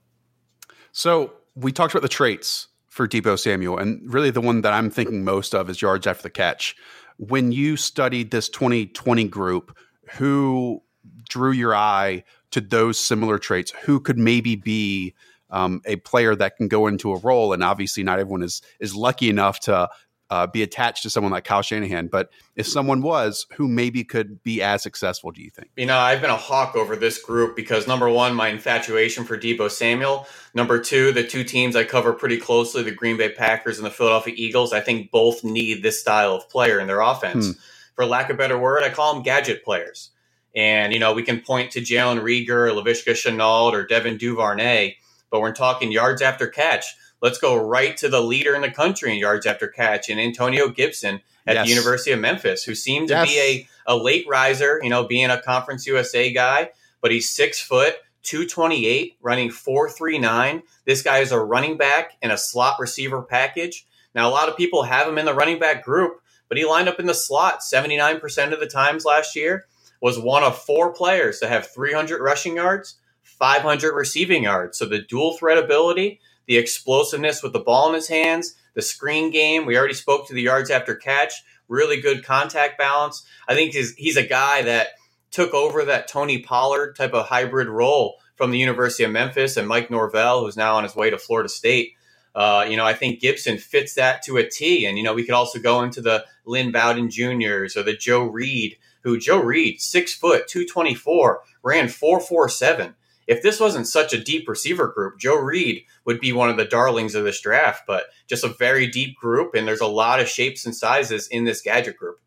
So 0.92 1.34
we 1.56 1.72
talked 1.72 1.94
about 1.94 2.02
the 2.02 2.10
traits 2.10 2.68
for 2.88 3.08
Deebo 3.08 3.40
Samuel, 3.40 3.78
and 3.78 4.02
really 4.12 4.32
the 4.32 4.42
one 4.42 4.62
that 4.62 4.74
I'm 4.74 4.90
thinking 4.90 5.24
most 5.24 5.54
of 5.54 5.70
is 5.70 5.82
yards 5.82 6.08
after 6.08 6.24
the 6.24 6.30
catch. 6.30 6.76
When 7.18 7.52
you 7.52 7.78
studied 7.78 8.32
this 8.32 8.50
2020 8.50 9.26
group, 9.26 9.78
who 10.12 10.82
drew 11.30 11.52
your 11.52 11.76
eye 11.76 12.24
to 12.52 12.62
those 12.62 13.00
similar 13.00 13.38
traits? 13.38 13.72
Who 13.84 14.00
could 14.00 14.18
maybe 14.18 14.56
be 14.56 15.16
um, 15.50 15.82
a 15.86 15.98
player 15.98 16.36
that 16.36 16.58
can 16.58 16.68
go 16.68 16.88
into 16.88 17.14
a 17.14 17.20
role? 17.20 17.54
And 17.54 17.64
obviously, 17.64 18.04
not 18.04 18.20
everyone 18.20 18.44
is 18.44 18.62
is 18.80 18.96
lucky 18.96 19.30
enough 19.30 19.60
to 19.62 19.90
uh, 20.30 20.46
be 20.48 20.62
attached 20.62 21.04
to 21.04 21.10
someone 21.10 21.32
like 21.32 21.44
Kyle 21.44 21.62
Shanahan. 21.62 22.08
But 22.08 22.30
if 22.56 22.68
someone 22.68 23.02
was, 23.02 23.48
who 23.56 23.68
maybe 23.68 24.04
could 24.04 24.44
be 24.44 24.62
as 24.62 24.84
successful, 24.84 25.32
do 25.32 25.42
you 25.42 25.50
think? 25.50 25.70
You 25.76 25.88
know, 25.88 25.98
I've 25.98 26.22
been 26.22 26.30
a 26.30 26.38
hawk 26.38 26.76
over 26.76 26.96
this 26.96 27.22
group 27.22 27.56
because 27.56 27.88
number 27.88 28.10
one, 28.10 28.36
my 28.36 28.50
infatuation 28.50 29.24
for 29.24 29.38
Deebo 29.38 29.72
Samuel. 29.72 30.28
Number 30.54 30.80
two, 30.80 31.12
the 31.12 31.24
two 31.24 31.44
teams 31.44 31.76
I 31.76 31.84
cover 31.84 32.14
pretty 32.14 32.38
closely, 32.38 32.84
the 32.84 32.92
Green 32.92 33.18
Bay 33.18 33.30
Packers 33.30 33.78
and 33.78 33.86
the 33.86 33.92
Philadelphia 33.92 34.34
Eagles, 34.38 34.72
I 34.72 34.82
think 34.82 35.12
both 35.12 35.44
need 35.44 35.82
this 35.82 36.00
style 36.00 36.36
of 36.36 36.50
player 36.50 36.80
in 36.80 36.88
their 36.88 37.02
offense. 37.02 37.48
Hmm. 37.48 37.52
For 37.96 38.06
lack 38.06 38.30
of 38.30 38.36
a 38.36 38.38
better 38.38 38.58
word, 38.58 38.84
I 38.84 38.90
call 38.90 39.14
them 39.14 39.24
gadget 39.24 39.64
players. 39.64 40.12
And, 40.56 40.94
you 40.94 41.00
know, 41.00 41.14
we 41.14 41.24
can 41.24 41.42
point 41.42 41.72
to 41.72 41.82
Jalen 41.82 42.22
Reagor, 42.22 42.72
Laviska 42.72 43.14
Shenault, 43.14 43.74
or 43.74 43.86
Devin 43.86 44.18
Duvernay, 44.18 44.96
but 45.30 45.42
we're 45.42 45.54
talking 45.54 45.92
yards 45.92 46.22
after 46.22 46.48
catch 46.48 46.86
let's 47.22 47.38
go 47.38 47.56
right 47.56 47.96
to 47.98 48.10
the 48.10 48.22
leader 48.22 48.56
in 48.56 48.62
the 48.62 48.72
country 48.72 49.12
in 49.12 49.18
yards 49.18 49.46
after 49.46 49.68
catch 49.68 50.10
and 50.10 50.20
Antonio 50.20 50.70
Gibson 50.70 51.22
at 51.46 51.56
yes. 51.56 51.66
the 51.66 51.70
University 51.70 52.12
of 52.12 52.20
Memphis, 52.20 52.64
who 52.64 52.76
seemed 52.76 53.08
to 53.10 53.16
yes. 53.16 53.28
be 53.28 53.40
a, 53.40 53.94
a 53.94 53.98
late 53.98 54.26
riser, 54.28 54.80
you 54.84 54.90
know, 54.90 55.06
being 55.06 55.30
a 55.30 55.42
Conference 55.42 55.88
USA 55.88 56.32
guy, 56.32 56.70
but 57.02 57.12
he's 57.12 57.30
six 57.30 57.62
foot, 57.62 57.96
228, 58.24 59.18
running 59.22 59.50
439. 59.50 60.64
This 60.86 61.02
guy 61.02 61.20
is 61.20 61.32
a 61.32 61.40
running 61.40 61.78
back 61.78 62.18
in 62.22 62.32
a 62.32 62.38
slot 62.38 62.76
receiver 62.80 63.22
package. 63.22 63.88
Now, 64.14 64.30
a 64.30 64.32
lot 64.32 64.50
of 64.50 64.58
people 64.58 64.84
have 64.84 65.08
him 65.08 65.18
in 65.18 65.26
the 65.26 65.34
running 65.34 65.60
back 65.60 65.84
group, 65.84 66.22
but 66.48 66.58
he 66.58 66.66
lined 66.66 66.90
up 66.90 67.00
in 67.00 67.06
the 67.06 67.14
slot 67.14 67.60
79% 67.62 68.54
of 68.54 68.60
the 68.60 68.68
times 68.68 69.06
last 69.06 69.36
year, 69.36 69.66
was 70.02 70.20
one 70.20 70.44
of 70.44 70.58
four 70.58 70.94
players 70.94 71.40
to 71.40 71.48
have 71.48 71.68
300 71.68 72.22
rushing 72.22 72.56
yards, 72.56 72.96
500 73.24 73.94
receiving 73.94 74.44
yards. 74.44 74.78
So 74.78 74.86
the 74.86 75.02
dual 75.02 75.38
threat 75.38 75.58
ability 75.58 76.20
the 76.50 76.58
explosiveness 76.58 77.44
with 77.44 77.54
the 77.54 77.60
ball 77.60 77.90
in 77.90 77.94
his 77.94 78.08
hands, 78.08 78.56
the 78.74 78.82
screen 78.82 79.30
game. 79.30 79.68
We 79.68 79.78
already 79.78 79.94
spoke 79.94 80.28
to 80.28 80.34
the 80.34 80.42
yards 80.42 80.72
after 80.72 80.96
catch, 80.96 81.44
really 81.68 82.02
good 82.02 82.26
contact 82.26 82.76
balance. 82.80 83.24
I 83.48 83.54
think 83.54 83.74
he's, 83.74 83.94
he's 83.94 84.18
a 84.18 84.26
guy 84.26 84.64
that 84.64 84.88
took 85.30 85.54
over 85.54 85.86
that 85.86 86.08
Tony 86.08 86.40
Pollard 86.40 86.96
type 86.96 87.14
of 87.14 87.28
hybrid 87.28 87.68
role 87.68 88.16
from 88.36 88.50
the 88.50 88.58
University 88.58 89.04
of 89.04 89.12
Memphis 89.12 89.58
and 89.58 89.68
Mike 89.68 89.92
Norvell, 89.92 90.44
who's 90.44 90.58
now 90.58 90.76
on 90.76 90.84
his 90.84 90.96
way 90.96 91.12
to 91.12 91.20
Florida 91.20 91.50
State. 91.50 91.94
Uh, 92.34 92.66
you 92.68 92.78
know, 92.78 92.86
I 92.86 92.96
think 92.96 93.20
Gibson 93.20 93.60
fits 93.60 93.94
that 93.94 94.24
to 94.24 94.38
a 94.38 94.50
T. 94.50 94.88
And, 94.88 94.98
you 94.98 95.04
know, 95.04 95.14
we 95.14 95.26
could 95.26 95.36
also 95.36 95.60
go 95.60 95.84
into 95.84 96.02
the 96.02 96.26
Lynn 96.46 96.72
Bowden 96.72 97.12
Juniors 97.12 97.78
or 97.78 97.84
the 97.84 97.96
Joe 97.96 98.24
Reed, 98.24 98.76
who 99.02 99.20
Joe 99.20 99.40
Reed, 99.40 99.82
six 99.82 100.16
foot, 100.16 100.48
224, 100.48 101.42
ran 101.62 101.90
447 101.90 102.96
if 103.30 103.44
this 103.44 103.60
wasn't 103.60 103.88
such 103.88 104.12
a 104.12 104.22
deep 104.22 104.50
receiver 104.50 104.88
group, 104.88 105.20
Joe 105.20 105.36
Reed 105.36 105.84
would 106.04 106.20
be 106.20 106.34
one 106.34 106.50
of 106.50 106.58
the 106.58 106.66
darlings 106.66 107.14
of 107.14 107.24
this 107.24 107.40
draft, 107.40 107.84
but 107.86 108.06
just 108.28 108.44
a 108.44 108.50
very 108.50 108.88
deep 108.88 109.16
group. 109.18 109.54
And 109.54 109.68
there's 109.68 109.82
a 109.82 109.88
lot 109.88 110.20
of 110.20 110.28
shapes 110.28 110.66
and 110.66 110.76
sizes 110.76 111.28
in 111.28 111.46
this 111.46 111.62
gadget 111.62 111.96
group. 111.96 112.20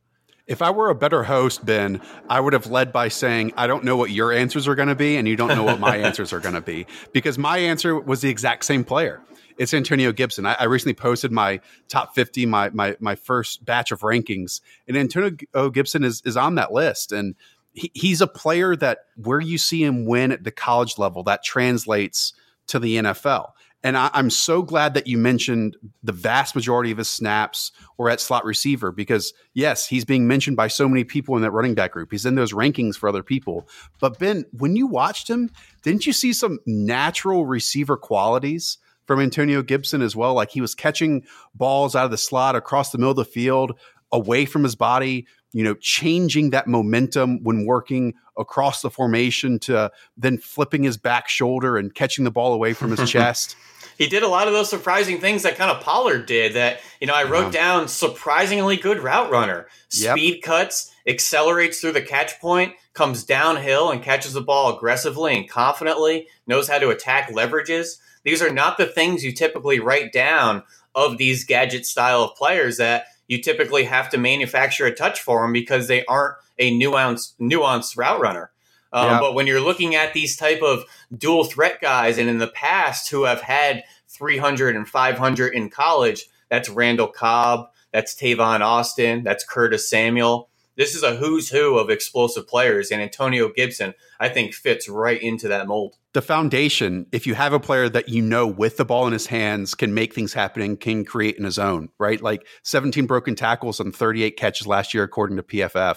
If 0.46 0.62
I 0.62 0.70
were 0.70 0.90
a 0.90 0.94
better 0.94 1.24
host, 1.24 1.66
Ben, 1.66 2.00
I 2.28 2.38
would 2.38 2.52
have 2.52 2.68
led 2.68 2.92
by 2.92 3.08
saying, 3.08 3.52
I 3.56 3.66
don't 3.66 3.82
know 3.82 3.96
what 3.96 4.12
your 4.12 4.32
answers 4.32 4.68
are 4.68 4.76
going 4.76 4.88
to 4.88 4.94
be, 4.94 5.16
and 5.16 5.26
you 5.26 5.34
don't 5.34 5.48
know 5.48 5.64
what 5.64 5.80
my 5.80 5.96
answers 5.98 6.32
are 6.32 6.40
going 6.40 6.54
to 6.54 6.60
be. 6.60 6.86
Because 7.12 7.36
my 7.36 7.58
answer 7.58 7.98
was 7.98 8.20
the 8.20 8.30
exact 8.30 8.64
same 8.64 8.84
player. 8.84 9.20
It's 9.58 9.74
Antonio 9.74 10.12
Gibson. 10.12 10.46
I, 10.46 10.54
I, 10.54 10.64
recently 10.64 10.94
posted 10.94 11.32
my 11.32 11.60
top 11.88 12.14
50, 12.14 12.46
my, 12.46 12.70
my, 12.70 12.96
my 13.00 13.16
first 13.16 13.64
batch 13.64 13.90
of 13.90 14.00
rankings, 14.00 14.60
and 14.86 14.96
Antonio 14.96 15.30
Gibson 15.70 16.04
is, 16.04 16.22
is 16.24 16.36
on 16.36 16.54
that 16.54 16.72
list. 16.72 17.12
And 17.12 17.34
he, 17.72 17.90
he's 17.94 18.20
a 18.20 18.26
player 18.26 18.76
that 18.76 19.00
where 19.16 19.40
you 19.40 19.58
see 19.58 19.82
him 19.82 20.04
win 20.06 20.32
at 20.32 20.44
the 20.44 20.50
college 20.50 20.98
level, 20.98 21.22
that 21.24 21.42
translates 21.42 22.32
to 22.68 22.78
the 22.78 22.96
NFL. 22.96 23.50
And 23.84 23.96
I, 23.96 24.10
am 24.14 24.30
so 24.30 24.62
glad 24.62 24.94
that 24.94 25.08
you 25.08 25.18
mentioned 25.18 25.76
the 26.04 26.12
vast 26.12 26.54
majority 26.54 26.92
of 26.92 26.98
his 26.98 27.10
snaps 27.10 27.72
were 27.98 28.08
at 28.10 28.20
slot 28.20 28.44
receiver 28.44 28.92
because, 28.92 29.32
yes, 29.54 29.88
he's 29.88 30.04
being 30.04 30.28
mentioned 30.28 30.56
by 30.56 30.68
so 30.68 30.88
many 30.88 31.02
people 31.02 31.34
in 31.34 31.42
that 31.42 31.50
running 31.50 31.74
back 31.74 31.92
group. 31.92 32.12
He's 32.12 32.24
in 32.24 32.36
those 32.36 32.52
rankings 32.52 32.94
for 32.96 33.08
other 33.08 33.24
people. 33.24 33.68
But, 33.98 34.20
Ben, 34.20 34.44
when 34.52 34.76
you 34.76 34.86
watched 34.86 35.28
him, 35.28 35.50
didn't 35.82 36.06
you 36.06 36.12
see 36.12 36.32
some 36.32 36.60
natural 36.64 37.44
receiver 37.44 37.96
qualities 37.96 38.78
from 39.04 39.20
Antonio 39.20 39.62
Gibson 39.62 40.00
as 40.00 40.14
well? 40.14 40.34
Like 40.34 40.50
he 40.50 40.60
was 40.60 40.76
catching 40.76 41.24
balls 41.52 41.96
out 41.96 42.04
of 42.04 42.12
the 42.12 42.18
slot 42.18 42.54
across 42.54 42.92
the 42.92 42.98
middle 42.98 43.10
of 43.10 43.16
the 43.16 43.24
field, 43.24 43.76
away 44.12 44.44
from 44.44 44.62
his 44.62 44.76
body, 44.76 45.26
you 45.52 45.62
know, 45.62 45.74
changing 45.74 46.50
that 46.50 46.66
momentum 46.66 47.42
when 47.42 47.66
working 47.66 48.14
across 48.38 48.82
the 48.82 48.90
formation 48.90 49.58
to 49.58 49.90
then 50.16 50.38
flipping 50.38 50.82
his 50.82 50.96
back 50.96 51.28
shoulder 51.28 51.76
and 51.76 51.94
catching 51.94 52.24
the 52.24 52.30
ball 52.30 52.54
away 52.54 52.72
from 52.72 52.96
his 52.96 53.10
chest. 53.10 53.56
He 53.98 54.08
did 54.08 54.22
a 54.22 54.28
lot 54.28 54.46
of 54.46 54.54
those 54.54 54.70
surprising 54.70 55.20
things 55.20 55.42
that 55.42 55.56
kind 55.56 55.70
of 55.70 55.82
Pollard 55.82 56.26
did 56.26 56.54
that, 56.54 56.80
you 57.00 57.06
know, 57.06 57.14
I 57.14 57.24
wrote 57.24 57.52
yeah. 57.54 57.60
down 57.60 57.88
surprisingly 57.88 58.76
good 58.76 59.00
route 59.00 59.30
runner. 59.30 59.68
Speed 59.90 60.34
yep. 60.34 60.42
cuts, 60.42 60.92
accelerates 61.06 61.80
through 61.80 61.92
the 61.92 62.02
catch 62.02 62.40
point, 62.40 62.74
comes 62.94 63.24
downhill 63.24 63.90
and 63.90 64.02
catches 64.02 64.32
the 64.32 64.40
ball 64.40 64.74
aggressively 64.74 65.36
and 65.36 65.48
confidently, 65.48 66.26
knows 66.46 66.68
how 66.68 66.78
to 66.78 66.90
attack 66.90 67.30
leverages. 67.30 67.98
These 68.24 68.42
are 68.42 68.52
not 68.52 68.78
the 68.78 68.86
things 68.86 69.24
you 69.24 69.32
typically 69.32 69.80
write 69.80 70.12
down 70.12 70.62
of 70.94 71.18
these 71.18 71.44
gadget 71.44 71.86
style 71.86 72.22
of 72.22 72.36
players 72.36 72.76
that 72.76 73.06
you 73.32 73.40
typically 73.40 73.84
have 73.84 74.10
to 74.10 74.18
manufacture 74.18 74.84
a 74.84 74.94
touch 74.94 75.18
for 75.18 75.40
them 75.40 75.54
because 75.54 75.88
they 75.88 76.04
aren't 76.04 76.34
a 76.58 76.70
nuanced 76.70 77.32
nuanced 77.40 77.96
route 77.96 78.20
runner. 78.20 78.50
Um, 78.92 79.06
yeah. 79.06 79.20
But 79.20 79.32
when 79.32 79.46
you're 79.46 79.58
looking 79.58 79.94
at 79.94 80.12
these 80.12 80.36
type 80.36 80.60
of 80.60 80.84
dual 81.16 81.44
threat 81.44 81.80
guys, 81.80 82.18
and 82.18 82.28
in 82.28 82.36
the 82.36 82.48
past 82.48 83.10
who 83.10 83.24
have 83.24 83.40
had 83.40 83.84
300 84.08 84.76
and 84.76 84.86
500 84.86 85.54
in 85.54 85.70
college, 85.70 86.26
that's 86.50 86.68
Randall 86.68 87.08
Cobb, 87.08 87.68
that's 87.90 88.14
Tavon 88.14 88.60
Austin, 88.60 89.24
that's 89.24 89.44
Curtis 89.44 89.88
Samuel. 89.88 90.50
This 90.76 90.94
is 90.94 91.02
a 91.02 91.16
who's 91.16 91.48
who 91.48 91.78
of 91.78 91.88
explosive 91.88 92.46
players, 92.46 92.90
and 92.90 93.00
Antonio 93.00 93.50
Gibson, 93.50 93.94
I 94.20 94.28
think, 94.28 94.52
fits 94.52 94.90
right 94.90 95.20
into 95.22 95.48
that 95.48 95.66
mold. 95.66 95.96
The 96.14 96.22
foundation, 96.22 97.06
if 97.10 97.26
you 97.26 97.34
have 97.34 97.54
a 97.54 97.60
player 97.60 97.88
that 97.88 98.10
you 98.10 98.20
know 98.20 98.46
with 98.46 98.76
the 98.76 98.84
ball 98.84 99.06
in 99.06 99.14
his 99.14 99.26
hands 99.26 99.74
can 99.74 99.94
make 99.94 100.14
things 100.14 100.34
happen 100.34 100.76
can 100.76 101.06
create 101.06 101.36
in 101.36 101.44
his 101.44 101.58
own, 101.58 101.88
right? 101.98 102.20
Like 102.20 102.46
17 102.64 103.06
broken 103.06 103.34
tackles 103.34 103.80
and 103.80 103.96
38 103.96 104.36
catches 104.36 104.66
last 104.66 104.92
year, 104.92 105.04
according 105.04 105.38
to 105.38 105.42
PFF. 105.42 105.96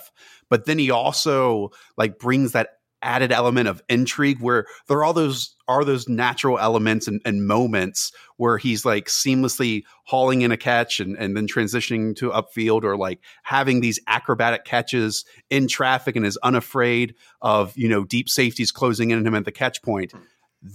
But 0.49 0.65
then 0.65 0.79
he 0.79 0.89
also 0.89 1.71
like 1.97 2.17
brings 2.17 2.53
that 2.53 2.69
added 3.05 3.31
element 3.31 3.67
of 3.67 3.81
intrigue 3.87 4.41
where 4.41 4.65
there 4.87 4.97
are 4.97 5.03
all 5.05 5.13
those 5.13 5.55
are 5.67 5.85
those 5.85 6.09
natural 6.09 6.59
elements 6.59 7.07
and, 7.07 7.21
and, 7.25 7.47
moments 7.47 8.11
where 8.37 8.57
he's 8.57 8.85
like 8.85 9.05
seamlessly 9.05 9.83
hauling 10.05 10.41
in 10.41 10.51
a 10.51 10.57
catch 10.57 10.99
and, 10.99 11.15
and 11.17 11.35
then 11.35 11.47
transitioning 11.47 12.15
to 12.15 12.29
upfield 12.31 12.83
or 12.83 12.97
like 12.97 13.19
having 13.43 13.81
these 13.81 13.99
acrobatic 14.07 14.65
catches 14.65 15.25
in 15.49 15.67
traffic 15.67 16.15
and 16.15 16.25
is 16.25 16.37
unafraid 16.43 17.15
of 17.41 17.75
you 17.77 17.87
know 17.87 18.03
deep 18.03 18.27
safeties 18.27 18.71
closing 18.71 19.11
in 19.11 19.19
on 19.19 19.25
him 19.25 19.35
at 19.35 19.45
the 19.45 19.51
catch 19.51 19.81
point. 19.81 20.11
Hmm. 20.11 20.19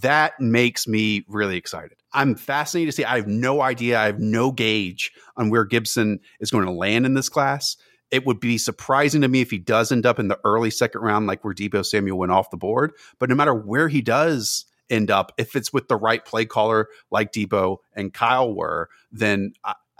That 0.02 0.38
makes 0.38 0.86
me 0.86 1.24
really 1.28 1.56
excited. 1.56 1.98
I'm 2.12 2.34
fascinated 2.34 2.92
to 2.92 2.96
see 2.96 3.04
i 3.04 3.16
have 3.16 3.28
no 3.28 3.60
idea 3.60 3.98
i 3.98 4.06
have 4.06 4.18
no 4.18 4.50
gauge 4.50 5.12
on 5.36 5.48
where 5.48 5.64
gibson 5.64 6.18
is 6.40 6.50
going 6.50 6.64
to 6.64 6.72
land 6.72 7.06
in 7.06 7.14
this 7.14 7.28
class 7.28 7.76
it 8.10 8.26
would 8.26 8.40
be 8.40 8.58
surprising 8.58 9.20
to 9.20 9.28
me 9.28 9.40
if 9.40 9.50
he 9.50 9.58
does 9.58 9.92
end 9.92 10.04
up 10.04 10.18
in 10.18 10.28
the 10.28 10.38
early 10.44 10.70
second 10.70 11.00
round, 11.00 11.26
like 11.26 11.44
where 11.44 11.54
Deebo 11.54 11.84
Samuel 11.84 12.18
went 12.18 12.32
off 12.32 12.50
the 12.50 12.56
board. 12.56 12.92
But 13.18 13.28
no 13.28 13.34
matter 13.34 13.54
where 13.54 13.88
he 13.88 14.02
does 14.02 14.64
end 14.88 15.10
up, 15.10 15.32
if 15.38 15.54
it's 15.54 15.72
with 15.72 15.88
the 15.88 15.96
right 15.96 16.24
play 16.24 16.44
caller 16.44 16.88
like 17.10 17.32
Deebo 17.32 17.78
and 17.94 18.12
Kyle 18.12 18.52
were, 18.52 18.88
then 19.12 19.52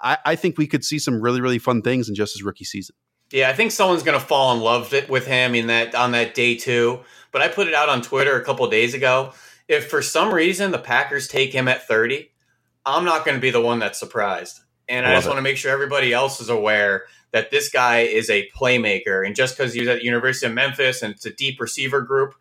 I, 0.03 0.19
I, 0.25 0.37
think 0.37 0.59
we 0.59 0.67
could 0.67 0.85
see 0.85 0.99
some 0.99 1.21
really, 1.21 1.41
really 1.41 1.59
fun 1.59 1.83
things 1.83 2.09
in 2.09 2.15
just 2.15 2.35
his 2.35 2.43
rookie 2.43 2.65
season. 2.65 2.97
Yeah, 3.31 3.49
I 3.49 3.53
think 3.53 3.71
someone's 3.71 4.03
going 4.03 4.19
to 4.19 4.25
fall 4.25 4.55
in 4.55 4.61
love 4.61 4.93
with 5.09 5.27
him 5.27 5.55
in 5.55 5.69
that 5.69 5.95
on 5.95 6.13
that 6.13 6.35
day 6.35 6.57
too. 6.57 7.01
But 7.31 7.43
I 7.43 7.49
put 7.49 7.69
it 7.69 7.75
out 7.75 7.89
on 7.89 8.03
Twitter 8.03 8.41
a 8.41 8.45
couple 8.45 8.69
days 8.69 8.93
ago. 8.95 9.33
If 9.69 9.89
for 9.89 10.03
some 10.03 10.35
reason 10.35 10.73
the 10.73 10.79
Packers 10.79 11.29
take 11.29 11.53
him 11.53 11.69
at 11.69 11.87
30, 11.87 12.29
I'm 12.85 13.05
not 13.05 13.25
going 13.25 13.37
to 13.37 13.41
be 13.41 13.53
the 13.53 13.61
one 13.61 13.79
that's 13.79 14.01
surprised. 14.01 14.61
And 14.89 15.07
I, 15.07 15.13
I 15.13 15.15
just 15.15 15.29
want 15.29 15.39
to 15.39 15.43
make 15.43 15.57
sure 15.57 15.71
everybody 15.71 16.13
else 16.13 16.41
is 16.41 16.49
aware 16.49 17.05
that 17.33 17.51
this 17.51 17.69
guy 17.69 18.01
is 18.01 18.29
a 18.31 18.49
playmaker. 18.57 19.25
And 19.25 19.37
just 19.37 19.57
because 19.57 19.73
he's 19.73 19.89
at 19.89 19.99
the 19.99 20.05
University 20.05 20.47
of 20.47 20.55
Memphis 20.55 21.03
and 21.03 21.15
it's 21.15 21.27
a 21.27 21.33
deep 21.33 21.61
receiver 21.61 22.01
group, 22.01 22.35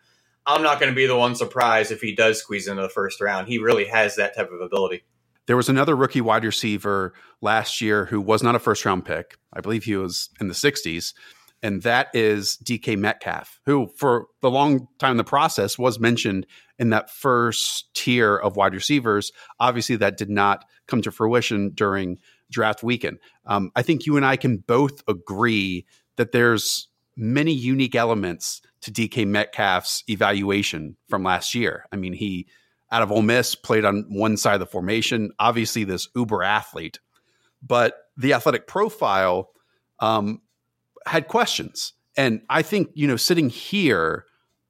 I'm 0.45 0.63
not 0.63 0.79
going 0.79 0.91
to 0.91 0.95
be 0.95 1.05
the 1.05 1.17
one 1.17 1.35
surprised 1.35 1.91
if 1.91 2.01
he 2.01 2.15
does 2.15 2.39
squeeze 2.39 2.67
into 2.67 2.81
the 2.81 2.89
first 2.89 3.21
round. 3.21 3.47
He 3.47 3.59
really 3.59 3.85
has 3.85 4.15
that 4.15 4.35
type 4.35 4.51
of 4.51 4.61
ability. 4.61 5.03
There 5.45 5.57
was 5.57 5.69
another 5.69 5.95
rookie 5.95 6.21
wide 6.21 6.45
receiver 6.45 7.13
last 7.41 7.81
year 7.81 8.05
who 8.05 8.21
was 8.21 8.43
not 8.43 8.55
a 8.55 8.59
first 8.59 8.85
round 8.85 9.05
pick. 9.05 9.37
I 9.53 9.61
believe 9.61 9.83
he 9.83 9.95
was 9.95 10.29
in 10.39 10.47
the 10.47 10.53
60s. 10.53 11.13
And 11.61 11.81
that 11.83 12.07
is 12.13 12.57
DK 12.63 12.97
Metcalf, 12.97 13.59
who 13.65 13.89
for 13.97 14.27
the 14.41 14.49
long 14.49 14.87
time 14.97 15.11
in 15.11 15.17
the 15.17 15.23
process 15.23 15.77
was 15.77 15.99
mentioned 15.99 16.47
in 16.77 16.91
that 16.91 17.09
first 17.11 17.93
tier 17.93 18.37
of 18.37 18.55
wide 18.55 18.73
receivers. 18.73 19.31
Obviously, 19.59 19.97
that 19.97 20.17
did 20.17 20.29
not 20.29 20.63
come 20.87 21.01
to 21.01 21.11
fruition 21.11 21.71
during 21.73 22.17
draft 22.49 22.83
weekend. 22.83 23.19
Um, 23.45 23.71
I 23.75 23.81
think 23.81 24.05
you 24.05 24.17
and 24.17 24.25
I 24.25 24.35
can 24.35 24.57
both 24.57 25.01
agree 25.07 25.85
that 26.17 26.31
there's 26.31 26.87
many 27.15 27.53
unique 27.53 27.95
elements 27.95 28.61
to 28.81 28.91
DK 28.91 29.27
Metcalf's 29.27 30.03
evaluation 30.07 30.95
from 31.09 31.23
last 31.23 31.53
year. 31.53 31.85
I 31.91 31.97
mean, 31.97 32.13
he 32.13 32.47
out 32.91 33.01
of 33.01 33.11
Ole 33.11 33.21
Miss 33.21 33.55
played 33.55 33.85
on 33.85 34.05
one 34.09 34.37
side 34.37 34.55
of 34.55 34.59
the 34.59 34.65
formation, 34.65 35.31
obviously 35.37 35.83
this 35.83 36.07
uber 36.15 36.43
athlete, 36.43 36.99
but 37.61 37.93
the 38.17 38.33
athletic 38.33 38.67
profile 38.67 39.51
um, 39.99 40.41
had 41.05 41.27
questions. 41.27 41.93
And 42.17 42.41
I 42.49 42.61
think, 42.61 42.89
you 42.93 43.07
know, 43.07 43.15
sitting 43.15 43.49
here 43.49 44.25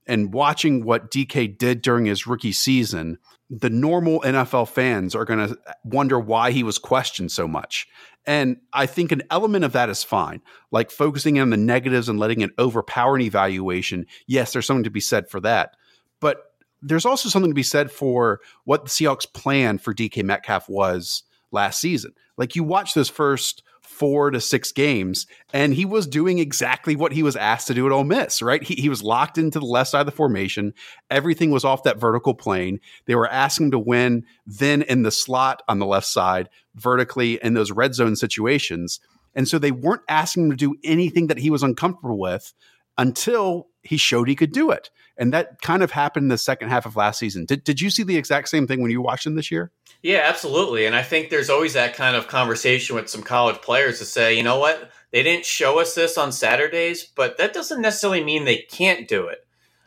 and 0.05 0.34
watching 0.34 0.84
what 0.84 1.11
DK 1.11 1.57
did 1.57 1.82
during 1.82 2.05
his 2.05 2.27
rookie 2.27 2.51
season, 2.51 3.19
the 3.50 3.70
normal 3.70 4.22
NFL 4.22 4.70
fans 4.70 5.16
are 5.16 5.26
going 5.26 5.47
to 5.47 5.58
wonder 5.84 6.20
why 6.20 6.52
he 6.52 6.64
was 6.64 6.78
questioned 6.78 7.32
so 7.32 7.47
much. 7.47 7.88
And 8.26 8.58
I 8.74 8.86
think 8.86 9.12
an 9.12 9.24
element 9.32 9.66
of 9.66 9.72
that 9.72 9.89
is 9.89 10.04
fine, 10.04 10.41
like 10.72 10.91
focusing 10.91 11.39
on 11.39 11.50
the 11.50 11.58
negatives 11.58 12.10
and 12.10 12.20
letting 12.20 12.41
it 12.41 12.52
overpower 12.60 13.16
an 13.16 13.22
evaluation. 13.22 14.06
Yes, 14.28 14.54
there's 14.54 14.68
something 14.68 14.84
to 14.84 14.91
be 14.91 15.00
said 15.00 15.30
for 15.30 15.39
that. 15.39 15.76
But 16.20 16.43
there's 16.82 17.06
also 17.06 17.28
something 17.30 17.50
to 17.50 17.56
be 17.56 17.64
said 17.64 17.91
for 17.91 18.39
what 18.66 18.84
the 18.84 18.89
Seahawks' 18.89 19.32
plan 19.32 19.80
for 19.80 19.93
DK 19.93 20.24
Metcalf 20.24 20.70
was 20.70 21.24
last 21.52 21.82
season. 21.82 22.14
Like 22.38 22.56
you 22.56 22.64
watch 22.64 22.93
those 22.93 23.10
first 23.10 23.64
four 23.90 24.30
to 24.30 24.40
six 24.40 24.72
games, 24.72 25.26
and 25.52 25.74
he 25.74 25.84
was 25.84 26.06
doing 26.06 26.38
exactly 26.38 26.96
what 26.96 27.12
he 27.12 27.24
was 27.24 27.36
asked 27.36 27.68
to 27.68 27.74
do 27.74 27.86
at 27.88 27.92
Ole 27.92 28.04
Miss, 28.04 28.42
right? 28.42 28.64
He, 28.64 28.76
he 28.76 28.88
was 28.88 29.02
locked 29.02 29.38
into 29.38 29.60
the 29.60 29.66
left 29.66 29.90
side 29.90 30.02
of 30.02 30.06
the 30.06 30.12
formation. 30.12 30.74
Everything 31.10 31.50
was 31.50 31.66
off 31.66 31.84
that 31.84 32.00
vertical 32.00 32.36
plane. 32.36 32.80
They 33.08 33.16
were 33.16 33.28
asking 33.28 33.66
him 33.66 33.72
to 33.72 33.80
win 33.80 34.26
then 34.46 34.84
in 34.84 35.02
the 35.02 35.12
slot 35.12 35.64
on 35.68 35.80
the 35.80 35.88
left 35.88 36.08
side, 36.08 36.50
vertically 36.76 37.40
in 37.44 37.56
those 37.56 37.72
red 37.72 37.96
zone 37.96 38.16
situations. 38.16 39.00
And 39.36 39.48
so 39.48 39.58
they 39.58 39.72
weren't 39.72 40.04
asking 40.08 40.46
him 40.46 40.52
to 40.52 40.56
do 40.56 40.76
anything 40.84 41.28
that 41.28 41.40
he 41.40 41.50
was 41.50 41.64
uncomfortable 41.64 42.20
with 42.20 42.54
until 42.98 43.68
he 43.90 43.98
showed 43.98 44.28
he 44.28 44.36
could 44.36 44.52
do 44.52 44.70
it. 44.70 44.92
And 45.18 45.34
that 45.34 45.64
kind 45.64 45.82
of 45.82 45.90
happened 45.90 46.26
in 46.26 46.30
the 46.30 46.38
second 46.38 46.70
half 46.70 46.86
of 46.86 46.96
last 46.96 47.18
season. 47.18 47.46
Did, 47.46 47.64
did 47.64 47.82
you 47.82 47.90
see 47.90 48.04
the 48.04 48.18
exact 48.18 48.48
same 48.48 48.68
thing 48.68 48.84
when 48.84 48.92
you 48.92 49.02
watched 49.02 49.26
him 49.26 49.34
this 49.34 49.50
year? 49.50 49.72
Yeah, 50.04 50.22
absolutely. 50.26 50.86
And 50.86 50.96
I 50.96 51.02
think 51.02 51.32
there's 51.32 51.50
always 51.50 51.74
that 51.74 51.96
kind 51.96 52.16
of 52.16 52.28
conversation 52.28 52.96
with 52.96 53.10
some 53.10 53.24
college 53.24 53.56
players 53.64 53.98
to 53.98 54.06
say, 54.06 54.38
you 54.38 54.44
know 54.44 54.60
what? 54.60 54.92
They 55.10 55.24
didn't 55.24 55.44
show 55.44 55.80
us 55.80 55.96
this 55.96 56.20
on 56.20 56.32
Saturdays, 56.32 57.04
but 57.04 57.40
that 57.40 57.52
doesn't 57.52 57.82
necessarily 57.82 58.24
mean 58.24 58.46
they 58.46 58.58
can't 58.58 59.08
do 59.08 59.26
it. 59.26 59.40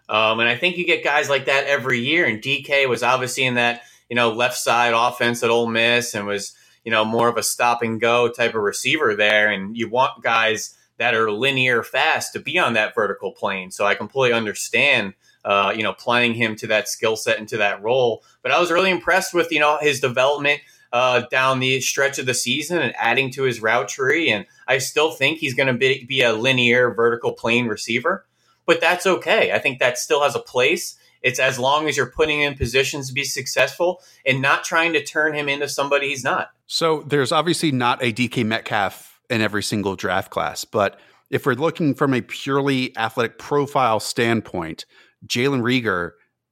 Um, 0.09 0.41
and 0.41 0.49
I 0.49 0.57
think 0.57 0.79
you 0.79 0.85
get 0.85 1.05
guys 1.05 1.31
like 1.31 1.45
that 1.45 1.67
every 1.67 2.01
year. 2.01 2.27
And 2.27 2.43
DK 2.43 2.89
was 2.89 3.05
obviously 3.05 3.45
in 3.45 3.55
that, 3.55 3.83
you 4.11 4.17
know, 4.17 4.33
left 4.33 4.57
side 4.57 4.95
offense 4.95 5.45
at 5.45 5.51
Ole 5.51 5.69
Miss 5.69 6.17
and 6.17 6.27
was, 6.27 6.57
you 6.85 6.91
know, 6.91 7.05
more 7.05 7.29
of 7.29 7.37
a 7.37 7.43
stop 7.45 7.83
and 7.83 8.01
go 8.01 8.29
type 8.29 8.57
of 8.57 8.63
receiver 8.63 9.15
there. 9.15 9.49
And 9.49 9.77
you 9.77 9.89
want 9.89 10.25
guys 10.25 10.77
that 11.03 11.15
are 11.15 11.33
linear 11.33 11.83
fast 11.83 12.33
to 12.33 12.39
be 12.39 12.61
on 12.61 12.75
that 12.75 12.95
vertical 12.95 13.33
plane. 13.33 13.73
So 13.73 13.85
I 13.85 13.97
completely 13.97 14.39
understand 14.39 15.15
uh, 15.45 15.75
you 15.77 15.83
know, 15.83 15.93
playing 15.93 16.35
him 16.35 16.55
to 16.55 16.69
that 16.69 16.89
skill 16.89 17.17
set 17.17 17.37
and 17.37 17.49
to 17.49 17.57
that 17.57 17.83
role. 17.83 18.23
But 18.43 18.53
I 18.53 18.61
was 18.61 18.71
really 18.71 18.91
impressed 18.91 19.35
with, 19.35 19.51
you 19.51 19.59
know, 19.59 19.77
his 19.81 19.99
development 19.99 20.61
uh, 20.93 21.23
down 21.33 21.59
the 21.59 21.81
stretch 21.81 22.21
of 22.21 22.27
the 22.27 22.35
season 22.35 22.79
and 22.79 22.95
adding 22.97 23.29
to 23.33 23.43
his 23.43 23.61
route 23.61 23.89
tree. 23.89 24.31
And 24.31 24.47
I 24.69 24.79
still 24.79 25.11
think 25.11 25.39
he's 25.39 25.55
going 25.55 25.67
to 25.67 25.73
be, 25.73 26.05
be 26.05 26.23
a 26.23 26.33
linear 26.33 26.95
vertical 26.95 27.33
plane 27.33 27.67
receiver, 27.67 28.25
but 28.67 28.81
that's 28.81 29.05
okay. 29.05 29.51
I 29.51 29.59
think 29.59 29.81
that 29.81 29.99
still 29.99 30.23
has 30.23 30.37
a 30.37 30.41
place. 30.41 30.95
It's 31.23 31.41
as 31.41 31.59
long 31.59 31.89
as 31.89 31.97
you're 31.97 32.07
putting 32.07 32.43
in 32.43 32.55
positions 32.55 33.09
to 33.09 33.13
be 33.13 33.25
successful 33.25 34.01
and 34.25 34.41
not 34.41 34.63
trying 34.63 34.93
to 34.93 35.03
turn 35.03 35.35
him 35.35 35.49
into 35.49 35.69
somebody 35.69 36.11
he's 36.11 36.23
not. 36.23 36.51
So 36.69 37.03
there's 37.03 37.33
obviously 37.33 37.73
not 37.73 38.01
a 38.01 38.13
DK 38.13 38.47
Metcalf 38.47 39.12
in 39.33 39.41
every 39.41 39.63
single 39.63 39.97
draft 39.97 40.31
class, 40.31 40.65
but 40.65 41.01
if 41.31 41.47
we're 41.47 41.55
looking 41.55 41.95
from 41.95 42.13
a 42.13 42.21
purely 42.21 42.95
athletic 42.99 43.39
profile 43.39 43.99
standpoint, 43.99 44.85
Jalen 45.27 45.63
Reagor 45.63 46.11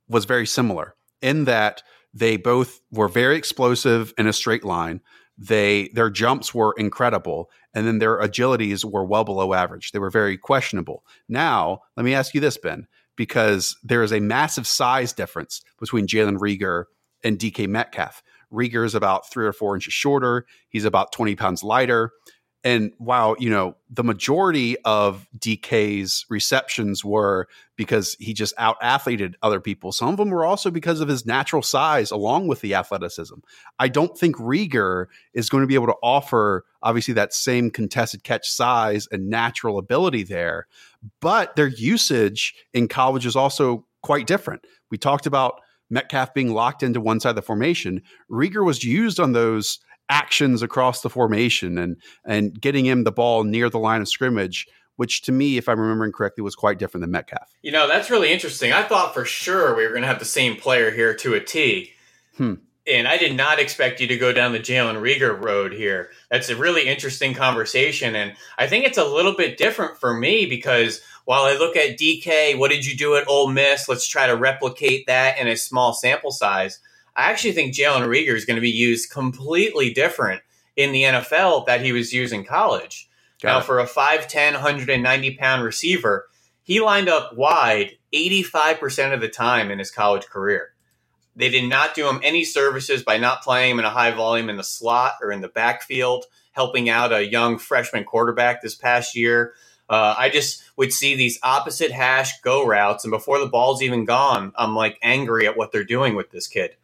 was 0.08 0.24
very 0.24 0.46
similar 0.46 0.94
in 1.20 1.44
that 1.44 1.82
they 2.14 2.38
both 2.38 2.80
were 2.90 3.06
very 3.06 3.36
explosive 3.36 4.14
in 4.16 4.26
a 4.26 4.32
straight 4.32 4.64
line. 4.64 5.02
They 5.36 5.90
their 5.94 6.08
jumps 6.08 6.54
were 6.54 6.74
incredible, 6.78 7.50
and 7.74 7.86
then 7.86 7.98
their 7.98 8.18
agilities 8.18 8.82
were 8.82 9.04
well 9.04 9.24
below 9.24 9.52
average. 9.52 9.92
They 9.92 9.98
were 9.98 10.10
very 10.10 10.38
questionable. 10.38 11.04
Now, 11.28 11.82
let 11.96 12.04
me 12.04 12.14
ask 12.14 12.34
you 12.34 12.40
this, 12.40 12.56
Ben, 12.56 12.86
because 13.16 13.76
there 13.82 14.02
is 14.02 14.12
a 14.12 14.20
massive 14.20 14.66
size 14.66 15.12
difference 15.12 15.60
between 15.78 16.06
Jalen 16.06 16.38
Reagor 16.38 16.84
and 17.22 17.38
DK 17.38 17.68
Metcalf. 17.68 18.22
Reagor 18.52 18.84
is 18.84 18.94
about 18.94 19.30
three 19.30 19.46
or 19.46 19.52
four 19.52 19.74
inches 19.74 19.92
shorter. 19.92 20.46
He's 20.70 20.84
about 20.84 21.12
20 21.12 21.36
pounds 21.36 21.62
lighter. 21.62 22.12
And 22.62 22.92
while, 22.98 23.36
you 23.38 23.48
know, 23.48 23.76
the 23.88 24.04
majority 24.04 24.76
of 24.84 25.26
DK's 25.38 26.26
receptions 26.28 27.02
were 27.02 27.48
because 27.76 28.16
he 28.20 28.34
just 28.34 28.52
out 28.58 28.76
athleted 28.82 29.34
other 29.42 29.60
people, 29.60 29.92
some 29.92 30.08
of 30.10 30.18
them 30.18 30.28
were 30.28 30.44
also 30.44 30.70
because 30.70 31.00
of 31.00 31.08
his 31.08 31.24
natural 31.24 31.62
size 31.62 32.10
along 32.10 32.48
with 32.48 32.60
the 32.60 32.74
athleticism. 32.74 33.36
I 33.78 33.88
don't 33.88 34.16
think 34.16 34.36
Reagor 34.36 35.06
is 35.32 35.48
going 35.48 35.62
to 35.62 35.66
be 35.66 35.74
able 35.74 35.86
to 35.86 35.96
offer, 36.02 36.66
obviously, 36.82 37.14
that 37.14 37.32
same 37.32 37.70
contested 37.70 38.24
catch 38.24 38.50
size 38.50 39.08
and 39.10 39.30
natural 39.30 39.78
ability 39.78 40.24
there. 40.24 40.66
But 41.20 41.56
their 41.56 41.68
usage 41.68 42.54
in 42.74 42.88
college 42.88 43.24
is 43.24 43.36
also 43.36 43.86
quite 44.02 44.26
different. 44.26 44.66
We 44.90 44.98
talked 44.98 45.24
about 45.24 45.60
Metcalf 45.88 46.34
being 46.34 46.52
locked 46.52 46.82
into 46.82 47.00
one 47.00 47.20
side 47.20 47.30
of 47.30 47.36
the 47.36 47.42
formation. 47.42 48.02
Reagor 48.30 48.64
was 48.64 48.84
used 48.84 49.18
on 49.18 49.32
those 49.32 49.80
actions 50.10 50.60
across 50.60 51.00
the 51.00 51.08
formation 51.08 51.78
and 51.78 51.96
and 52.26 52.60
getting 52.60 52.84
him 52.84 53.04
the 53.04 53.12
ball 53.12 53.44
near 53.44 53.70
the 53.70 53.78
line 53.78 54.02
of 54.02 54.08
scrimmage 54.08 54.66
which 55.00 55.22
to 55.22 55.32
me, 55.32 55.56
if 55.56 55.66
I'm 55.66 55.80
remembering 55.80 56.12
correctly, 56.12 56.42
was 56.42 56.54
quite 56.54 56.78
different 56.78 57.00
than 57.00 57.10
Metcalf. 57.10 57.48
You 57.62 57.72
know, 57.72 57.88
that's 57.88 58.10
really 58.10 58.30
interesting. 58.30 58.70
I 58.70 58.82
thought 58.82 59.14
for 59.14 59.24
sure 59.24 59.74
we 59.74 59.84
were 59.84 59.92
going 59.92 60.02
to 60.02 60.08
have 60.08 60.18
the 60.18 60.26
same 60.26 60.56
player 60.56 60.90
here 60.90 61.14
to 61.14 61.32
a 61.32 61.40
T. 61.40 61.92
Hmm. 62.36 62.56
And 62.86 63.08
I 63.08 63.16
did 63.16 63.34
not 63.34 63.58
expect 63.58 64.02
you 64.02 64.06
to 64.08 64.18
go 64.18 64.34
down 64.34 64.52
the 64.52 64.60
Jalen 64.60 65.00
Reagor 65.00 65.42
road 65.42 65.72
here. 65.72 66.10
That's 66.30 66.50
a 66.50 66.56
really 66.56 66.86
interesting 66.86 67.32
conversation. 67.32 68.14
And 68.14 68.34
I 68.58 68.66
think 68.66 68.84
it's 68.84 68.98
a 68.98 69.04
little 69.06 69.34
bit 69.34 69.56
different 69.56 69.96
for 69.96 70.12
me 70.12 70.44
because 70.44 71.00
while 71.24 71.44
I 71.44 71.54
look 71.54 71.76
at 71.76 71.98
DK, 71.98 72.58
what 72.58 72.70
did 72.70 72.84
you 72.84 72.94
do 72.94 73.16
at 73.16 73.26
Ole 73.26 73.48
Miss? 73.48 73.88
Let's 73.88 74.06
try 74.06 74.26
to 74.26 74.36
replicate 74.36 75.06
that 75.06 75.38
in 75.38 75.48
a 75.48 75.56
small 75.56 75.94
sample 75.94 76.30
size. 76.30 76.78
I 77.16 77.30
actually 77.30 77.52
think 77.52 77.74
Jalen 77.74 78.06
Reagor 78.06 78.34
is 78.34 78.44
going 78.44 78.56
to 78.56 78.60
be 78.60 78.70
used 78.70 79.10
completely 79.10 79.92
different 79.92 80.42
in 80.76 80.92
the 80.92 81.02
NFL 81.02 81.66
that 81.66 81.82
he 81.82 81.92
was 81.92 82.12
used 82.12 82.32
in 82.32 82.44
college. 82.44 83.08
Got 83.42 83.48
now, 83.48 83.58
it. 83.58 83.64
for 83.64 83.78
a 83.80 83.86
5'10, 83.86 84.52
190 84.52 85.36
pound 85.36 85.62
receiver, 85.62 86.28
he 86.62 86.80
lined 86.80 87.08
up 87.08 87.36
wide 87.36 87.96
85% 88.14 89.14
of 89.14 89.20
the 89.20 89.28
time 89.28 89.70
in 89.70 89.78
his 89.78 89.90
college 89.90 90.26
career. 90.26 90.72
They 91.36 91.48
did 91.48 91.68
not 91.68 91.94
do 91.94 92.08
him 92.08 92.20
any 92.22 92.44
services 92.44 93.02
by 93.02 93.16
not 93.16 93.42
playing 93.42 93.72
him 93.72 93.78
in 93.78 93.84
a 93.84 93.90
high 93.90 94.10
volume 94.10 94.50
in 94.50 94.56
the 94.56 94.64
slot 94.64 95.14
or 95.22 95.32
in 95.32 95.40
the 95.40 95.48
backfield, 95.48 96.26
helping 96.52 96.88
out 96.88 97.12
a 97.12 97.26
young 97.26 97.58
freshman 97.58 98.04
quarterback 98.04 98.60
this 98.60 98.74
past 98.74 99.16
year. 99.16 99.54
Uh, 99.88 100.14
I 100.16 100.28
just 100.28 100.62
would 100.76 100.92
see 100.92 101.16
these 101.16 101.38
opposite 101.42 101.90
hash 101.90 102.40
go 102.42 102.64
routes, 102.66 103.04
and 103.04 103.10
before 103.10 103.38
the 103.38 103.46
ball's 103.46 103.82
even 103.82 104.04
gone, 104.04 104.52
I'm 104.56 104.76
like 104.76 104.98
angry 105.02 105.46
at 105.46 105.56
what 105.56 105.72
they're 105.72 105.82
doing 105.82 106.14
with 106.14 106.30
this 106.30 106.46
kid. 106.46 106.76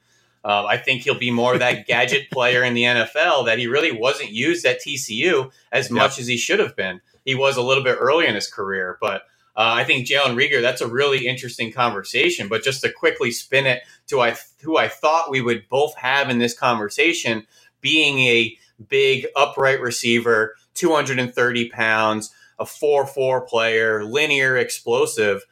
Uh, 0.46 0.64
I 0.64 0.76
think 0.76 1.02
he'll 1.02 1.18
be 1.18 1.32
more 1.32 1.54
of 1.54 1.58
that 1.58 1.86
gadget 1.88 2.30
player 2.30 2.62
in 2.62 2.74
the 2.74 2.84
NFL 2.84 3.46
that 3.46 3.58
he 3.58 3.66
really 3.66 3.90
wasn't 3.90 4.30
used 4.30 4.64
at 4.64 4.80
TCU 4.80 5.50
as 5.72 5.90
much 5.90 6.20
as 6.20 6.28
he 6.28 6.36
should 6.36 6.60
have 6.60 6.76
been. 6.76 7.00
He 7.24 7.34
was 7.34 7.56
a 7.56 7.62
little 7.62 7.82
bit 7.82 7.98
early 7.98 8.28
in 8.28 8.36
his 8.36 8.46
career, 8.46 8.96
but 9.00 9.22
uh, 9.56 9.72
I 9.74 9.82
think 9.82 10.06
Jalen 10.06 10.36
Reagor, 10.36 10.62
that's 10.62 10.80
a 10.80 10.86
really 10.86 11.26
interesting 11.26 11.72
conversation. 11.72 12.46
But 12.46 12.62
just 12.62 12.80
to 12.82 12.92
quickly 12.92 13.32
spin 13.32 13.66
it 13.66 13.82
to 14.06 14.20
I, 14.20 14.36
who 14.62 14.76
I 14.76 14.86
thought 14.86 15.32
we 15.32 15.40
would 15.40 15.68
both 15.68 15.96
have 15.96 16.30
in 16.30 16.38
this 16.38 16.56
conversation, 16.56 17.44
being 17.80 18.20
a 18.20 18.56
big 18.88 19.26
upright 19.34 19.80
receiver, 19.80 20.54
230 20.74 21.70
pounds, 21.70 22.32
a 22.60 22.66
4 22.66 23.04
4 23.04 23.40
player, 23.46 24.04
linear, 24.04 24.56
explosive, 24.56 25.44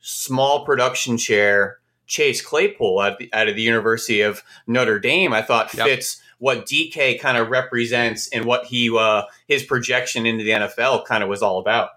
small 0.00 0.64
production 0.64 1.18
share. 1.18 1.80
Chase 2.08 2.42
Claypool 2.42 3.00
at 3.02 3.18
the, 3.18 3.32
out 3.32 3.48
of 3.48 3.54
the 3.54 3.62
University 3.62 4.22
of 4.22 4.42
Notre 4.66 4.98
Dame, 4.98 5.32
I 5.32 5.42
thought 5.42 5.72
Yep. 5.74 5.86
fits 5.86 6.20
what 6.38 6.66
DK 6.66 7.20
kind 7.20 7.36
of 7.36 7.48
represents 7.50 8.28
and 8.28 8.44
what 8.44 8.64
he 8.64 8.90
uh, 8.96 9.22
his 9.46 9.62
projection 9.62 10.26
into 10.26 10.42
the 10.44 10.50
NFL 10.50 11.04
kind 11.04 11.22
of 11.22 11.28
was 11.28 11.42
all 11.42 11.58
about. 11.58 11.90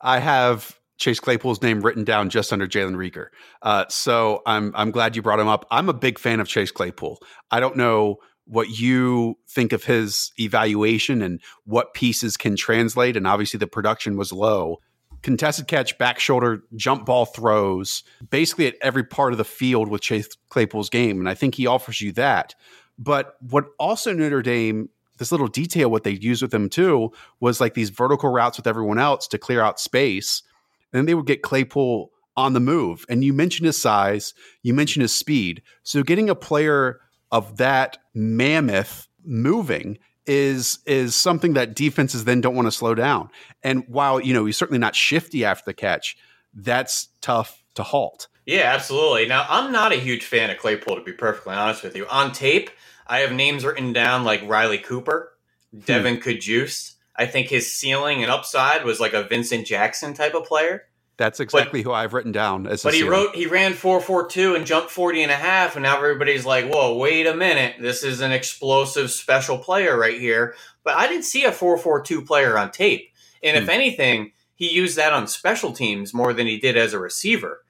I 0.00 0.18
have 0.18 0.78
Chase 0.98 1.20
Claypool's 1.20 1.62
name 1.62 1.80
written 1.80 2.04
down 2.04 2.30
just 2.30 2.52
under 2.52 2.66
Jalen 2.66 2.96
Reagor. 2.96 3.26
Uh, 3.62 3.84
so 3.88 4.42
I'm 4.46 4.72
I'm 4.74 4.90
glad 4.90 5.14
you 5.14 5.22
brought 5.22 5.40
him 5.40 5.48
up. 5.48 5.66
I'm 5.70 5.88
a 5.88 5.94
big 5.94 6.18
fan 6.18 6.40
of 6.40 6.48
Chase 6.48 6.70
Claypool. 6.70 7.20
I 7.50 7.60
don't 7.60 7.76
know 7.76 8.16
what 8.46 8.68
you 8.78 9.36
think 9.48 9.72
of 9.72 9.84
his 9.84 10.32
evaluation 10.38 11.20
and 11.20 11.40
what 11.64 11.94
pieces 11.94 12.36
can 12.36 12.56
translate. 12.56 13.16
And 13.16 13.26
obviously 13.26 13.58
the 13.58 13.66
production 13.66 14.16
was 14.16 14.32
low. 14.32 14.78
Contested 15.26 15.66
catch, 15.66 15.98
back 15.98 16.20
shoulder, 16.20 16.62
jump 16.76 17.04
ball 17.04 17.24
throws, 17.24 18.04
basically 18.30 18.68
at 18.68 18.76
every 18.80 19.02
part 19.02 19.32
of 19.32 19.38
the 19.38 19.44
field 19.44 19.88
with 19.88 20.00
Chase 20.00 20.28
Claypool's 20.50 20.88
game. 20.88 21.18
And 21.18 21.28
I 21.28 21.34
think 21.34 21.56
he 21.56 21.66
offers 21.66 22.00
you 22.00 22.12
that. 22.12 22.54
But 22.96 23.34
what 23.40 23.64
also 23.80 24.12
Notre 24.12 24.40
Dame 24.40 24.88
this 25.18 25.32
little 25.32 25.48
detail 25.48 25.90
what 25.90 26.04
they 26.04 26.12
used 26.12 26.42
with 26.42 26.54
him 26.54 26.68
too 26.68 27.10
was 27.40 27.60
like 27.60 27.74
these 27.74 27.90
vertical 27.90 28.30
routes 28.30 28.56
with 28.56 28.68
everyone 28.68 29.00
else 29.00 29.26
to 29.26 29.36
clear 29.36 29.60
out 29.60 29.80
space 29.80 30.44
and 30.92 31.00
then 31.00 31.06
they 31.06 31.14
would 31.14 31.26
get 31.26 31.42
claypool 31.42 32.12
on 32.36 32.52
the 32.52 32.60
move 32.60 33.04
and 33.08 33.24
you 33.24 33.32
mentioned 33.32 33.66
his 33.66 33.80
size 33.80 34.32
you 34.62 34.72
mentioned 34.72 35.00
his 35.00 35.14
speed 35.14 35.60
so 35.82 36.04
getting 36.04 36.30
a 36.30 36.36
player 36.36 37.00
of 37.32 37.56
that 37.56 37.98
mammoth 38.14 39.08
moving 39.24 39.98
is 40.26 40.80
is 40.86 41.14
something 41.14 41.54
that 41.54 41.74
defenses 41.74 42.24
then 42.24 42.40
don't 42.40 42.54
want 42.54 42.66
to 42.66 42.72
slow 42.72 42.94
down 42.94 43.30
and 43.62 43.84
while 43.88 44.20
you 44.20 44.34
know 44.34 44.44
he's 44.44 44.56
certainly 44.56 44.78
not 44.78 44.94
shifty 44.94 45.44
after 45.44 45.64
the 45.66 45.74
catch 45.74 46.16
that's 46.54 47.08
tough 47.20 47.62
to 47.74 47.82
halt 47.82 48.28
Yeah, 48.46 48.72
absolutely. 48.72 49.26
Now, 49.26 49.44
I'm 49.48 49.72
not 49.72 49.92
a 49.92 49.96
huge 49.96 50.24
fan 50.24 50.50
of 50.50 50.58
Claypool, 50.58 50.96
to 50.96 51.02
be 51.02 51.12
perfectly 51.12 51.54
honest 51.54 51.82
with 51.82 51.96
you. 51.96 52.06
On 52.06 52.30
tape, 52.30 52.70
I 53.06 53.18
have 53.18 53.32
names 53.32 53.64
written 53.64 53.92
down 53.92 54.24
like 54.24 54.48
Riley 54.48 54.78
Cooper, 54.78 55.32
hmm. 55.72 55.80
Devin 55.80 56.18
Kajus. 56.18 56.94
I 57.16 57.26
think 57.26 57.48
his 57.48 57.74
ceiling 57.74 58.22
and 58.22 58.30
upside 58.30 58.84
was 58.84 59.00
like 59.00 59.14
a 59.14 59.24
Vincent 59.24 59.66
Jackson 59.66 60.14
type 60.14 60.34
of 60.34 60.44
player. 60.44 60.84
That's 61.16 61.40
exactly 61.40 61.82
who 61.82 61.92
i've 61.92 62.12
written 62.12 62.32
down 62.32 62.66
as 62.66 62.84
a 62.84 62.88
But 62.88 62.94
he 62.94 63.02
wrote 63.02 63.34
he 63.34 63.46
ran 63.46 63.72
442 63.72 64.54
and 64.54 64.66
jumped 64.66 64.90
40 64.90 65.22
and 65.22 65.32
a 65.32 65.36
half 65.36 65.76
and 65.76 65.82
now 65.82 65.96
everybody's 65.96 66.44
like, 66.44 66.70
"Whoa, 66.70 66.96
wait 66.96 67.26
a 67.26 67.34
minute. 67.34 67.76
This 67.80 68.02
is 68.02 68.20
an 68.20 68.32
explosive 68.32 69.10
special 69.10 69.58
player 69.58 69.98
right 69.98 70.20
here." 70.20 70.54
But 70.84 70.96
I 70.96 71.08
didn't 71.08 71.24
see 71.24 71.44
a 71.44 71.52
442 71.52 72.22
player 72.22 72.58
on 72.58 72.70
tape. 72.70 73.10
And 73.42 73.56
if 73.56 73.64
hmm. 73.64 73.70
anything, 73.70 74.32
he 74.54 74.70
used 74.70 74.96
that 74.96 75.12
on 75.12 75.26
special 75.26 75.72
teams 75.72 76.14
more 76.14 76.32
than 76.32 76.46
he 76.46 76.58
did 76.58 76.76
as 76.76 76.92
a 76.92 76.98
receiver. 76.98 77.62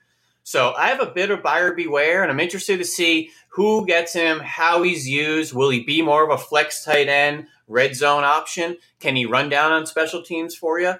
So 0.44 0.74
I 0.78 0.88
have 0.88 1.00
a 1.00 1.10
bit 1.10 1.32
of 1.32 1.42
buyer 1.42 1.72
beware, 1.74 2.22
and 2.22 2.30
I'm 2.30 2.38
interested 2.38 2.78
to 2.78 2.84
see 2.84 3.30
who 3.48 3.84
gets 3.84 4.12
him, 4.12 4.38
how 4.38 4.82
he's 4.82 5.08
used. 5.08 5.52
Will 5.52 5.70
he 5.70 5.82
be 5.82 6.02
more 6.02 6.22
of 6.22 6.30
a 6.30 6.40
flex 6.40 6.84
tight 6.84 7.08
end, 7.08 7.48
red 7.66 7.96
zone 7.96 8.22
option? 8.22 8.76
Can 9.00 9.16
he 9.16 9.26
run 9.26 9.48
down 9.48 9.72
on 9.72 9.86
special 9.86 10.22
teams 10.22 10.54
for 10.54 10.78
you? 10.78 10.94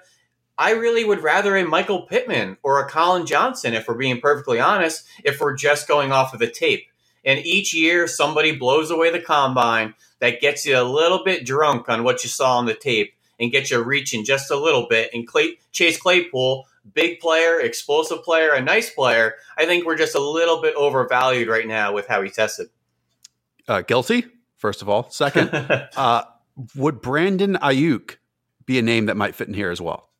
I 0.59 0.73
really 0.73 1.05
would 1.05 1.23
rather 1.23 1.57
a 1.57 1.65
Michael 1.65 2.03
Pittman 2.03 2.57
or 2.63 2.81
a 2.81 2.89
Collin 2.89 3.27
Johnson, 3.27 3.75
if 3.75 3.87
we're 3.87 3.95
being 3.95 4.21
perfectly 4.21 4.59
honest, 4.59 5.07
if 5.25 5.41
we're 5.41 5.55
just 5.55 5.89
going 5.89 6.13
off 6.13 6.33
of 6.33 6.41
the 6.41 6.49
tape. 6.49 6.87
And 7.25 7.45
each 7.45 7.75
year, 7.75 8.07
somebody 8.07 8.57
blows 8.57 8.91
away 8.91 9.11
the 9.11 9.21
combine 9.21 9.95
that 10.21 10.41
gets 10.41 10.65
you 10.65 10.79
a 10.79 10.83
little 10.83 11.25
bit 11.25 11.45
drunk 11.45 11.89
on 11.89 12.05
what 12.05 12.23
you 12.23 12.31
saw 12.31 12.59
on 12.59 12.67
the 12.67 12.75
tape 12.75 13.13
and 13.39 13.53
gets 13.53 13.71
you 13.71 13.83
reaching 13.83 14.25
just 14.25 14.51
a 14.51 14.57
little 14.57 14.87
bit. 14.89 15.11
And 15.13 15.27
Clay, 15.27 15.59
Chase 15.73 16.01
Claypool, 16.01 16.67
big 16.95 17.21
player, 17.21 17.61
explosive 17.61 18.23
player, 18.23 18.53
a 18.53 18.63
nice 18.63 18.89
player. 18.89 19.35
I 19.59 19.67
think 19.67 19.85
we're 19.85 19.97
just 19.97 20.15
a 20.15 20.21
little 20.21 20.63
bit 20.63 20.75
overvalued 20.77 21.49
right 21.49 21.67
now 21.67 21.93
with 21.93 22.07
how 22.07 22.23
he 22.23 22.31
tested. 22.31 22.69
uh, 23.69 23.83
guilty 23.83 24.25
first 24.57 24.83
of 24.83 24.89
all 24.89 25.09
second 25.11 25.51
uh, 25.97 26.25
would 26.75 27.01
brandon 27.01 27.55
Aiyuk 27.55 28.17
be 28.65 28.79
a 28.79 28.83
name 28.83 29.07
that 29.07 29.17
might 29.17 29.35
fit 29.35 29.49
in 29.49 29.55
here 29.55 29.71
as 29.71 29.81
well 29.81 30.11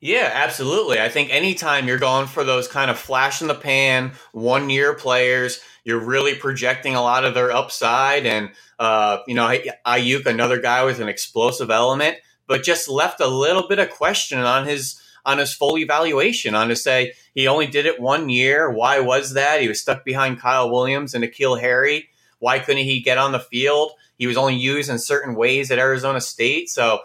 Yeah, 0.00 0.30
absolutely. 0.32 1.00
I 1.00 1.08
think 1.08 1.32
anytime 1.32 1.88
you're 1.88 1.98
going 1.98 2.26
for 2.26 2.44
those 2.44 2.68
kind 2.68 2.90
of 2.90 2.98
flash 2.98 3.40
in 3.40 3.48
the 3.48 3.54
pan, 3.54 4.12
one 4.32 4.68
year 4.68 4.94
players, 4.94 5.60
you're 5.84 6.04
really 6.04 6.34
projecting 6.34 6.94
a 6.94 7.00
lot 7.02 7.24
of 7.24 7.34
their 7.34 7.50
upside. 7.50 8.26
And, 8.26 8.50
uh, 8.78 9.18
you 9.26 9.34
know, 9.34 9.56
Aiyuk, 9.86 10.26
another 10.26 10.60
guy 10.60 10.84
with 10.84 11.00
an 11.00 11.08
explosive 11.08 11.70
element, 11.70 12.16
but 12.46 12.62
just 12.62 12.88
left 12.88 13.20
a 13.20 13.26
little 13.26 13.66
bit 13.68 13.78
of 13.78 13.90
question 13.90 14.38
on 14.38 14.66
his 14.66 15.00
on 15.24 15.38
his 15.38 15.52
full 15.52 15.76
evaluation 15.76 16.54
on 16.54 16.68
to 16.68 16.76
say 16.76 17.12
he 17.34 17.48
only 17.48 17.66
did 17.66 17.84
it 17.84 18.00
one 18.00 18.28
year. 18.28 18.70
Why 18.70 19.00
was 19.00 19.34
that? 19.34 19.60
He 19.60 19.66
was 19.66 19.80
stuck 19.80 20.04
behind 20.04 20.40
Kyle 20.40 20.70
Williams 20.70 21.14
and 21.14 21.24
N'Keal 21.24 21.60
Harry. 21.60 22.10
Why 22.38 22.60
couldn't 22.60 22.84
he 22.84 23.00
get 23.00 23.18
on 23.18 23.32
the 23.32 23.40
field? 23.40 23.90
He 24.18 24.28
was 24.28 24.36
only 24.36 24.54
used 24.54 24.88
in 24.88 25.00
certain 25.00 25.34
ways 25.34 25.72
at 25.72 25.80
Arizona 25.80 26.20
State. 26.20 26.68
So 26.70 27.00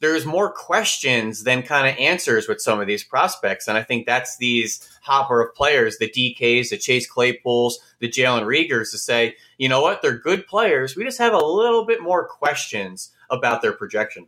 there's 0.00 0.26
more 0.26 0.52
questions 0.52 1.44
than 1.44 1.62
kind 1.62 1.88
of 1.88 1.96
answers 1.98 2.48
with 2.48 2.60
some 2.60 2.80
of 2.80 2.86
these 2.86 3.02
prospects. 3.02 3.66
And 3.66 3.78
I 3.78 3.82
think 3.82 4.06
that's 4.06 4.36
these 4.36 4.86
hopper 5.02 5.40
of 5.40 5.54
players, 5.54 5.98
the 5.98 6.10
DKs, 6.10 6.70
the 6.70 6.76
Chase 6.76 7.10
Claypools, 7.10 7.74
the 7.98 8.08
Jalen 8.08 8.44
Reagors 8.44 8.90
to 8.90 8.98
say, 8.98 9.36
you 9.58 9.68
know 9.68 9.80
what, 9.80 10.02
they're 10.02 10.18
good 10.18 10.46
players. 10.46 10.96
We 10.96 11.04
just 11.04 11.18
have 11.18 11.32
a 11.32 11.44
little 11.44 11.86
bit 11.86 12.02
more 12.02 12.26
questions 12.26 13.12
about 13.30 13.62
their 13.62 13.72
projection. 13.72 14.26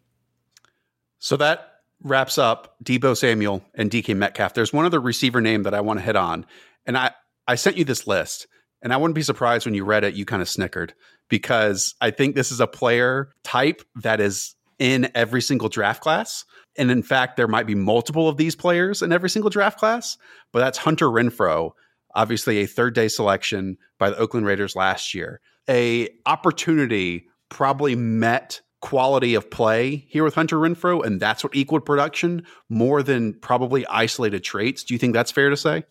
So 1.18 1.36
that 1.36 1.80
wraps 2.02 2.38
up 2.38 2.76
Deebo 2.82 3.16
Samuel 3.16 3.62
and 3.74 3.90
DK 3.90 4.16
Metcalf. 4.16 4.54
There's 4.54 4.72
one 4.72 4.84
other 4.84 5.00
receiver 5.00 5.40
name 5.40 5.64
that 5.64 5.74
I 5.74 5.80
want 5.80 5.98
to 5.98 6.04
hit 6.04 6.16
on. 6.16 6.46
And 6.86 6.96
I, 6.96 7.10
I 7.46 7.56
sent 7.56 7.76
you 7.76 7.84
this 7.84 8.06
list, 8.06 8.46
and 8.82 8.92
I 8.92 8.96
wouldn't 8.96 9.16
be 9.16 9.22
surprised 9.22 9.66
when 9.66 9.74
you 9.74 9.84
read 9.84 10.04
it, 10.04 10.14
you 10.14 10.24
kind 10.24 10.40
of 10.40 10.48
snickered 10.48 10.94
because 11.28 11.94
I 12.00 12.10
think 12.10 12.34
this 12.34 12.52
is 12.52 12.60
a 12.60 12.66
player 12.66 13.30
type 13.42 13.82
that 13.96 14.20
is 14.20 14.54
in 14.78 15.10
every 15.14 15.42
single 15.42 15.68
draft 15.68 16.02
class. 16.02 16.44
And 16.76 16.90
in 16.90 17.02
fact, 17.02 17.36
there 17.36 17.48
might 17.48 17.66
be 17.66 17.74
multiple 17.74 18.28
of 18.28 18.36
these 18.36 18.54
players 18.54 19.02
in 19.02 19.12
every 19.12 19.30
single 19.30 19.50
draft 19.50 19.78
class, 19.78 20.16
but 20.52 20.60
that's 20.60 20.78
Hunter 20.78 21.06
Renfrow, 21.06 21.72
obviously 22.14 22.58
a 22.58 22.66
third 22.66 22.94
day 22.94 23.08
selection 23.08 23.76
by 23.98 24.10
the 24.10 24.16
Oakland 24.16 24.46
Raiders 24.46 24.76
last 24.76 25.14
year. 25.14 25.40
A 25.68 26.08
opportunity 26.26 27.26
probably 27.48 27.94
met 27.96 28.60
quality 28.80 29.34
of 29.34 29.50
play 29.50 30.06
here 30.08 30.22
with 30.22 30.34
Hunter 30.34 30.56
Renfrow, 30.56 31.04
and 31.04 31.20
that's 31.20 31.42
what 31.42 31.54
equaled 31.54 31.84
production 31.84 32.46
more 32.68 33.02
than 33.02 33.34
probably 33.34 33.84
isolated 33.86 34.44
traits. 34.44 34.84
Do 34.84 34.94
you 34.94 34.98
think 34.98 35.14
that's 35.14 35.32
fair 35.32 35.50
to 35.50 35.56
say? 35.56 35.84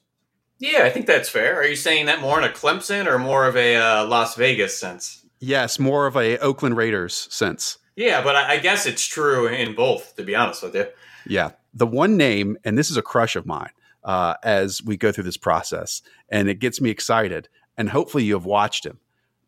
Yeah, 0.59 0.83
I 0.83 0.89
think 0.89 1.05
that's 1.05 1.29
fair. 1.29 1.59
Are 1.59 1.65
you 1.65 1.75
saying 1.75 2.07
that 2.07 2.21
more 2.21 2.39
in 2.39 2.43
a 2.43 2.53
Clemson 2.53 3.05
or 3.05 3.19
more 3.19 3.45
of 3.45 3.55
a 3.55 3.75
uh, 3.75 4.05
Las 4.07 4.35
Vegas 4.35 4.79
sense? 4.79 5.25
Yes, 5.39 5.77
more 5.77 6.07
of 6.07 6.15
a 6.15 6.37
Oakland 6.39 6.77
Raiders 6.77 7.27
sense. 7.29 7.77
Yeah, 7.97 8.23
but 8.23 8.35
I, 8.35 8.53
I 8.53 8.57
guess 8.59 8.85
it's 8.85 9.05
true 9.05 9.47
in 9.47 9.73
both, 9.73 10.15
to 10.15 10.23
be 10.23 10.35
honest 10.35 10.61
with 10.61 10.75
you. 10.75 10.85
Yeah. 11.25 11.51
The 11.73 11.87
one 11.87 12.15
name, 12.15 12.55
and 12.63 12.77
this 12.77 12.91
is 12.91 12.95
a 12.95 13.01
crush 13.01 13.35
of 13.35 13.45
mine 13.45 13.71
uh, 14.03 14.35
as 14.43 14.81
we 14.83 14.95
go 14.95 15.11
through 15.11 15.25
this 15.25 15.35
process, 15.35 16.03
and 16.29 16.47
it 16.47 16.59
gets 16.59 16.79
me 16.79 16.91
excited. 16.91 17.49
And 17.75 17.89
hopefully 17.89 18.23
you 18.23 18.35
have 18.35 18.45
watched 18.45 18.85
him. 18.85 18.99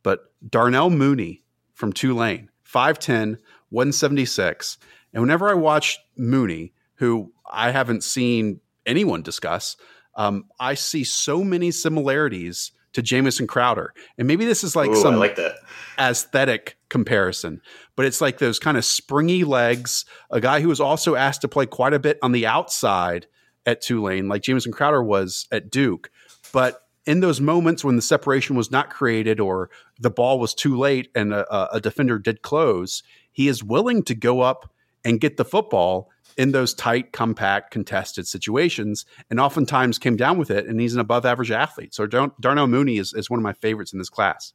But 0.03 0.33
Darnell 0.47 0.89
Mooney 0.89 1.43
from 1.73 1.93
Tulane, 1.93 2.49
5'10, 2.65 3.37
176. 3.69 4.77
And 5.13 5.21
whenever 5.21 5.49
I 5.49 5.53
watch 5.53 5.99
Mooney, 6.17 6.73
who 6.95 7.31
I 7.49 7.71
haven't 7.71 8.03
seen 8.03 8.61
anyone 8.85 9.21
discuss, 9.21 9.77
um, 10.15 10.45
I 10.59 10.73
see 10.73 11.03
so 11.03 11.43
many 11.43 11.69
similarities 11.71 12.71
to 12.93 13.01
Jamison 13.01 13.47
Crowder. 13.47 13.93
And 14.17 14.27
maybe 14.27 14.45
this 14.45 14.63
is 14.63 14.75
like 14.75 14.89
Ooh, 14.89 14.95
some 14.95 15.15
I 15.15 15.17
like 15.17 15.35
that. 15.35 15.55
aesthetic 15.97 16.77
comparison, 16.89 17.61
but 17.95 18.05
it's 18.05 18.21
like 18.21 18.39
those 18.39 18.59
kind 18.59 18.77
of 18.77 18.85
springy 18.85 19.43
legs, 19.43 20.05
a 20.31 20.41
guy 20.41 20.61
who 20.61 20.69
was 20.69 20.79
also 20.79 21.15
asked 21.15 21.41
to 21.41 21.47
play 21.47 21.65
quite 21.65 21.93
a 21.93 21.99
bit 21.99 22.17
on 22.21 22.31
the 22.31 22.47
outside 22.47 23.27
at 23.65 23.81
Tulane, 23.81 24.27
like 24.27 24.41
Jamison 24.41 24.71
Crowder 24.71 25.03
was 25.03 25.47
at 25.51 25.69
Duke. 25.69 26.09
But 26.51 26.81
in 27.05 27.19
those 27.19 27.41
moments 27.41 27.83
when 27.83 27.95
the 27.95 28.01
separation 28.01 28.55
was 28.55 28.71
not 28.71 28.89
created 28.89 29.39
or 29.39 29.69
the 29.99 30.09
ball 30.09 30.39
was 30.39 30.53
too 30.53 30.77
late 30.77 31.09
and 31.15 31.33
a, 31.33 31.75
a 31.75 31.79
defender 31.79 32.19
did 32.19 32.41
close, 32.41 33.03
he 33.31 33.47
is 33.47 33.63
willing 33.63 34.03
to 34.03 34.15
go 34.15 34.41
up 34.41 34.71
and 35.05 35.21
get 35.21 35.37
the 35.37 35.45
football 35.45 36.09
in 36.39 36.53
those 36.53 36.73
tight, 36.73 37.11
compact, 37.11 37.69
contested 37.69 38.25
situations, 38.25 39.05
and 39.29 39.41
oftentimes 39.41 39.99
came 39.99 40.15
down 40.15 40.37
with 40.37 40.49
it. 40.49 40.65
And 40.67 40.79
he's 40.79 40.93
an 40.93 41.01
above 41.01 41.25
average 41.25 41.51
athlete. 41.51 41.93
So 41.93 42.07
Dar- 42.07 42.31
Darnell 42.39 42.65
Mooney 42.67 42.97
is, 42.97 43.13
is 43.13 43.29
one 43.29 43.41
of 43.41 43.43
my 43.43 43.51
favorites 43.51 43.91
in 43.91 43.99
this 43.99 44.09
class. 44.09 44.53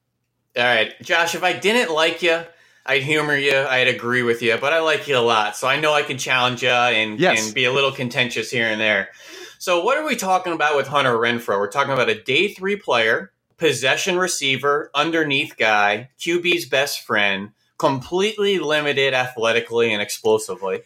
All 0.56 0.64
right, 0.64 0.94
Josh, 1.02 1.34
if 1.34 1.42
I 1.42 1.52
didn't 1.52 1.94
like 1.94 2.22
you, 2.22 2.40
I'd 2.86 3.02
humor 3.02 3.36
you, 3.36 3.54
I'd 3.54 3.88
agree 3.88 4.22
with 4.22 4.40
you, 4.40 4.56
but 4.58 4.72
I 4.72 4.80
like 4.80 5.06
you 5.08 5.18
a 5.18 5.20
lot. 5.20 5.58
So 5.58 5.68
I 5.68 5.78
know 5.78 5.92
I 5.92 6.02
can 6.02 6.16
challenge 6.16 6.62
you 6.62 6.70
and, 6.70 7.20
Yes. 7.20 7.44
and 7.44 7.54
be 7.54 7.66
a 7.66 7.72
little 7.72 7.92
contentious 7.92 8.50
here 8.50 8.68
and 8.68 8.80
there. 8.80 9.10
So, 9.58 9.84
what 9.84 9.98
are 9.98 10.06
we 10.06 10.16
talking 10.16 10.54
about 10.54 10.76
with 10.76 10.86
Hunter 10.86 11.14
Renfrow? 11.14 11.58
We're 11.58 11.70
talking 11.70 11.92
about 11.92 12.08
a 12.08 12.22
day 12.22 12.48
three 12.48 12.76
player, 12.76 13.32
possession 13.58 14.16
receiver, 14.16 14.90
underneath 14.94 15.56
guy, 15.58 16.10
QB's 16.18 16.66
best 16.66 17.02
friend, 17.02 17.50
completely 17.78 18.58
limited 18.58 19.12
athletically 19.12 19.92
and 19.92 20.00
explosively. 20.00 20.82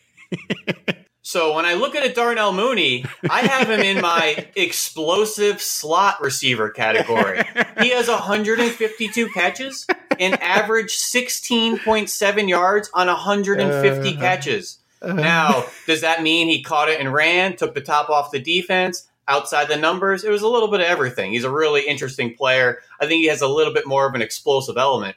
So 1.23 1.55
when 1.55 1.65
I 1.65 1.75
look 1.75 1.95
at 1.95 2.05
a 2.05 2.13
Darnell 2.13 2.53
Mooney, 2.53 3.05
I 3.29 3.41
have 3.41 3.69
him 3.69 3.81
in 3.81 4.01
my 4.01 4.47
explosive 4.57 5.61
slot 5.61 6.21
receiver 6.21 6.71
category. 6.71 7.43
He 7.81 7.91
has 7.91 8.09
152 8.09 9.29
catches 9.31 9.87
and 10.19 10.41
averaged 10.43 11.01
16.7 11.01 12.49
yards 12.49 12.91
on 12.95 13.07
150 13.07 14.17
uh, 14.17 14.21
catches. 14.21 14.79
Uh, 15.01 15.13
now, 15.13 15.65
does 15.87 16.01
that 16.01 16.23
mean 16.23 16.49
he 16.49 16.63
caught 16.63 16.89
it 16.89 17.01
and 17.01 17.13
ran, 17.13 17.57
took 17.57 17.75
the 17.75 17.81
top 17.81 18.11
off 18.11 18.31
the 18.31 18.41
defense? 18.41 19.09
Outside 19.29 19.69
the 19.69 19.77
numbers, 19.77 20.25
it 20.25 20.31
was 20.31 20.41
a 20.41 20.49
little 20.49 20.69
bit 20.69 20.81
of 20.81 20.87
everything. 20.87 21.33
He's 21.33 21.45
a 21.45 21.51
really 21.51 21.83
interesting 21.87 22.35
player. 22.35 22.79
I 22.99 23.07
think 23.07 23.21
he 23.21 23.27
has 23.27 23.43
a 23.43 23.47
little 23.47 23.75
bit 23.75 23.87
more 23.87 24.09
of 24.09 24.15
an 24.15 24.23
explosive 24.23 24.79
element. 24.79 25.17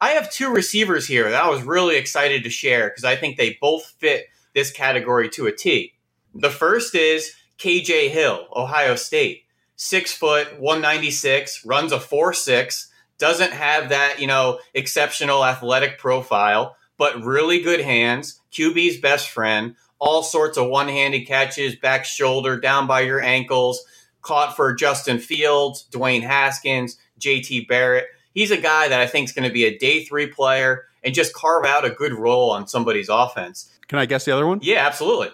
I 0.00 0.10
have 0.10 0.32
two 0.32 0.50
receivers 0.50 1.06
here 1.06 1.30
that 1.30 1.44
I 1.44 1.50
was 1.50 1.62
really 1.62 1.96
excited 1.96 2.42
to 2.44 2.50
share 2.50 2.88
because 2.88 3.04
I 3.04 3.16
think 3.16 3.36
they 3.36 3.58
both 3.60 3.84
fit 3.98 4.28
this 4.54 4.70
category 4.70 5.28
to 5.30 5.46
a 5.46 5.52
T. 5.52 5.94
The 6.34 6.50
first 6.50 6.94
is 6.94 7.32
KJ 7.58 8.10
Hill, 8.10 8.46
Ohio 8.54 8.96
State. 8.96 9.44
Six 9.76 10.12
foot, 10.12 10.60
196, 10.60 11.64
runs 11.64 11.92
a 11.92 12.00
4 12.00 12.34
6, 12.34 12.90
doesn't 13.18 13.52
have 13.52 13.90
that, 13.90 14.20
you 14.20 14.26
know, 14.26 14.60
exceptional 14.74 15.44
athletic 15.44 15.98
profile, 15.98 16.76
but 16.98 17.22
really 17.22 17.60
good 17.60 17.80
hands. 17.80 18.40
QB's 18.52 18.98
best 18.98 19.28
friend, 19.30 19.76
all 19.98 20.22
sorts 20.22 20.58
of 20.58 20.68
one 20.68 20.88
handed 20.88 21.26
catches, 21.26 21.76
back 21.76 22.04
shoulder, 22.04 22.58
down 22.58 22.86
by 22.86 23.00
your 23.00 23.20
ankles, 23.22 23.84
caught 24.22 24.56
for 24.56 24.74
Justin 24.74 25.18
Fields, 25.18 25.86
Dwayne 25.90 26.22
Haskins, 26.22 26.96
JT 27.18 27.68
Barrett. 27.68 28.06
He's 28.32 28.50
a 28.50 28.56
guy 28.56 28.88
that 28.88 29.00
I 29.00 29.06
think 29.06 29.28
is 29.28 29.34
going 29.34 29.48
to 29.48 29.52
be 29.52 29.64
a 29.64 29.78
day 29.78 30.04
three 30.04 30.26
player 30.26 30.84
and 31.02 31.14
just 31.14 31.34
carve 31.34 31.64
out 31.64 31.84
a 31.84 31.90
good 31.90 32.12
role 32.12 32.50
on 32.50 32.66
somebody's 32.66 33.08
offense. 33.08 33.70
Can 33.90 33.98
I 33.98 34.06
guess 34.06 34.24
the 34.24 34.30
other 34.30 34.46
one? 34.46 34.60
Yeah, 34.62 34.86
absolutely. 34.86 35.30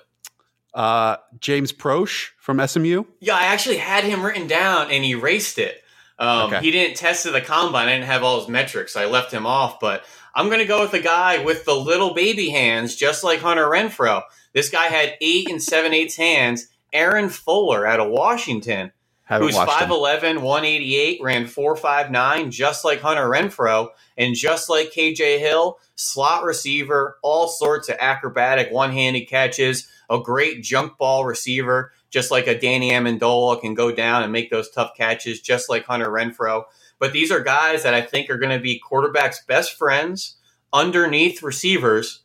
Uh, 0.73 1.19
James 1.41 1.75
Proche 1.75 2.31
from 2.39 2.67
SMU. 2.67 3.05
Yeah, 3.21 3.37
I 3.37 3.49
actually 3.49 3.77
had 3.77 4.03
him 4.03 4.25
written 4.25 4.47
down 4.47 4.91
and 4.91 5.05
erased 5.05 5.59
it. 5.59 5.83
Um, 6.19 6.47
okay. 6.47 6.63
He 6.63 6.71
didn't 6.71 6.97
test 6.97 7.27
at 7.27 7.35
the 7.35 7.43
combine. 7.43 7.87
I 7.87 7.93
didn't 7.93 8.07
have 8.07 8.23
all 8.23 8.41
his 8.41 8.49
metrics. 8.49 8.95
So 8.95 9.03
I 9.03 9.05
left 9.05 9.31
him 9.31 9.45
off. 9.45 9.79
But 9.79 10.07
I'm 10.35 10.47
going 10.47 10.61
to 10.61 10.65
go 10.65 10.81
with 10.81 10.93
the 10.93 11.01
guy 11.01 11.45
with 11.45 11.67
the 11.67 11.75
little 11.75 12.15
baby 12.15 12.49
hands, 12.49 12.97
just 12.97 13.23
like 13.23 13.41
Hunter 13.41 13.67
Renfrow. 13.67 14.23
This 14.55 14.71
guy 14.71 14.87
had 14.87 15.19
eight 15.21 15.51
and 15.51 15.63
seven 15.63 15.93
eighths 15.93 16.17
hands. 16.17 16.69
Aaron 16.95 17.29
Fuller 17.29 17.87
out 17.87 18.01
of 18.01 18.09
Washington, 18.09 18.91
Haven't 19.27 19.49
who's 19.49 19.57
5'11, 19.57 20.41
188, 20.41 21.21
ran 21.21 21.47
4'5'9, 21.47 22.49
just 22.51 22.85
like 22.85 23.01
Hunter 23.01 23.29
Renfrow, 23.29 23.89
and 24.17 24.37
just 24.37 24.71
like 24.71 24.93
KJ 24.93 25.41
Hill, 25.41 25.81
slot 25.97 26.45
receiver, 26.45 27.19
all 27.23 27.49
sorts 27.49 27.89
of 27.89 27.97
acrobatic 27.99 28.71
one 28.71 28.93
handed 28.93 29.29
catches, 29.29 29.89
a 30.09 30.21
great 30.21 30.63
junk 30.63 30.97
ball 30.97 31.25
receiver, 31.25 31.93
just 32.09 32.31
like 32.31 32.47
a 32.47 32.57
Danny 32.57 32.93
Amendola 32.93 33.61
can 33.61 33.75
go 33.75 33.91
down 33.91 34.23
and 34.23 34.33
make 34.33 34.49
those 34.49 34.71
tough 34.71 34.93
catches, 34.97 35.41
just 35.41 35.69
like 35.69 35.85
Hunter 35.85 36.09
Renfrow. 36.09 36.63
But 37.01 37.13
these 37.13 37.33
are 37.33 37.41
guys 37.41 37.83
that 37.83 37.95
I 37.95 38.03
think 38.03 38.31
are 38.31 38.39
going 38.39 38.57
to 38.57 38.63
be 38.63 38.81
quarterbacks' 38.81 39.45
best 39.45 39.77
friends 39.77 40.37
underneath 40.73 41.43
receivers 41.43 42.23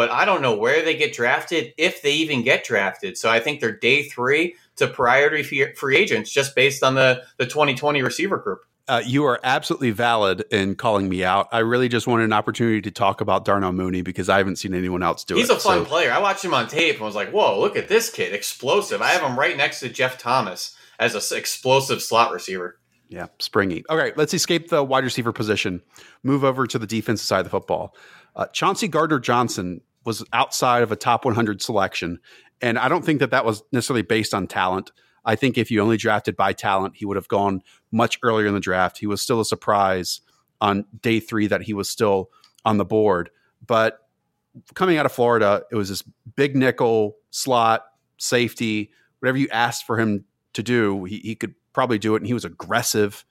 but 0.00 0.10
I 0.10 0.24
don't 0.24 0.40
know 0.40 0.56
where 0.56 0.82
they 0.82 0.96
get 0.96 1.12
drafted, 1.12 1.74
if 1.76 2.00
they 2.00 2.14
even 2.14 2.42
get 2.42 2.64
drafted. 2.64 3.18
So 3.18 3.28
I 3.28 3.38
think 3.38 3.60
they're 3.60 3.76
day 3.76 4.04
three 4.04 4.54
to 4.80 4.88
priority 4.88 5.42
free 5.74 5.96
agents 5.96 6.30
just 6.30 6.54
based 6.54 6.82
on 6.82 6.94
the, 6.94 7.22
the 7.38 7.46
2020 7.46 8.02
receiver 8.02 8.36
group. 8.36 8.60
Uh, 8.88 9.00
you 9.06 9.24
are 9.24 9.38
absolutely 9.44 9.92
valid 9.92 10.44
in 10.50 10.74
calling 10.74 11.08
me 11.08 11.22
out. 11.22 11.48
I 11.52 11.60
really 11.60 11.88
just 11.88 12.08
wanted 12.08 12.24
an 12.24 12.32
opportunity 12.32 12.80
to 12.82 12.90
talk 12.90 13.20
about 13.20 13.44
Darnell 13.44 13.70
Mooney 13.70 14.02
because 14.02 14.28
I 14.28 14.38
haven't 14.38 14.56
seen 14.56 14.74
anyone 14.74 15.00
else 15.00 15.22
do 15.22 15.36
He's 15.36 15.48
it. 15.48 15.54
He's 15.54 15.64
a 15.64 15.68
fun 15.68 15.84
so. 15.84 15.88
player. 15.88 16.10
I 16.10 16.18
watched 16.18 16.44
him 16.44 16.54
on 16.54 16.66
tape 16.66 16.96
and 16.96 17.04
was 17.04 17.14
like, 17.14 17.30
whoa, 17.30 17.60
look 17.60 17.76
at 17.76 17.86
this 17.86 18.10
kid. 18.10 18.34
Explosive. 18.34 19.00
I 19.00 19.10
have 19.10 19.22
him 19.22 19.38
right 19.38 19.56
next 19.56 19.78
to 19.80 19.88
Jeff 19.88 20.18
Thomas 20.18 20.76
as 20.98 21.14
an 21.14 21.38
explosive 21.38 22.02
slot 22.02 22.32
receiver. 22.32 22.80
Yeah, 23.08 23.26
springy. 23.38 23.84
All 23.88 23.96
right, 23.96 24.16
let's 24.16 24.34
escape 24.34 24.70
the 24.70 24.82
wide 24.82 25.04
receiver 25.04 25.32
position, 25.32 25.82
move 26.24 26.42
over 26.42 26.66
to 26.66 26.78
the 26.78 26.86
defensive 26.86 27.26
side 27.26 27.40
of 27.40 27.44
the 27.44 27.50
football. 27.50 27.94
Uh, 28.34 28.46
Chauncey 28.46 28.88
Gardner 28.88 29.18
Johnson 29.18 29.80
was 30.04 30.24
outside 30.32 30.82
of 30.82 30.92
a 30.92 30.96
top 30.96 31.24
100 31.24 31.60
selection. 31.60 32.20
And 32.62 32.78
I 32.78 32.88
don't 32.88 33.04
think 33.04 33.20
that 33.20 33.30
that 33.30 33.44
was 33.44 33.62
necessarily 33.72 34.02
based 34.02 34.34
on 34.34 34.46
talent. 34.46 34.92
I 35.24 35.36
think 35.36 35.58
if 35.58 35.70
you 35.70 35.80
only 35.80 35.96
drafted 35.96 36.36
by 36.36 36.52
talent, 36.52 36.96
he 36.96 37.04
would 37.04 37.16
have 37.16 37.28
gone 37.28 37.62
much 37.92 38.18
earlier 38.22 38.46
in 38.46 38.54
the 38.54 38.60
draft. 38.60 38.98
He 38.98 39.06
was 39.06 39.20
still 39.20 39.40
a 39.40 39.44
surprise 39.44 40.20
on 40.60 40.84
day 41.00 41.20
three 41.20 41.46
that 41.46 41.62
he 41.62 41.74
was 41.74 41.88
still 41.88 42.30
on 42.64 42.76
the 42.76 42.84
board. 42.84 43.30
But 43.66 43.98
coming 44.74 44.96
out 44.96 45.06
of 45.06 45.12
Florida, 45.12 45.62
it 45.70 45.76
was 45.76 45.88
this 45.88 46.02
big 46.36 46.56
nickel 46.56 47.16
slot 47.30 47.84
safety, 48.18 48.90
whatever 49.20 49.38
you 49.38 49.48
asked 49.50 49.86
for 49.86 49.98
him 49.98 50.24
to 50.54 50.62
do, 50.62 51.04
he, 51.04 51.18
he 51.18 51.34
could 51.34 51.54
probably 51.72 51.98
do 51.98 52.14
it. 52.14 52.18
And 52.18 52.26
he 52.26 52.34
was 52.34 52.44
aggressive 52.44 53.24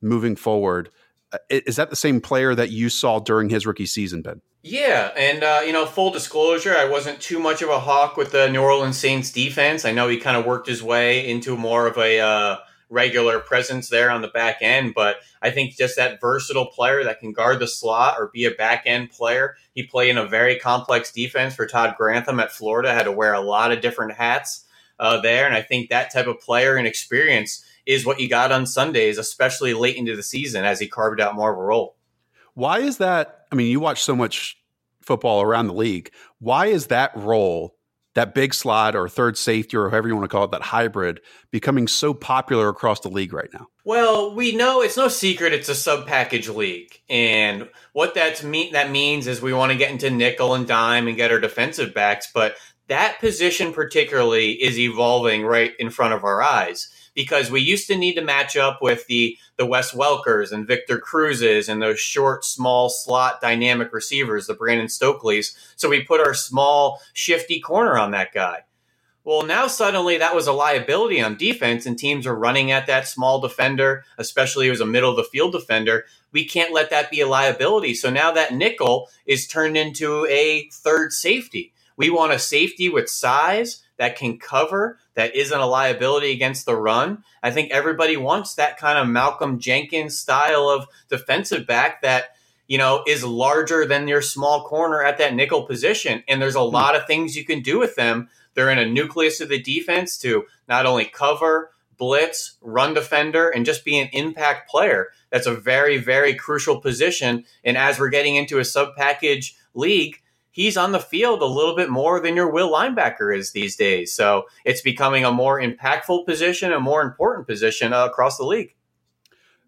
moving 0.00 0.36
forward. 0.36 0.90
Uh, 1.32 1.38
is 1.48 1.76
that 1.76 1.90
the 1.90 1.96
same 1.96 2.20
player 2.20 2.54
that 2.54 2.70
you 2.70 2.88
saw 2.88 3.20
during 3.20 3.48
his 3.48 3.66
rookie 3.66 3.86
season, 3.86 4.22
Ben? 4.22 4.40
Yeah, 4.64 5.10
and 5.16 5.42
uh, 5.42 5.62
you 5.66 5.72
know, 5.72 5.86
full 5.86 6.12
disclosure, 6.12 6.76
I 6.76 6.84
wasn't 6.84 7.20
too 7.20 7.40
much 7.40 7.62
of 7.62 7.68
a 7.68 7.80
hawk 7.80 8.16
with 8.16 8.30
the 8.30 8.48
New 8.48 8.62
Orleans 8.62 8.96
Saints 8.96 9.32
defense. 9.32 9.84
I 9.84 9.90
know 9.90 10.06
he 10.06 10.18
kind 10.18 10.36
of 10.36 10.46
worked 10.46 10.68
his 10.68 10.82
way 10.82 11.28
into 11.28 11.56
more 11.56 11.88
of 11.88 11.98
a 11.98 12.20
uh, 12.20 12.56
regular 12.88 13.40
presence 13.40 13.88
there 13.88 14.08
on 14.08 14.22
the 14.22 14.28
back 14.28 14.58
end, 14.60 14.94
but 14.94 15.16
I 15.40 15.50
think 15.50 15.76
just 15.76 15.96
that 15.96 16.20
versatile 16.20 16.66
player 16.66 17.02
that 17.02 17.18
can 17.18 17.32
guard 17.32 17.58
the 17.58 17.66
slot 17.66 18.14
or 18.20 18.30
be 18.32 18.44
a 18.44 18.52
back 18.52 18.84
end 18.86 19.10
player. 19.10 19.56
He 19.74 19.82
played 19.82 20.10
in 20.10 20.18
a 20.18 20.28
very 20.28 20.60
complex 20.60 21.10
defense 21.10 21.56
for 21.56 21.66
Todd 21.66 21.96
Grantham 21.98 22.38
at 22.38 22.52
Florida, 22.52 22.94
had 22.94 23.04
to 23.04 23.12
wear 23.12 23.34
a 23.34 23.40
lot 23.40 23.72
of 23.72 23.80
different 23.80 24.12
hats 24.12 24.64
uh, 25.00 25.20
there, 25.20 25.44
and 25.44 25.56
I 25.56 25.62
think 25.62 25.90
that 25.90 26.12
type 26.12 26.28
of 26.28 26.38
player 26.38 26.76
and 26.76 26.86
experience 26.86 27.64
is 27.84 28.06
what 28.06 28.20
you 28.20 28.28
got 28.28 28.52
on 28.52 28.66
Sundays, 28.66 29.18
especially 29.18 29.74
late 29.74 29.96
into 29.96 30.14
the 30.14 30.22
season 30.22 30.64
as 30.64 30.78
he 30.78 30.86
carved 30.86 31.20
out 31.20 31.34
more 31.34 31.52
of 31.52 31.58
a 31.58 31.62
role. 31.62 31.96
Why 32.54 32.80
is 32.80 32.98
that? 32.98 33.46
I 33.50 33.54
mean, 33.54 33.70
you 33.70 33.80
watch 33.80 34.02
so 34.02 34.16
much 34.16 34.56
football 35.00 35.42
around 35.42 35.66
the 35.66 35.74
league. 35.74 36.10
Why 36.38 36.66
is 36.66 36.86
that 36.88 37.16
role, 37.16 37.76
that 38.14 38.34
big 38.34 38.54
slot 38.54 38.94
or 38.94 39.08
third 39.08 39.36
safety 39.36 39.76
or 39.76 39.90
however 39.90 40.08
you 40.08 40.14
want 40.14 40.24
to 40.24 40.34
call 40.34 40.44
it, 40.44 40.50
that 40.52 40.62
hybrid, 40.62 41.20
becoming 41.50 41.88
so 41.88 42.14
popular 42.14 42.68
across 42.68 43.00
the 43.00 43.08
league 43.08 43.32
right 43.32 43.50
now? 43.52 43.66
Well, 43.84 44.34
we 44.34 44.54
know 44.54 44.80
it's 44.80 44.96
no 44.96 45.08
secret 45.08 45.52
it's 45.52 45.68
a 45.68 45.74
sub 45.74 46.06
package 46.06 46.48
league. 46.48 47.00
And 47.08 47.68
what 47.92 48.14
that's 48.14 48.42
mean 48.42 48.72
that 48.72 48.90
means 48.90 49.26
is 49.26 49.42
we 49.42 49.52
want 49.52 49.72
to 49.72 49.78
get 49.78 49.90
into 49.90 50.10
nickel 50.10 50.54
and 50.54 50.66
dime 50.66 51.08
and 51.08 51.16
get 51.16 51.32
our 51.32 51.40
defensive 51.40 51.94
backs, 51.94 52.30
but 52.32 52.56
that 52.88 53.18
position 53.20 53.72
particularly 53.72 54.52
is 54.52 54.78
evolving 54.78 55.44
right 55.44 55.72
in 55.78 55.90
front 55.90 56.14
of 56.14 56.24
our 56.24 56.42
eyes 56.42 56.88
because 57.14 57.50
we 57.50 57.60
used 57.60 57.86
to 57.88 57.96
need 57.96 58.14
to 58.14 58.22
match 58.22 58.56
up 58.56 58.80
with 58.80 59.06
the 59.06 59.36
the 59.56 59.66
Wes 59.66 59.92
Welkers 59.92 60.52
and 60.52 60.66
Victor 60.66 60.98
Cruzes 60.98 61.68
and 61.68 61.80
those 61.80 62.00
short, 62.00 62.44
small 62.44 62.88
slot 62.88 63.40
dynamic 63.40 63.92
receivers, 63.92 64.46
the 64.46 64.54
Brandon 64.54 64.88
Stokleys. 64.88 65.56
So 65.76 65.88
we 65.88 66.04
put 66.04 66.20
our 66.20 66.34
small, 66.34 67.00
shifty 67.12 67.60
corner 67.60 67.98
on 67.98 68.10
that 68.12 68.32
guy. 68.32 68.64
Well, 69.24 69.46
now 69.46 69.68
suddenly 69.68 70.18
that 70.18 70.34
was 70.34 70.48
a 70.48 70.52
liability 70.52 71.22
on 71.22 71.36
defense, 71.36 71.86
and 71.86 71.96
teams 71.96 72.26
are 72.26 72.34
running 72.34 72.72
at 72.72 72.88
that 72.88 73.06
small 73.06 73.40
defender, 73.40 74.04
especially 74.18 74.68
as 74.68 74.80
a 74.80 74.86
middle 74.86 75.10
of 75.10 75.16
the 75.16 75.22
field 75.22 75.52
defender. 75.52 76.06
We 76.32 76.44
can't 76.44 76.72
let 76.72 76.90
that 76.90 77.10
be 77.10 77.20
a 77.20 77.28
liability. 77.28 77.94
So 77.94 78.10
now 78.10 78.32
that 78.32 78.52
nickel 78.52 79.08
is 79.24 79.46
turned 79.46 79.76
into 79.76 80.26
a 80.26 80.68
third 80.72 81.12
safety. 81.12 81.72
We 81.96 82.10
want 82.10 82.32
a 82.32 82.38
safety 82.38 82.88
with 82.88 83.08
size 83.08 83.84
that 84.02 84.16
can 84.16 84.36
cover, 84.36 84.98
that 85.14 85.36
isn't 85.36 85.60
a 85.60 85.64
liability 85.64 86.32
against 86.32 86.66
the 86.66 86.74
run. 86.74 87.22
I 87.40 87.52
think 87.52 87.70
everybody 87.70 88.16
wants 88.16 88.56
that 88.56 88.76
kind 88.76 88.98
of 88.98 89.06
Malcolm 89.06 89.60
Jenkins 89.60 90.18
style 90.18 90.68
of 90.68 90.88
defensive 91.08 91.68
back 91.68 92.02
that, 92.02 92.34
you 92.66 92.78
know, 92.78 93.04
is 93.06 93.22
larger 93.22 93.86
than 93.86 94.08
your 94.08 94.20
small 94.20 94.64
corner 94.64 95.04
at 95.04 95.18
that 95.18 95.36
nickel 95.36 95.68
position. 95.68 96.24
And 96.26 96.42
there's 96.42 96.56
a 96.56 96.66
hmm. 96.66 96.74
lot 96.74 96.96
of 96.96 97.06
things 97.06 97.36
you 97.36 97.44
can 97.44 97.62
do 97.62 97.78
with 97.78 97.94
them. 97.94 98.28
They're 98.54 98.70
in 98.70 98.80
a 98.80 98.86
nucleus 98.86 99.40
of 99.40 99.50
the 99.50 99.62
defense 99.62 100.18
to 100.18 100.46
not 100.68 100.84
only 100.84 101.04
cover, 101.04 101.70
blitz, 101.96 102.56
run 102.60 102.94
defender, 102.94 103.50
and 103.50 103.64
just 103.64 103.84
be 103.84 104.00
an 104.00 104.08
impact 104.12 104.68
player. 104.68 105.10
That's 105.30 105.46
a 105.46 105.54
very, 105.54 105.98
very 105.98 106.34
crucial 106.34 106.80
position. 106.80 107.44
And 107.62 107.78
as 107.78 108.00
we're 108.00 108.08
getting 108.08 108.34
into 108.34 108.58
a 108.58 108.64
sub 108.64 108.96
package 108.96 109.56
league, 109.74 110.20
he's 110.52 110.76
on 110.76 110.92
the 110.92 111.00
field 111.00 111.42
a 111.42 111.46
little 111.46 111.74
bit 111.74 111.90
more 111.90 112.20
than 112.20 112.36
your 112.36 112.50
will 112.50 112.70
linebacker 112.70 113.36
is 113.36 113.50
these 113.52 113.74
days. 113.74 114.12
So 114.12 114.44
it's 114.64 114.82
becoming 114.82 115.24
a 115.24 115.32
more 115.32 115.60
impactful 115.60 116.24
position, 116.26 116.72
a 116.72 116.80
more 116.80 117.02
important 117.02 117.48
position 117.48 117.92
uh, 117.92 118.06
across 118.06 118.36
the 118.36 118.44
league. 118.44 118.74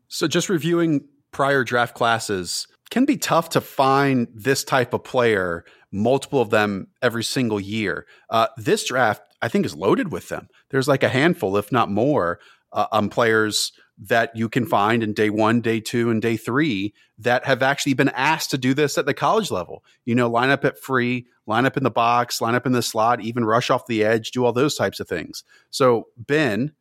So 0.09 0.29
just 0.29 0.49
reviewing 0.49 1.09
prior 1.33 1.65
draft 1.65 1.95
classes 1.95 2.69
can 2.91 3.05
be 3.05 3.17
tough 3.17 3.49
to 3.51 3.61
find 3.61 4.29
this 4.33 4.63
type 4.63 4.95
of 4.95 5.03
player, 5.03 5.65
multiple 5.91 6.41
of 6.41 6.51
them 6.51 6.89
every 7.03 7.25
single 7.25 7.59
year. 7.59 8.07
Uh, 8.31 8.47
this 8.57 8.85
draft, 8.85 9.23
I 9.43 9.49
think, 9.49 9.67
is 9.67 9.75
loaded 9.75 10.13
with 10.13 10.29
them. 10.29 10.49
There's 10.71 10.87
like 10.87 11.03
a 11.03 11.09
handful, 11.09 11.57
if 11.57 11.73
not 11.73 11.91
more, 11.91 12.39
uh, 12.73 12.87
on 12.93 13.09
players 13.09 13.73
that 13.99 14.35
you 14.35 14.49
can 14.49 14.65
mm-hmm. 14.65 14.71
find 14.71 15.03
in 15.03 15.13
day 15.13 15.31
one, 15.31 15.61
day 15.61 15.81
two, 15.81 16.11
and 16.11 16.21
day 16.21 16.37
three 16.37 16.95
that 17.19 17.45
have 17.45 17.63
actually 17.63 17.95
been 17.95 18.09
asked 18.11 18.51
to 18.51 18.59
do 18.59 18.75
this 18.75 18.99
at 18.99 19.07
the 19.07 19.15
college 19.15 19.51
level. 19.51 19.85
You 20.05 20.15
know, 20.15 20.29
line 20.29 20.51
up 20.51 20.65
at 20.65 20.79
free, 20.79 21.27
line 21.47 21.67
up 21.67 21.77
in 21.77 21.85
the 21.85 21.91
box, 21.91 22.41
line 22.41 22.55
up 22.55 22.67
in 22.67 22.73
the 22.73 22.83
slot, 22.83 23.21
even 23.21 23.45
rush 23.45 23.71
off 23.71 23.87
the 23.87 24.05
edge, 24.05 24.31
do 24.31 24.45
all 24.45 24.53
those 24.53 24.75
types 24.75 25.01
of 25.01 25.09
things. 25.09 25.45
So, 25.71 26.09
Ben, 26.17 26.73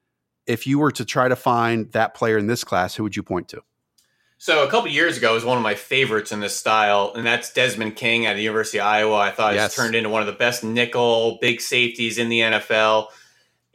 if 0.46 0.68
you 0.68 0.80
were 0.80 0.92
to 0.92 1.06
try 1.06 1.28
to 1.28 1.36
find 1.36 1.92
that 1.92 2.14
player 2.14 2.38
in 2.38 2.48
this 2.48 2.64
class, 2.64 2.96
who 2.96 3.04
would 3.04 3.16
you 3.16 3.24
point 3.24 3.48
to? 3.50 3.62
So 4.44 4.68
a 4.68 4.70
couple 4.70 4.90
years 4.90 5.16
ago 5.16 5.36
was 5.36 5.46
one 5.46 5.56
of 5.56 5.64
my 5.64 5.76
favorites 5.76 6.34
in 6.34 6.42
this 6.42 6.54
style, 6.54 7.14
and 7.16 7.26
that's 7.26 7.54
Desmond 7.54 7.96
King 7.96 8.26
at 8.26 8.36
the 8.36 8.42
University 8.42 8.78
of 8.78 8.86
Iowa. 8.86 9.16
I 9.16 9.32
thought 9.32 9.54
yes. 9.54 9.74
he's 9.74 9.82
turned 9.82 9.96
into 9.96 10.10
one 10.10 10.22
of 10.22 10.28
the 10.28 10.34
best 10.34 10.66
nickel 10.66 11.38
big 11.40 11.62
safeties 11.62 12.18
in 12.18 12.28
the 12.28 12.40
NFL. 12.42 13.08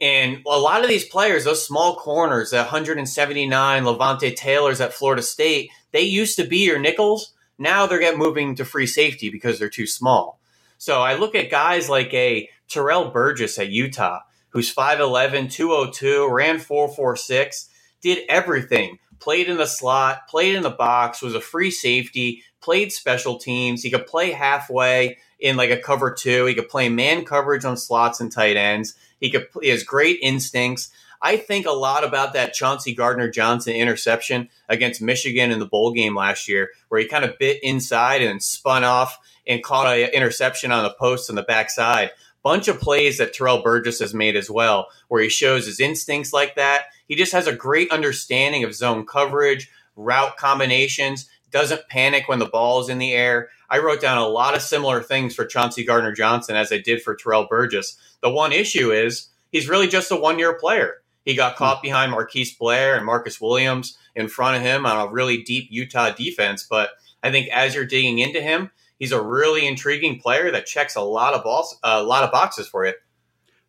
And 0.01 0.41
a 0.47 0.57
lot 0.57 0.81
of 0.81 0.89
these 0.89 1.05
players, 1.05 1.43
those 1.43 1.65
small 1.65 1.95
corners, 1.97 2.51
the 2.51 2.57
179 2.57 3.83
Levonta 3.83 4.35
Taylors 4.35 4.79
at 4.79 4.93
Florida 4.93 5.21
State, 5.21 5.71
they 5.91 6.01
used 6.01 6.37
to 6.37 6.45
be 6.45 6.59
your 6.59 6.79
nickels. 6.79 7.33
Now 7.57 7.85
they're 7.85 7.99
getting 7.99 8.19
moving 8.19 8.55
to 8.55 8.65
free 8.65 8.87
safety 8.87 9.29
because 9.29 9.59
they're 9.59 9.69
too 9.69 9.87
small. 9.87 10.39
So 10.77 11.01
I 11.01 11.15
look 11.15 11.35
at 11.35 11.51
guys 11.51 11.89
like 11.89 12.13
a 12.13 12.49
Terrell 12.69 13.09
Burgess 13.09 13.59
at 13.59 13.69
Utah, 13.69 14.21
who's 14.49 14.73
5'11, 14.73 15.51
202, 15.51 16.29
ran 16.31 16.59
446, 16.59 17.69
did 18.01 18.19
everything. 18.29 18.99
Played 19.19 19.49
in 19.49 19.57
the 19.57 19.65
slot, 19.65 20.29
played 20.29 20.55
in 20.55 20.63
the 20.63 20.69
box, 20.69 21.21
was 21.21 21.35
a 21.35 21.41
free 21.41 21.71
safety, 21.71 22.43
played 22.61 22.93
special 22.93 23.37
teams. 23.37 23.83
He 23.83 23.91
could 23.91 24.07
play 24.07 24.31
halfway 24.31 25.17
in 25.39 25.57
like 25.57 25.71
a 25.71 25.77
cover 25.77 26.13
two. 26.13 26.45
He 26.45 26.55
could 26.55 26.69
play 26.69 26.87
man 26.87 27.25
coverage 27.25 27.65
on 27.65 27.75
slots 27.75 28.21
and 28.21 28.31
tight 28.31 28.55
ends. 28.55 28.95
He 29.19 29.29
could 29.29 29.47
he 29.61 29.69
has 29.69 29.83
great 29.83 30.19
instincts. 30.21 30.89
I 31.21 31.35
think 31.35 31.65
a 31.65 31.71
lot 31.71 32.05
about 32.05 32.33
that 32.33 32.53
Chauncey 32.53 32.95
Gardner 32.95 33.29
Johnson 33.29 33.73
interception 33.75 34.49
against 34.69 35.01
Michigan 35.01 35.51
in 35.51 35.59
the 35.59 35.65
bowl 35.65 35.91
game 35.91 36.15
last 36.15 36.47
year, 36.47 36.69
where 36.87 37.01
he 37.01 37.07
kind 37.07 37.25
of 37.25 37.37
bit 37.37 37.59
inside 37.61 38.21
and 38.21 38.41
spun 38.41 38.83
off 38.83 39.19
and 39.45 39.63
caught 39.63 39.87
an 39.87 40.09
interception 40.11 40.71
on 40.71 40.83
the 40.83 40.93
post 40.93 41.29
on 41.29 41.35
the 41.35 41.43
backside. 41.43 42.11
Bunch 42.41 42.69
of 42.69 42.79
plays 42.79 43.17
that 43.17 43.33
Terrell 43.33 43.61
Burgess 43.61 43.99
has 43.99 44.13
made 44.13 44.37
as 44.37 44.49
well, 44.49 44.87
where 45.09 45.21
he 45.21 45.27
shows 45.27 45.65
his 45.65 45.81
instincts 45.81 46.31
like 46.31 46.55
that. 46.55 46.85
He 47.07 47.15
just 47.15 47.33
has 47.33 47.47
a 47.47 47.55
great 47.55 47.91
understanding 47.91 48.63
of 48.63 48.73
zone 48.73 49.05
coverage, 49.05 49.69
route 49.97 50.37
combinations, 50.37 51.29
doesn't 51.51 51.87
panic 51.89 52.27
when 52.27 52.39
the 52.39 52.45
ball 52.45 52.81
is 52.81 52.89
in 52.89 52.97
the 52.97 53.13
air. 53.13 53.49
I 53.69 53.79
wrote 53.79 54.01
down 54.01 54.17
a 54.17 54.27
lot 54.27 54.55
of 54.55 54.61
similar 54.61 55.01
things 55.01 55.35
for 55.35 55.45
Chauncey 55.45 55.83
Gardner 55.83 56.11
Johnson 56.11 56.55
as 56.55 56.71
I 56.71 56.79
did 56.79 57.01
for 57.01 57.15
Terrell 57.15 57.47
Burgess. 57.47 57.97
The 58.21 58.29
one 58.29 58.51
issue 58.51 58.91
is 58.91 59.29
he's 59.51 59.69
really 59.69 59.87
just 59.87 60.11
a 60.11 60.15
one 60.15 60.39
year 60.39 60.53
player. 60.53 60.95
He 61.25 61.35
got 61.35 61.53
hmm. 61.53 61.57
caught 61.57 61.81
behind 61.81 62.11
Marquise 62.11 62.55
Blair 62.55 62.95
and 62.95 63.05
Marcus 63.05 63.39
Williams 63.39 63.97
in 64.15 64.27
front 64.27 64.57
of 64.57 64.63
him 64.63 64.85
on 64.85 65.07
a 65.07 65.11
really 65.11 65.43
deep 65.43 65.67
Utah 65.69 66.11
defense. 66.11 66.65
But 66.69 66.91
I 67.23 67.31
think 67.31 67.49
as 67.49 67.75
you're 67.75 67.85
digging 67.85 68.19
into 68.19 68.41
him, 68.41 68.71
he's 68.97 69.11
a 69.11 69.21
really 69.21 69.67
intriguing 69.67 70.19
player 70.19 70.51
that 70.51 70.65
checks 70.65 70.95
a 70.95 71.01
lot 71.01 71.33
of 71.33 71.43
balls, 71.43 71.77
a 71.83 72.03
lot 72.03 72.23
of 72.23 72.31
boxes 72.31 72.67
for 72.67 72.85
you. 72.85 72.93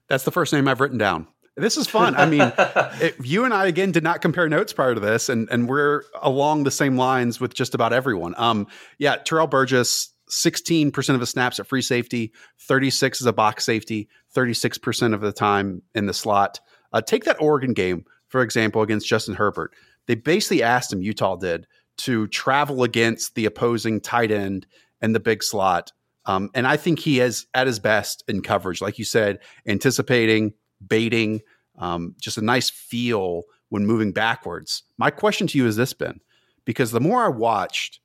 That's 0.08 0.24
the 0.24 0.32
first 0.32 0.52
name 0.52 0.66
I've 0.66 0.80
written 0.80 0.98
down. 0.98 1.28
This 1.60 1.76
is 1.76 1.86
fun. 1.86 2.14
I 2.16 2.26
mean, 2.26 2.52
it, 3.00 3.16
you 3.24 3.44
and 3.44 3.54
I 3.54 3.66
again 3.66 3.92
did 3.92 4.02
not 4.02 4.20
compare 4.20 4.48
notes 4.48 4.72
prior 4.72 4.94
to 4.94 5.00
this, 5.00 5.28
and 5.28 5.48
and 5.50 5.68
we're 5.68 6.02
along 6.22 6.64
the 6.64 6.70
same 6.70 6.96
lines 6.96 7.40
with 7.40 7.54
just 7.54 7.74
about 7.74 7.92
everyone. 7.92 8.34
Um, 8.36 8.66
yeah, 8.98 9.16
Terrell 9.16 9.46
Burgess 9.46 10.12
16% 10.30 11.14
of 11.14 11.20
his 11.20 11.30
snaps 11.30 11.58
at 11.58 11.66
free 11.66 11.82
safety, 11.82 12.32
36 12.60 13.20
as 13.20 13.26
a 13.26 13.32
box 13.32 13.64
safety, 13.64 14.08
36% 14.34 15.12
of 15.12 15.20
the 15.20 15.32
time 15.32 15.82
in 15.94 16.06
the 16.06 16.14
slot. 16.14 16.60
Uh, 16.92 17.00
take 17.00 17.24
that 17.24 17.40
Oregon 17.40 17.72
game, 17.72 18.04
for 18.28 18.42
example, 18.42 18.82
against 18.82 19.08
Justin 19.08 19.34
Herbert. 19.34 19.72
They 20.06 20.14
basically 20.14 20.62
asked 20.62 20.92
him, 20.92 21.02
Utah 21.02 21.36
did, 21.36 21.66
to 21.98 22.26
travel 22.28 22.82
against 22.82 23.34
the 23.34 23.44
opposing 23.44 24.00
tight 24.00 24.30
end 24.30 24.66
and 25.00 25.14
the 25.14 25.20
big 25.20 25.42
slot. 25.42 25.92
Um, 26.26 26.50
and 26.54 26.66
I 26.66 26.76
think 26.76 27.00
he 27.00 27.20
is 27.20 27.46
at 27.54 27.66
his 27.66 27.78
best 27.78 28.24
in 28.28 28.42
coverage, 28.42 28.80
like 28.80 28.98
you 28.98 29.04
said, 29.04 29.38
anticipating, 29.66 30.52
baiting, 30.86 31.40
um, 31.78 32.14
just 32.20 32.38
a 32.38 32.44
nice 32.44 32.70
feel 32.70 33.42
when 33.68 33.86
moving 33.86 34.12
backwards. 34.12 34.82
My 34.98 35.10
question 35.10 35.46
to 35.48 35.58
you 35.58 35.66
is 35.66 35.76
this, 35.76 35.92
Ben, 35.92 36.20
because 36.64 36.92
the 36.92 37.00
more 37.00 37.24
I 37.24 37.28
watched, 37.28 38.00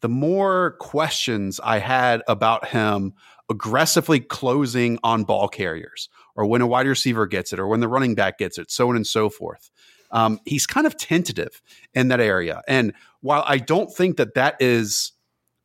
the 0.00 0.08
more 0.08 0.72
questions 0.78 1.58
I 1.62 1.78
had 1.78 2.22
about 2.28 2.68
him 2.68 3.14
aggressively 3.48 4.20
closing 4.20 4.98
on 5.02 5.24
ball 5.24 5.48
carriers 5.48 6.08
or 6.34 6.46
when 6.46 6.60
a 6.60 6.66
wide 6.66 6.86
receiver 6.86 7.26
gets 7.26 7.52
it 7.52 7.58
or 7.58 7.66
when 7.66 7.80
the 7.80 7.88
running 7.88 8.14
back 8.14 8.38
gets 8.38 8.58
it, 8.58 8.70
so 8.70 8.88
on 8.88 8.96
and 8.96 9.06
so 9.06 9.30
forth. 9.30 9.70
Um, 10.10 10.40
he's 10.44 10.66
kind 10.66 10.86
of 10.86 10.96
tentative 10.96 11.62
in 11.94 12.08
that 12.08 12.20
area. 12.20 12.62
And 12.68 12.92
while 13.20 13.44
I 13.46 13.58
don't 13.58 13.92
think 13.92 14.18
that 14.18 14.34
that 14.34 14.56
is 14.60 15.12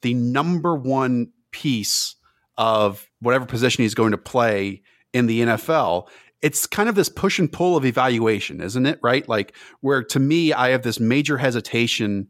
the 0.02 0.14
number 0.14 0.76
one 0.76 1.32
piece 1.52 2.16
of 2.58 3.08
whatever 3.20 3.46
position 3.46 3.84
he's 3.84 3.96
going 3.96 4.12
to 4.12 4.18
play 4.18 4.82
in 5.14 5.28
the 5.28 5.42
NFL, 5.42 6.08
it's 6.42 6.66
kind 6.66 6.90
of 6.90 6.96
this 6.96 7.10
push 7.10 7.40
and 7.40 7.52
pull 7.52 7.78
of 7.78 7.86
evaluation, 7.86 8.62
isn't 8.62 8.86
it? 8.86 9.00
Right? 9.02 9.28
Like, 9.28 9.56
where 9.82 10.04
to 10.04 10.20
me, 10.20 10.54
I 10.54 10.70
have 10.70 10.84
this 10.84 11.00
major 11.00 11.38
hesitation 11.38 12.28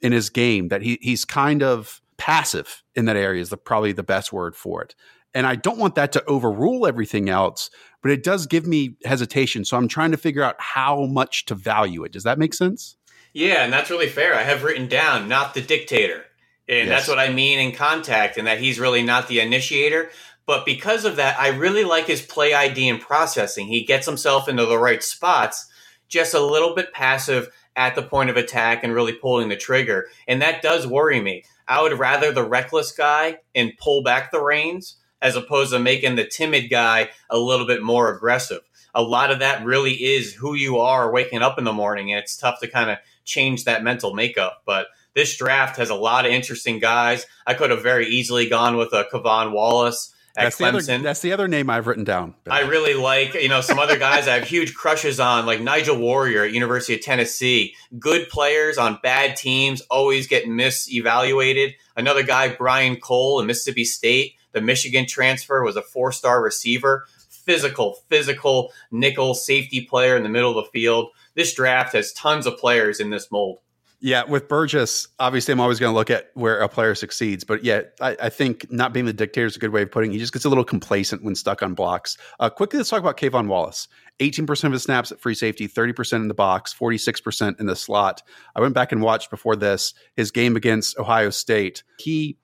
in 0.00 0.12
his 0.12 0.30
game 0.30 0.68
that 0.68 0.82
he 0.82 0.98
he's 1.00 1.24
kind 1.24 1.62
of 1.62 2.00
passive 2.16 2.82
in 2.94 3.04
that 3.06 3.16
area 3.16 3.40
is 3.40 3.50
the, 3.50 3.56
probably 3.56 3.92
the 3.92 4.02
best 4.02 4.32
word 4.32 4.56
for 4.56 4.82
it. 4.82 4.94
And 5.34 5.46
I 5.46 5.54
don't 5.54 5.78
want 5.78 5.96
that 5.96 6.12
to 6.12 6.24
overrule 6.24 6.86
everything 6.86 7.28
else, 7.28 7.68
but 8.00 8.10
it 8.10 8.24
does 8.24 8.46
give 8.46 8.66
me 8.66 8.96
hesitation. 9.04 9.66
So 9.66 9.76
I'm 9.76 9.88
trying 9.88 10.12
to 10.12 10.16
figure 10.16 10.42
out 10.42 10.56
how 10.58 11.04
much 11.04 11.44
to 11.46 11.54
value 11.54 12.04
it. 12.04 12.12
Does 12.12 12.22
that 12.22 12.38
make 12.38 12.54
sense? 12.54 12.96
Yeah, 13.34 13.64
and 13.64 13.72
that's 13.72 13.90
really 13.90 14.08
fair. 14.08 14.34
I 14.34 14.42
have 14.44 14.64
written 14.64 14.88
down 14.88 15.28
not 15.28 15.52
the 15.52 15.60
dictator. 15.60 16.24
And 16.68 16.88
yes. 16.88 16.88
that's 16.88 17.08
what 17.08 17.18
I 17.18 17.32
mean 17.32 17.58
in 17.58 17.72
contact, 17.72 18.38
and 18.38 18.46
that 18.46 18.58
he's 18.58 18.80
really 18.80 19.02
not 19.02 19.28
the 19.28 19.40
initiator. 19.40 20.10
But 20.46 20.64
because 20.64 21.04
of 21.04 21.16
that, 21.16 21.38
I 21.38 21.48
really 21.48 21.84
like 21.84 22.06
his 22.06 22.22
play 22.22 22.54
ID 22.54 22.88
and 22.88 23.00
processing. 23.00 23.66
He 23.66 23.84
gets 23.84 24.06
himself 24.06 24.48
into 24.48 24.64
the 24.64 24.78
right 24.78 25.02
spots, 25.02 25.66
just 26.08 26.34
a 26.34 26.40
little 26.40 26.74
bit 26.74 26.92
passive 26.92 27.50
at 27.74 27.94
the 27.94 28.02
point 28.02 28.30
of 28.30 28.36
attack 28.36 28.82
and 28.82 28.94
really 28.94 29.12
pulling 29.12 29.48
the 29.48 29.56
trigger. 29.56 30.06
And 30.26 30.40
that 30.40 30.62
does 30.62 30.86
worry 30.86 31.20
me. 31.20 31.44
I 31.68 31.82
would 31.82 31.98
rather 31.98 32.32
the 32.32 32.44
reckless 32.44 32.92
guy 32.92 33.38
and 33.54 33.76
pull 33.78 34.02
back 34.02 34.30
the 34.30 34.42
reins 34.42 34.96
as 35.20 35.34
opposed 35.34 35.72
to 35.72 35.78
making 35.78 36.14
the 36.14 36.24
timid 36.24 36.70
guy 36.70 37.10
a 37.28 37.38
little 37.38 37.66
bit 37.66 37.82
more 37.82 38.14
aggressive. 38.14 38.62
A 38.94 39.02
lot 39.02 39.30
of 39.30 39.40
that 39.40 39.64
really 39.64 39.92
is 39.92 40.32
who 40.32 40.54
you 40.54 40.78
are 40.78 41.10
waking 41.12 41.42
up 41.42 41.58
in 41.58 41.64
the 41.64 41.72
morning, 41.72 42.12
and 42.12 42.22
it's 42.22 42.36
tough 42.36 42.60
to 42.60 42.68
kind 42.68 42.90
of 42.90 42.98
change 43.24 43.64
that 43.64 43.82
mental 43.82 44.14
makeup. 44.14 44.62
But 44.64 44.86
this 45.14 45.36
draft 45.36 45.76
has 45.76 45.90
a 45.90 45.94
lot 45.94 46.24
of 46.24 46.32
interesting 46.32 46.78
guys. 46.78 47.26
I 47.46 47.54
could 47.54 47.70
have 47.70 47.82
very 47.82 48.06
easily 48.06 48.48
gone 48.48 48.76
with 48.76 48.94
uh, 48.94 49.04
a 49.04 49.10
K'Von 49.10 49.52
Wallace 49.52 50.14
that's 50.44 50.56
Clemson. 50.56 50.86
The 50.86 50.94
other, 50.94 51.02
that's 51.02 51.20
the 51.20 51.32
other 51.32 51.48
name 51.48 51.68
I've 51.68 51.86
written 51.86 52.04
down. 52.04 52.34
I 52.48 52.60
really 52.60 52.94
like, 52.94 53.34
you 53.34 53.48
know, 53.48 53.60
some 53.60 53.78
other 53.78 53.98
guys 53.98 54.28
I 54.28 54.34
have 54.38 54.48
huge 54.48 54.74
crushes 54.74 55.18
on, 55.18 55.46
like 55.46 55.60
Nigel 55.60 55.98
Warrior 55.98 56.44
at 56.44 56.52
University 56.52 56.94
of 56.94 57.00
Tennessee. 57.00 57.74
Good 57.98 58.28
players 58.28 58.78
on 58.78 58.98
bad 59.02 59.36
teams, 59.36 59.80
always 59.82 60.26
get 60.26 60.44
misevaluated. 60.44 61.74
Another 61.96 62.22
guy, 62.22 62.54
Brian 62.54 62.96
Cole 62.96 63.40
in 63.40 63.46
Mississippi 63.46 63.84
State, 63.84 64.34
the 64.52 64.60
Michigan 64.60 65.06
transfer, 65.06 65.62
was 65.62 65.76
a 65.76 65.82
four-star 65.82 66.42
receiver. 66.42 67.06
Physical, 67.28 67.98
physical 68.08 68.72
nickel 68.90 69.32
safety 69.32 69.82
player 69.82 70.16
in 70.16 70.24
the 70.24 70.28
middle 70.28 70.58
of 70.58 70.64
the 70.64 70.70
field. 70.72 71.10
This 71.34 71.54
draft 71.54 71.94
has 71.94 72.12
tons 72.12 72.44
of 72.44 72.58
players 72.58 72.98
in 72.98 73.10
this 73.10 73.30
mold. 73.30 73.60
Yeah, 74.00 74.24
with 74.24 74.46
Burgess, 74.46 75.08
obviously, 75.18 75.52
I'm 75.52 75.60
always 75.60 75.78
going 75.78 75.90
to 75.90 75.96
look 75.96 76.10
at 76.10 76.30
where 76.34 76.60
a 76.60 76.68
player 76.68 76.94
succeeds. 76.94 77.44
But 77.44 77.64
yeah, 77.64 77.82
I, 78.00 78.16
I, 78.24 78.28
think 78.28 78.70
not 78.70 78.92
being 78.92 79.06
the 79.06 79.12
dictator 79.12 79.46
is 79.46 79.56
a 79.56 79.58
good 79.58 79.70
way 79.70 79.82
of 79.82 79.90
putting 79.90 80.10
it. 80.10 80.14
He 80.14 80.18
just 80.18 80.34
gets 80.34 80.44
a 80.44 80.50
little 80.50 80.64
complacent 80.64 81.24
when 81.24 81.34
stuck 81.34 81.62
on 81.62 81.72
blocks. 81.72 82.18
Uh, 82.38 82.50
quickly, 82.50 82.78
let's 82.78 82.90
talk 82.90 83.00
about 83.00 83.16
K'Von 83.16 83.48
Wallace. 83.48 83.88
18% 84.20 84.64
of 84.64 84.72
his 84.72 84.82
snaps 84.82 85.12
at 85.12 85.20
free 85.20 85.34
safety, 85.34 85.66
30% 85.66 86.16
in 86.16 86.28
the 86.28 86.34
box, 86.34 86.74
46% 86.74 87.58
in 87.58 87.66
the 87.66 87.76
slot. 87.76 88.22
I 88.54 88.60
went 88.60 88.74
back 88.74 88.92
and 88.92 89.00
watched 89.00 89.30
before 89.30 89.56
this 89.56 89.94
his 90.14 90.30
game 90.30 90.56
against 90.56 90.98
Ohio 90.98 91.30
State. 91.30 91.82
He 91.98 92.36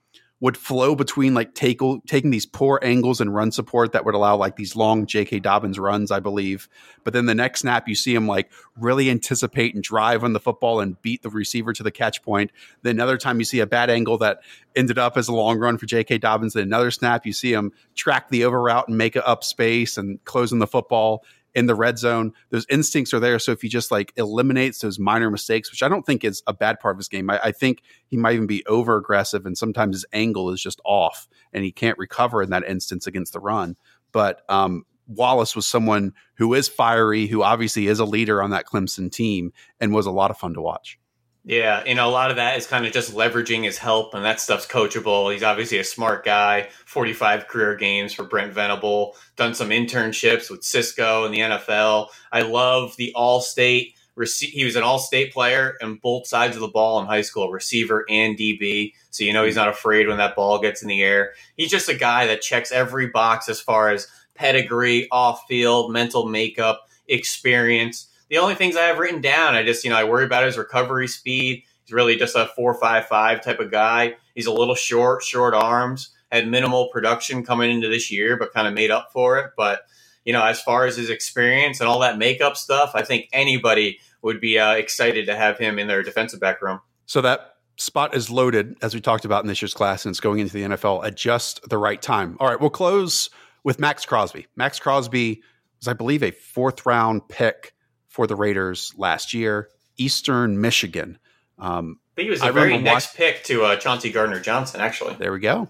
would 0.42 0.56
flow 0.56 0.96
between 0.96 1.34
like 1.34 1.54
take, 1.54 1.80
taking 2.04 2.30
these 2.30 2.46
poor 2.46 2.80
angles 2.82 3.20
and 3.20 3.32
run 3.32 3.52
support 3.52 3.92
that 3.92 4.04
would 4.04 4.16
allow 4.16 4.36
like 4.36 4.56
these 4.56 4.74
long 4.74 5.06
J.K. 5.06 5.38
Dobbins 5.38 5.78
runs, 5.78 6.10
I 6.10 6.18
believe. 6.18 6.68
But 7.04 7.12
then 7.12 7.26
the 7.26 7.34
next 7.34 7.60
snap, 7.60 7.86
you 7.86 7.94
see 7.94 8.12
him 8.12 8.26
like 8.26 8.50
really 8.76 9.08
anticipate 9.08 9.72
and 9.72 9.84
drive 9.84 10.24
on 10.24 10.32
the 10.32 10.40
football 10.40 10.80
and 10.80 11.00
beat 11.00 11.22
the 11.22 11.30
receiver 11.30 11.72
to 11.74 11.84
the 11.84 11.92
catch 11.92 12.24
point. 12.24 12.50
Then 12.82 12.96
another 12.96 13.18
time, 13.18 13.38
you 13.38 13.44
see 13.44 13.60
a 13.60 13.68
bad 13.68 13.88
angle 13.88 14.18
that 14.18 14.40
ended 14.74 14.98
up 14.98 15.16
as 15.16 15.28
a 15.28 15.32
long 15.32 15.60
run 15.60 15.78
for 15.78 15.86
J.K. 15.86 16.18
Dobbins. 16.18 16.54
Then 16.54 16.64
another 16.64 16.90
snap, 16.90 17.24
you 17.24 17.32
see 17.32 17.52
him 17.52 17.70
track 17.94 18.28
the 18.28 18.44
over 18.44 18.60
route 18.60 18.88
and 18.88 18.98
make 18.98 19.14
it 19.14 19.22
up 19.24 19.44
space 19.44 19.96
and 19.96 20.22
closing 20.24 20.58
the 20.58 20.66
football 20.66 21.24
in 21.54 21.66
the 21.66 21.74
red 21.74 21.98
zone. 21.98 22.32
Those 22.50 22.66
instincts 22.68 23.12
are 23.12 23.20
there. 23.20 23.38
So 23.38 23.52
if 23.52 23.62
he 23.62 23.68
just 23.68 23.90
like 23.90 24.12
eliminates 24.16 24.80
those 24.80 24.98
minor 24.98 25.30
mistakes, 25.30 25.70
which 25.70 25.82
I 25.82 25.88
don't 25.88 26.04
think 26.04 26.24
is 26.24 26.42
a 26.46 26.52
bad 26.52 26.80
part 26.80 26.94
of 26.94 26.98
his 26.98 27.08
game, 27.08 27.30
I, 27.30 27.40
I 27.44 27.52
think 27.52 27.82
he 28.06 28.16
might 28.16 28.34
even 28.34 28.46
be 28.46 28.64
over 28.66 28.96
aggressive 28.96 29.46
and 29.46 29.56
sometimes 29.56 29.96
his 29.96 30.06
angle 30.12 30.50
is 30.50 30.62
just 30.62 30.80
off 30.84 31.28
and 31.52 31.64
he 31.64 31.72
can't 31.72 31.98
recover 31.98 32.42
in 32.42 32.50
that 32.50 32.64
instance 32.64 33.06
against 33.06 33.32
the 33.32 33.40
run. 33.40 33.76
But 34.12 34.42
um, 34.48 34.84
Wallace 35.06 35.56
was 35.56 35.66
someone 35.66 36.12
who 36.34 36.54
is 36.54 36.68
fiery, 36.68 37.26
who 37.26 37.42
obviously 37.42 37.86
is 37.86 37.98
a 37.98 38.04
leader 38.04 38.42
on 38.42 38.50
that 38.50 38.66
Clemson 38.66 39.10
team, 39.10 39.52
and 39.80 39.92
was 39.92 40.06
a 40.06 40.10
lot 40.10 40.30
of 40.30 40.38
fun 40.38 40.54
to 40.54 40.60
watch. 40.60 40.98
Yeah, 41.44 41.84
you 41.84 41.96
know, 41.96 42.08
a 42.08 42.10
lot 42.10 42.30
of 42.30 42.36
that 42.36 42.56
is 42.56 42.68
kind 42.68 42.86
of 42.86 42.92
just 42.92 43.12
leveraging 43.12 43.64
his 43.64 43.76
help, 43.76 44.14
and 44.14 44.24
that 44.24 44.38
stuff's 44.38 44.66
coachable. 44.66 45.32
He's 45.32 45.42
obviously 45.42 45.78
a 45.78 45.84
smart 45.84 46.24
guy. 46.24 46.68
Forty-five 46.86 47.48
career 47.48 47.74
games 47.74 48.12
for 48.12 48.22
Brent 48.22 48.52
Venable. 48.52 49.16
Done 49.34 49.52
some 49.52 49.70
internships 49.70 50.50
with 50.50 50.62
Cisco 50.62 51.24
and 51.24 51.34
the 51.34 51.40
NFL. 51.40 52.08
I 52.30 52.42
love 52.42 52.96
the 52.96 53.12
All-State. 53.16 53.96
He 54.38 54.64
was 54.64 54.76
an 54.76 54.84
All-State 54.84 55.32
player 55.32 55.74
on 55.82 55.96
both 55.96 56.28
sides 56.28 56.54
of 56.54 56.60
the 56.60 56.68
ball 56.68 57.00
in 57.00 57.06
high 57.06 57.22
school, 57.22 57.50
receiver 57.50 58.04
and 58.08 58.38
DB. 58.38 58.92
So 59.10 59.24
you 59.24 59.32
know 59.32 59.44
he's 59.44 59.56
not 59.56 59.68
afraid 59.68 60.06
when 60.06 60.18
that 60.18 60.36
ball 60.36 60.60
gets 60.60 60.82
in 60.82 60.88
the 60.88 61.02
air. 61.02 61.32
He's 61.56 61.70
just 61.72 61.88
a 61.88 61.94
guy 61.94 62.28
that 62.28 62.42
checks 62.42 62.70
every 62.70 63.08
box 63.08 63.48
as 63.48 63.60
far 63.60 63.90
as 63.90 64.06
pedigree, 64.36 65.08
off-field, 65.10 65.92
mental 65.92 66.28
makeup, 66.28 66.86
experience 67.08 68.06
the 68.32 68.38
only 68.38 68.54
things 68.54 68.76
I 68.76 68.84
have 68.84 68.98
written 68.98 69.20
down, 69.20 69.54
I 69.54 69.62
just, 69.62 69.84
you 69.84 69.90
know, 69.90 69.96
I 69.96 70.04
worry 70.04 70.24
about 70.24 70.46
his 70.46 70.56
recovery 70.56 71.06
speed. 71.06 71.64
He's 71.84 71.92
really 71.92 72.16
just 72.16 72.34
a 72.34 72.46
four 72.56 72.72
five 72.72 73.06
five 73.06 73.44
type 73.44 73.60
of 73.60 73.70
guy. 73.70 74.14
He's 74.34 74.46
a 74.46 74.52
little 74.52 74.74
short, 74.74 75.22
short 75.22 75.52
arms, 75.52 76.14
had 76.32 76.48
minimal 76.48 76.88
production 76.88 77.44
coming 77.44 77.70
into 77.70 77.88
this 77.88 78.10
year, 78.10 78.38
but 78.38 78.54
kind 78.54 78.66
of 78.66 78.72
made 78.72 78.90
up 78.90 79.10
for 79.12 79.36
it. 79.36 79.50
But, 79.54 79.82
you 80.24 80.32
know, 80.32 80.42
as 80.42 80.62
far 80.62 80.86
as 80.86 80.96
his 80.96 81.10
experience 81.10 81.78
and 81.80 81.90
all 81.90 82.00
that 82.00 82.16
makeup 82.16 82.56
stuff, 82.56 82.92
I 82.94 83.02
think 83.02 83.28
anybody 83.34 84.00
would 84.22 84.40
be 84.40 84.58
uh, 84.58 84.72
excited 84.72 85.26
to 85.26 85.36
have 85.36 85.58
him 85.58 85.78
in 85.78 85.86
their 85.86 86.02
defensive 86.02 86.40
back 86.40 86.62
room. 86.62 86.80
So 87.04 87.20
that 87.20 87.56
spot 87.76 88.14
is 88.14 88.30
loaded, 88.30 88.78
as 88.80 88.94
we 88.94 89.02
talked 89.02 89.26
about 89.26 89.44
in 89.44 89.48
this 89.48 89.60
year's 89.60 89.74
class, 89.74 90.06
and 90.06 90.10
it's 90.10 90.20
going 90.20 90.38
into 90.38 90.54
the 90.54 90.62
NFL 90.62 91.04
at 91.04 91.16
just 91.16 91.68
the 91.68 91.76
right 91.76 92.00
time. 92.00 92.38
All 92.40 92.48
right, 92.48 92.58
we'll 92.58 92.70
close 92.70 93.28
with 93.62 93.78
Maxx 93.78 94.06
Crosby. 94.06 94.46
Maxx 94.56 94.80
Crosby 94.80 95.42
was, 95.80 95.86
I 95.86 95.92
believe, 95.92 96.22
a 96.22 96.30
fourth 96.30 96.86
round 96.86 97.28
pick 97.28 97.74
for 98.12 98.26
the 98.26 98.36
Raiders 98.36 98.92
last 98.96 99.34
year. 99.34 99.68
Eastern 99.96 100.60
Michigan. 100.60 101.18
Um, 101.58 101.98
I 102.12 102.14
think 102.16 102.26
he 102.26 102.30
was 102.30 102.40
the 102.40 102.46
I 102.46 102.50
very 102.50 102.78
next 102.78 103.08
watch- 103.08 103.16
pick 103.16 103.44
to 103.44 103.64
uh, 103.64 103.76
Chauncey 103.76 104.10
Gardner 104.12 104.38
Johnson, 104.40 104.80
actually. 104.80 105.14
There 105.14 105.32
we 105.32 105.40
go. 105.40 105.68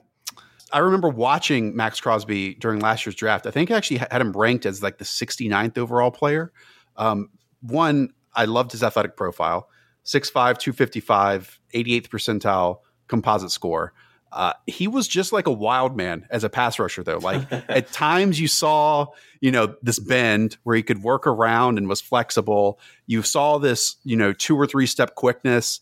I 0.72 0.78
remember 0.78 1.08
watching 1.08 1.76
Maxx 1.76 2.00
Crosby 2.00 2.54
during 2.54 2.80
last 2.80 3.04
year's 3.06 3.14
draft. 3.14 3.46
I 3.46 3.50
think 3.50 3.70
I 3.70 3.76
actually 3.76 3.98
had 3.98 4.20
him 4.20 4.32
ranked 4.32 4.64
as 4.66 4.82
like 4.82 4.98
the 4.98 5.04
69th 5.04 5.76
overall 5.78 6.10
player. 6.10 6.50
Um, 6.96 7.28
one, 7.60 8.10
I 8.34 8.46
loved 8.46 8.72
his 8.72 8.82
athletic 8.82 9.16
profile 9.16 9.68
6'5, 10.04 10.32
255, 10.58 11.60
88th 11.74 12.08
percentile 12.08 12.78
composite 13.06 13.50
score. 13.50 13.92
Uh, 14.32 14.54
he 14.66 14.88
was 14.88 15.06
just 15.06 15.32
like 15.32 15.46
a 15.46 15.52
wild 15.52 15.96
man 15.96 16.26
as 16.30 16.42
a 16.42 16.48
pass 16.48 16.78
rusher, 16.78 17.02
though. 17.02 17.18
Like 17.18 17.50
at 17.68 17.92
times 17.92 18.40
you 18.40 18.48
saw, 18.48 19.06
you 19.40 19.50
know, 19.50 19.74
this 19.82 19.98
bend 19.98 20.56
where 20.62 20.74
he 20.74 20.82
could 20.82 21.02
work 21.02 21.26
around 21.26 21.78
and 21.78 21.88
was 21.88 22.00
flexible. 22.00 22.80
You 23.06 23.22
saw 23.22 23.58
this, 23.58 23.96
you 24.04 24.16
know, 24.16 24.32
two 24.32 24.56
or 24.56 24.66
three 24.66 24.86
step 24.86 25.14
quickness. 25.14 25.80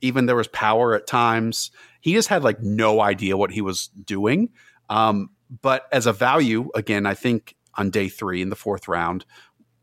Even 0.00 0.26
there 0.26 0.36
was 0.36 0.48
power 0.48 0.94
at 0.94 1.06
times. 1.06 1.70
He 2.00 2.12
just 2.12 2.28
had 2.28 2.42
like 2.42 2.60
no 2.60 3.00
idea 3.00 3.36
what 3.36 3.52
he 3.52 3.60
was 3.60 3.88
doing. 4.04 4.50
Um, 4.90 5.30
but 5.60 5.86
as 5.92 6.06
a 6.06 6.12
value, 6.12 6.70
again, 6.74 7.06
I 7.06 7.14
think 7.14 7.54
on 7.74 7.90
day 7.90 8.08
three 8.08 8.42
in 8.42 8.50
the 8.50 8.56
fourth 8.56 8.88
round, 8.88 9.24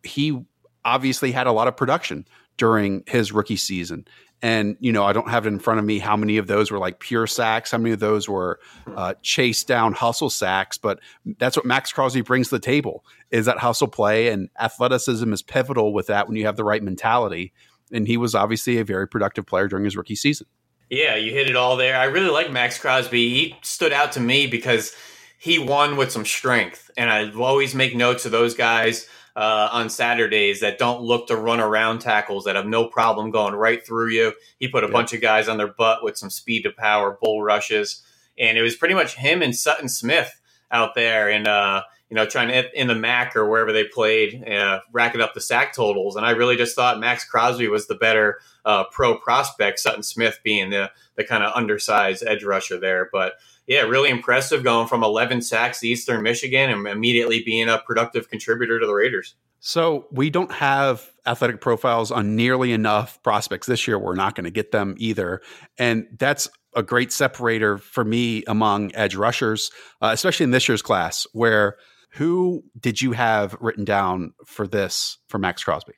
he 0.04 0.46
obviously 0.84 1.32
had 1.32 1.48
a 1.48 1.52
lot 1.52 1.68
of 1.68 1.78
production 1.78 2.28
during 2.58 3.04
his 3.08 3.32
rookie 3.32 3.56
season. 3.56 4.06
And, 4.42 4.78
you 4.80 4.92
know, 4.94 5.04
I 5.04 5.12
don't 5.12 5.30
have 5.30 5.46
it 5.46 5.50
in 5.50 5.60
front 5.60 5.80
of 5.80 5.86
me 5.86 6.00
how 6.00 6.16
many 6.16 6.38
of 6.38 6.48
those 6.48 6.72
were 6.72 6.80
like 6.80 7.00
pure 7.00 7.28
sacks, 7.28 7.72
how 7.72 7.78
many 7.78 7.92
of 7.92 8.00
those 8.00 8.30
were 8.30 8.60
uh, 8.96 9.16
chase 9.22 9.64
down 9.66 9.94
hustle 9.94 10.30
sacks. 10.30 10.78
But 10.78 11.00
that's 11.40 11.58
what 11.58 11.66
Maxx 11.66 11.92
Crosby 11.92 12.22
brings 12.22 12.48
to 12.50 12.56
the 12.56 12.60
table 12.60 13.04
is 13.32 13.46
that 13.48 13.58
hustle 13.58 13.90
play 13.90 14.30
and 14.30 14.50
athleticism 14.60 15.32
is 15.34 15.42
pivotal 15.42 15.94
with 15.94 16.08
that 16.08 16.28
when 16.28 16.38
you 16.38 16.46
have 16.46 16.56
the 16.56 16.64
right 16.64 16.82
mentality. 16.82 17.52
And 17.92 18.08
he 18.08 18.16
was 18.16 18.34
obviously 18.34 18.78
a 18.78 18.86
very 18.86 19.08
productive 19.08 19.46
player 19.46 19.68
during 19.68 19.84
his 19.84 19.98
rookie 19.98 20.16
season. 20.16 20.48
Yeah, 20.90 21.16
you 21.16 21.32
hit 21.32 21.50
it 21.50 21.56
all 21.56 21.76
there. 21.76 21.98
I 21.98 22.06
really 22.06 22.30
like 22.30 22.52
Maxx 22.52 22.80
Crosby. 22.80 23.30
He 23.30 23.56
stood 23.62 23.94
out 23.94 24.14
to 24.14 24.20
me 24.20 24.48
because 24.48 24.94
he 25.38 25.60
won 25.60 25.98
with 25.98 26.12
some 26.12 26.26
strength. 26.26 26.90
And 26.98 27.10
I 27.10 27.32
always 27.32 27.76
make 27.76 27.96
notes 27.96 28.26
of 28.26 28.32
those 28.32 28.56
guys 28.56 29.08
uh, 29.40 29.70
on 29.72 29.90
Saturdays 29.90 30.60
that 30.60 30.78
don't 30.78 31.02
look 31.02 31.28
to 31.28 31.36
run 31.38 31.62
around 31.62 32.00
tackles 32.00 32.44
that 32.44 32.58
have 32.58 32.66
no 32.66 32.86
problem 32.88 33.32
going 33.32 33.56
right 33.56 33.86
through 33.86 34.10
you. 34.10 34.34
He 34.60 34.68
put 34.68 34.84
a 34.84 34.88
yeah. 34.88 34.92
bunch 34.92 35.14
of 35.14 35.22
guys 35.22 35.48
on 35.48 35.56
their 35.56 35.70
butt 35.70 36.04
with 36.04 36.18
some 36.18 36.30
speed 36.30 36.64
to 36.64 36.72
power 36.72 37.18
bull 37.22 37.42
rushes, 37.42 38.04
and 38.38 38.58
it 38.58 38.62
was 38.62 38.76
pretty 38.76 38.96
much 38.96 39.16
him 39.16 39.42
and 39.42 39.56
Sutton 39.56 39.88
Smith 39.88 40.42
out 40.72 40.94
there 40.94 41.30
and 41.30 41.48
uh, 41.48 41.84
you 42.10 42.16
know 42.16 42.26
trying 42.26 42.50
to 42.50 42.78
in 42.78 42.88
the 42.88 42.96
MAC 42.96 43.34
or 43.38 43.50
wherever 43.50 43.72
they 43.72 43.86
played, 43.86 44.46
uh, 44.46 44.82
racking 44.92 45.22
up 45.22 45.34
the 45.34 45.40
sack 45.40 45.74
totals. 45.74 46.18
And 46.18 46.26
I 46.26 46.32
really 46.32 46.58
just 46.58 46.76
thought 46.76 47.00
Maxx 47.00 47.24
Crosby 47.24 47.70
was 47.70 47.88
the 47.88 47.96
better 47.96 48.40
uh, 48.66 48.84
pro 48.92 49.18
prospect, 49.18 49.80
Sutton 49.80 50.04
Smith 50.04 50.42
being 50.44 50.70
the 50.72 50.92
the 51.16 51.24
kind 51.24 51.46
of 51.46 51.54
undersized 51.56 52.26
edge 52.28 52.44
rusher 52.44 52.78
there, 52.78 53.08
but 53.10 53.36
yeah, 53.70 53.82
really 53.82 54.10
impressive 54.10 54.64
going 54.64 54.88
from 54.88 55.04
11 55.04 55.44
sacks 55.44 55.80
to 55.80 55.88
Eastern 55.88 56.24
Michigan 56.24 56.72
and 56.72 56.88
immediately 56.88 57.44
being 57.44 57.70
a 57.70 57.78
productive 57.78 58.28
contributor 58.28 58.80
to 58.80 58.88
the 58.88 58.94
Raiders. 58.94 59.36
So 59.60 60.08
we 60.12 60.32
don't 60.32 60.52
have 60.52 61.08
athletic 61.28 61.62
profiles 61.62 62.12
on 62.12 62.36
nearly 62.36 62.72
enough 62.72 63.22
prospects 63.22 63.68
this 63.68 63.88
year. 63.88 64.00
We're 64.00 64.16
not 64.16 64.34
going 64.34 64.46
to 64.46 64.52
get 64.52 64.72
them 64.72 64.96
either. 64.98 65.42
And 65.78 66.08
that's 66.18 66.50
a 66.76 66.82
great 66.82 67.12
separator 67.12 67.78
for 67.78 68.04
me 68.04 68.44
among 68.48 68.96
edge 68.96 69.16
rushers, 69.16 69.70
uh, 70.02 70.10
especially 70.14 70.46
in 70.46 70.52
this 70.52 70.68
year's 70.68 70.82
class, 70.82 71.28
where 71.34 71.78
who 72.14 72.64
did 72.80 73.04
you 73.04 73.12
have 73.12 73.56
written 73.60 73.86
down 73.86 74.34
for 74.48 74.66
this 74.66 75.20
for 75.28 75.38
Maxx 75.38 75.64
Crosby? 75.64 75.94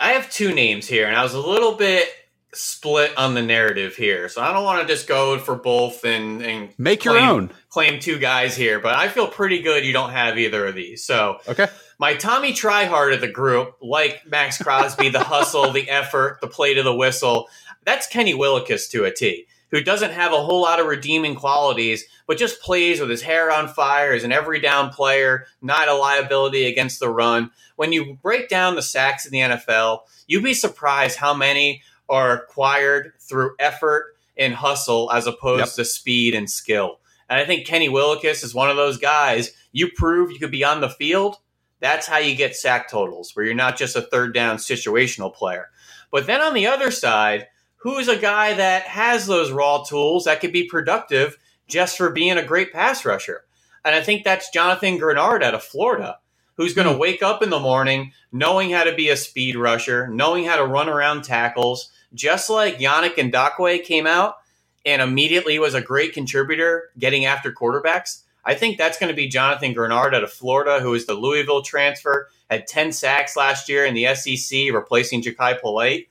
I 0.00 0.12
have 0.12 0.30
two 0.30 0.54
names 0.54 0.86
here, 0.86 1.08
and 1.08 1.16
I 1.16 1.24
was 1.24 1.34
a 1.34 1.40
little 1.40 1.74
bit 1.74 2.08
split 2.56 3.16
on 3.16 3.34
the 3.34 3.42
narrative 3.42 3.96
here. 3.96 4.28
So 4.28 4.40
I 4.40 4.52
don't 4.52 4.64
want 4.64 4.80
to 4.80 4.92
just 4.92 5.06
go 5.06 5.38
for 5.38 5.54
both 5.54 6.04
and, 6.04 6.42
and 6.42 6.70
make 6.78 7.02
claim, 7.02 7.14
your 7.14 7.24
own. 7.24 7.50
Claim 7.68 8.00
two 8.00 8.18
guys 8.18 8.56
here, 8.56 8.80
but 8.80 8.94
I 8.94 9.08
feel 9.08 9.28
pretty 9.28 9.62
good 9.62 9.84
you 9.84 9.92
don't 9.92 10.10
have 10.10 10.38
either 10.38 10.66
of 10.66 10.74
these. 10.74 11.04
So 11.04 11.38
okay. 11.48 11.68
My 11.98 12.14
Tommy 12.14 12.52
Tryhard 12.52 13.14
of 13.14 13.20
the 13.20 13.28
group, 13.28 13.76
like 13.80 14.22
Maxx 14.26 14.58
Crosby, 14.58 15.08
the 15.08 15.20
hustle, 15.24 15.72
the 15.72 15.88
effort, 15.88 16.38
the 16.40 16.46
play 16.46 16.74
to 16.74 16.82
the 16.82 16.94
whistle, 16.94 17.48
that's 17.84 18.06
Kenny 18.06 18.34
Willekes 18.34 18.90
to 18.90 19.04
a 19.04 19.12
T, 19.12 19.46
who 19.70 19.80
doesn't 19.80 20.12
have 20.12 20.32
a 20.32 20.42
whole 20.42 20.60
lot 20.62 20.80
of 20.80 20.86
redeeming 20.86 21.36
qualities, 21.36 22.04
but 22.26 22.36
just 22.36 22.60
plays 22.60 23.00
with 23.00 23.08
his 23.08 23.22
hair 23.22 23.50
on 23.50 23.68
fire, 23.68 24.12
is 24.12 24.24
an 24.24 24.32
every 24.32 24.60
down 24.60 24.90
player, 24.90 25.46
not 25.62 25.88
a 25.88 25.94
liability 25.94 26.66
against 26.66 27.00
the 27.00 27.08
run. 27.08 27.50
When 27.76 27.92
you 27.92 28.18
break 28.20 28.48
down 28.48 28.74
the 28.74 28.82
sacks 28.82 29.24
in 29.24 29.32
the 29.32 29.56
NFL, 29.56 30.00
you'd 30.26 30.44
be 30.44 30.54
surprised 30.54 31.16
how 31.16 31.32
many 31.32 31.82
are 32.08 32.32
acquired 32.32 33.12
through 33.20 33.56
effort 33.58 34.16
and 34.36 34.54
hustle 34.54 35.10
as 35.12 35.26
opposed 35.26 35.60
yep. 35.60 35.72
to 35.74 35.84
speed 35.84 36.34
and 36.34 36.50
skill. 36.50 37.00
And 37.28 37.40
I 37.40 37.44
think 37.44 37.66
Kenny 37.66 37.88
Willekes 37.88 38.44
is 38.44 38.54
one 38.54 38.70
of 38.70 38.76
those 38.76 38.98
guys. 38.98 39.52
You 39.72 39.90
prove 39.90 40.30
you 40.30 40.38
could 40.38 40.50
be 40.50 40.64
on 40.64 40.80
the 40.80 40.88
field. 40.88 41.36
That's 41.80 42.06
how 42.06 42.18
you 42.18 42.34
get 42.34 42.56
sack 42.56 42.88
totals, 42.88 43.34
where 43.34 43.44
you're 43.44 43.54
not 43.54 43.76
just 43.76 43.96
a 43.96 44.02
third 44.02 44.32
down 44.32 44.56
situational 44.56 45.34
player. 45.34 45.68
But 46.10 46.26
then 46.26 46.40
on 46.40 46.54
the 46.54 46.68
other 46.68 46.90
side, 46.90 47.48
who's 47.76 48.08
a 48.08 48.16
guy 48.16 48.54
that 48.54 48.82
has 48.84 49.26
those 49.26 49.50
raw 49.50 49.82
tools 49.82 50.24
that 50.24 50.40
could 50.40 50.52
be 50.52 50.64
productive 50.64 51.36
just 51.68 51.96
for 51.96 52.10
being 52.10 52.38
a 52.38 52.46
great 52.46 52.72
pass 52.72 53.04
rusher? 53.04 53.44
And 53.84 53.94
I 53.94 54.02
think 54.02 54.24
that's 54.24 54.50
Jonathan 54.50 54.98
Greenard 54.98 55.42
out 55.42 55.54
of 55.54 55.62
Florida, 55.62 56.18
who's 56.56 56.74
going 56.74 56.88
to 56.88 56.94
mm. 56.94 56.98
wake 56.98 57.22
up 57.22 57.42
in 57.42 57.50
the 57.50 57.60
morning 57.60 58.12
knowing 58.32 58.70
how 58.70 58.84
to 58.84 58.94
be 58.94 59.08
a 59.10 59.16
speed 59.16 59.56
rusher, 59.56 60.08
knowing 60.08 60.44
how 60.44 60.56
to 60.56 60.66
run 60.66 60.88
around 60.88 61.22
tackles, 61.22 61.90
just 62.14 62.50
like 62.50 62.78
Yannick 62.78 63.14
Ngakoue 63.14 63.84
came 63.84 64.06
out 64.06 64.36
and 64.84 65.02
immediately 65.02 65.58
was 65.58 65.74
a 65.74 65.80
great 65.80 66.12
contributor 66.12 66.90
getting 66.98 67.24
after 67.24 67.52
quarterbacks. 67.52 68.22
I 68.44 68.54
think 68.54 68.78
that's 68.78 68.98
going 68.98 69.10
to 69.10 69.16
be 69.16 69.26
Jonathan 69.26 69.74
Greenard 69.74 70.14
out 70.14 70.22
of 70.22 70.32
Florida, 70.32 70.80
who 70.80 70.94
is 70.94 71.06
the 71.06 71.14
Louisville 71.14 71.62
transfer, 71.62 72.28
had 72.48 72.68
10 72.68 72.92
sacks 72.92 73.36
last 73.36 73.68
year 73.68 73.84
in 73.84 73.94
the 73.94 74.14
SEC, 74.14 74.72
replacing 74.72 75.22
Jachai 75.22 75.60
Polite. 75.60 76.08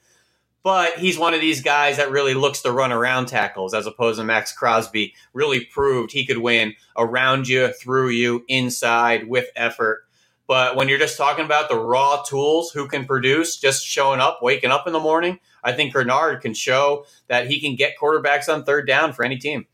But 0.62 0.98
he's 0.98 1.18
one 1.18 1.34
of 1.34 1.42
these 1.42 1.62
guys 1.62 1.98
that 1.98 2.12
really 2.12 2.34
looks 2.34 2.64
to 2.64 2.72
run 2.72 2.92
around 2.92 3.28
tackles 3.28 3.74
as 3.74 3.86
opposed 3.86 4.20
to 4.20 4.26
Maxx 4.26 4.52
Crosby. 4.52 5.14
Really 5.32 5.64
proved 5.64 6.12
he 6.12 6.26
could 6.26 6.40
win 6.40 6.74
around 6.98 7.48
you, 7.48 7.72
through 7.72 8.10
you, 8.10 8.44
inside 8.48 9.30
with 9.30 9.48
effort. 9.56 10.06
But 10.48 10.76
when 10.76 10.90
you're 10.90 11.00
just 11.00 11.18
talking 11.18 11.46
about 11.46 11.70
the 11.70 11.80
raw 11.80 12.24
tools, 12.24 12.72
who 12.72 12.88
can 12.88 13.06
produce, 13.06 13.58
just 13.58 13.86
showing 13.86 14.20
up, 14.20 14.40
waking 14.42 14.72
up 14.72 14.88
in 14.88 14.94
the 14.94 15.00
morning, 15.00 15.40
I 15.66 15.74
think 15.74 15.94
Greenard 15.94 16.42
can 16.42 16.54
show 16.54 17.06
that 17.28 17.48
he 17.48 17.60
can 17.60 17.76
get 17.76 17.96
quarterbacks 18.00 18.48
on 18.48 18.64
third 18.64 18.88
down 18.88 19.12
for 19.12 19.26
any 19.26 19.38
team. 19.38 19.66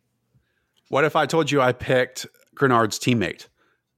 What 0.88 1.04
if 1.04 1.16
I 1.16 1.26
told 1.26 1.52
you 1.52 1.62
I 1.62 1.74
picked 1.74 2.26
Greenard's 2.56 2.98
teammate, 2.98 3.48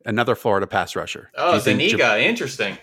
another 0.05 0.35
Florida 0.35 0.67
pass 0.67 0.95
rusher? 0.95 1.29
Oh, 1.35 1.59
Zuniga, 1.59 2.19
interesting. 2.19 2.77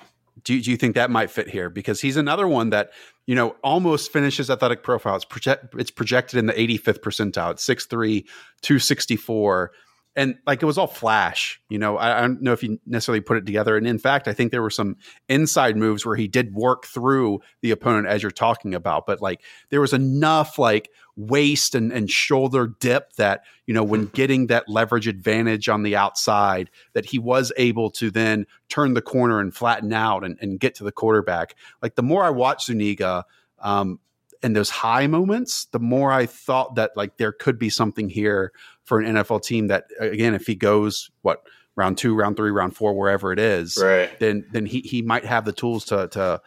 Do 0.44 0.54
you, 0.54 0.62
do 0.62 0.70
you 0.70 0.76
think 0.76 0.94
that 0.94 1.10
might 1.10 1.30
fit 1.30 1.48
here? 1.48 1.68
Because 1.68 2.00
he's 2.00 2.16
another 2.16 2.48
one 2.48 2.70
that, 2.70 2.92
you 3.26 3.34
know, 3.34 3.56
almost 3.62 4.12
finishes 4.12 4.48
athletic 4.48 4.82
profile. 4.82 5.16
It's, 5.16 5.24
project, 5.24 5.74
it's 5.76 5.90
projected 5.90 6.38
in 6.38 6.46
the 6.46 6.54
85th 6.54 7.00
percentile. 7.00 7.50
It's 7.50 7.66
6'3, 7.66 8.22
264 8.62 9.72
and 10.16 10.36
like 10.46 10.60
it 10.62 10.66
was 10.66 10.76
all 10.76 10.88
flash. 10.88 11.60
You 11.68 11.78
know, 11.78 11.96
I, 11.96 12.18
I, 12.18 12.20
don't 12.22 12.42
know 12.42 12.52
if 12.52 12.60
he 12.60 12.80
necessarily 12.84 13.20
put 13.20 13.36
it 13.36 13.46
together. 13.46 13.76
And 13.76 13.86
in 13.86 13.98
fact, 13.98 14.26
I 14.26 14.32
think 14.32 14.50
there 14.50 14.62
were 14.62 14.70
some 14.70 14.96
inside 15.28 15.76
moves 15.76 16.04
where 16.04 16.16
he 16.16 16.26
did 16.26 16.52
work 16.52 16.86
through 16.86 17.40
the 17.62 17.70
opponent 17.70 18.08
as 18.08 18.22
you're 18.22 18.32
talking 18.32 18.74
about. 18.74 19.06
But 19.06 19.22
like 19.22 19.42
there 19.70 19.80
was 19.80 19.92
enough 19.92 20.58
like 20.58 20.90
waist 21.16 21.74
and, 21.74 21.92
and 21.92 22.10
shoulder 22.10 22.74
dip 22.80 23.12
that 23.14 23.42
you 23.66 23.74
know 23.74 23.84
when 23.84 24.06
getting 24.06 24.48
that 24.48 24.68
leverage 24.68 25.06
advantage 25.06 25.68
on 25.68 25.82
the 25.82 25.94
outside 25.94 26.70
that 26.94 27.06
he 27.06 27.18
was 27.18 27.52
able 27.56 27.90
to 27.90 28.10
then 28.10 28.46
turn 28.68 28.94
the 28.94 29.02
corner 29.02 29.38
and 29.38 29.54
flatten 29.54 29.92
out 29.92 30.24
and, 30.24 30.36
and 30.40 30.58
get 30.58 30.74
to 30.74 30.84
the 30.84 30.92
quarterback. 30.92 31.54
Like 31.82 31.94
the 31.94 32.02
more 32.02 32.24
I 32.24 32.30
watch 32.30 32.66
Zuniga. 32.66 33.24
Um, 33.60 34.00
and 34.42 34.56
those 34.56 34.70
high 34.70 35.06
moments, 35.06 35.66
the 35.66 35.78
more 35.78 36.10
I 36.10 36.24
thought 36.24 36.76
that 36.76 36.92
like 36.96 37.18
there 37.18 37.30
could 37.32 37.58
be 37.58 37.68
something 37.68 38.08
here 38.08 38.52
for 38.90 38.98
an 38.98 39.14
NFL 39.14 39.44
team 39.44 39.68
that 39.68 39.84
again, 40.00 40.34
if 40.34 40.48
he 40.48 40.56
goes 40.56 41.12
what 41.22 41.46
round 41.76 41.96
two, 41.96 42.12
round 42.12 42.36
three, 42.36 42.50
round 42.50 42.74
four, 42.74 42.92
wherever 42.92 43.32
it 43.32 43.38
is, 43.38 43.78
right. 43.80 44.10
then 44.18 44.44
then 44.50 44.66
he 44.66 44.80
he 44.80 45.00
might 45.00 45.24
have 45.24 45.44
the 45.44 45.52
tools 45.52 45.84
to 45.84 46.08
to 46.08 46.42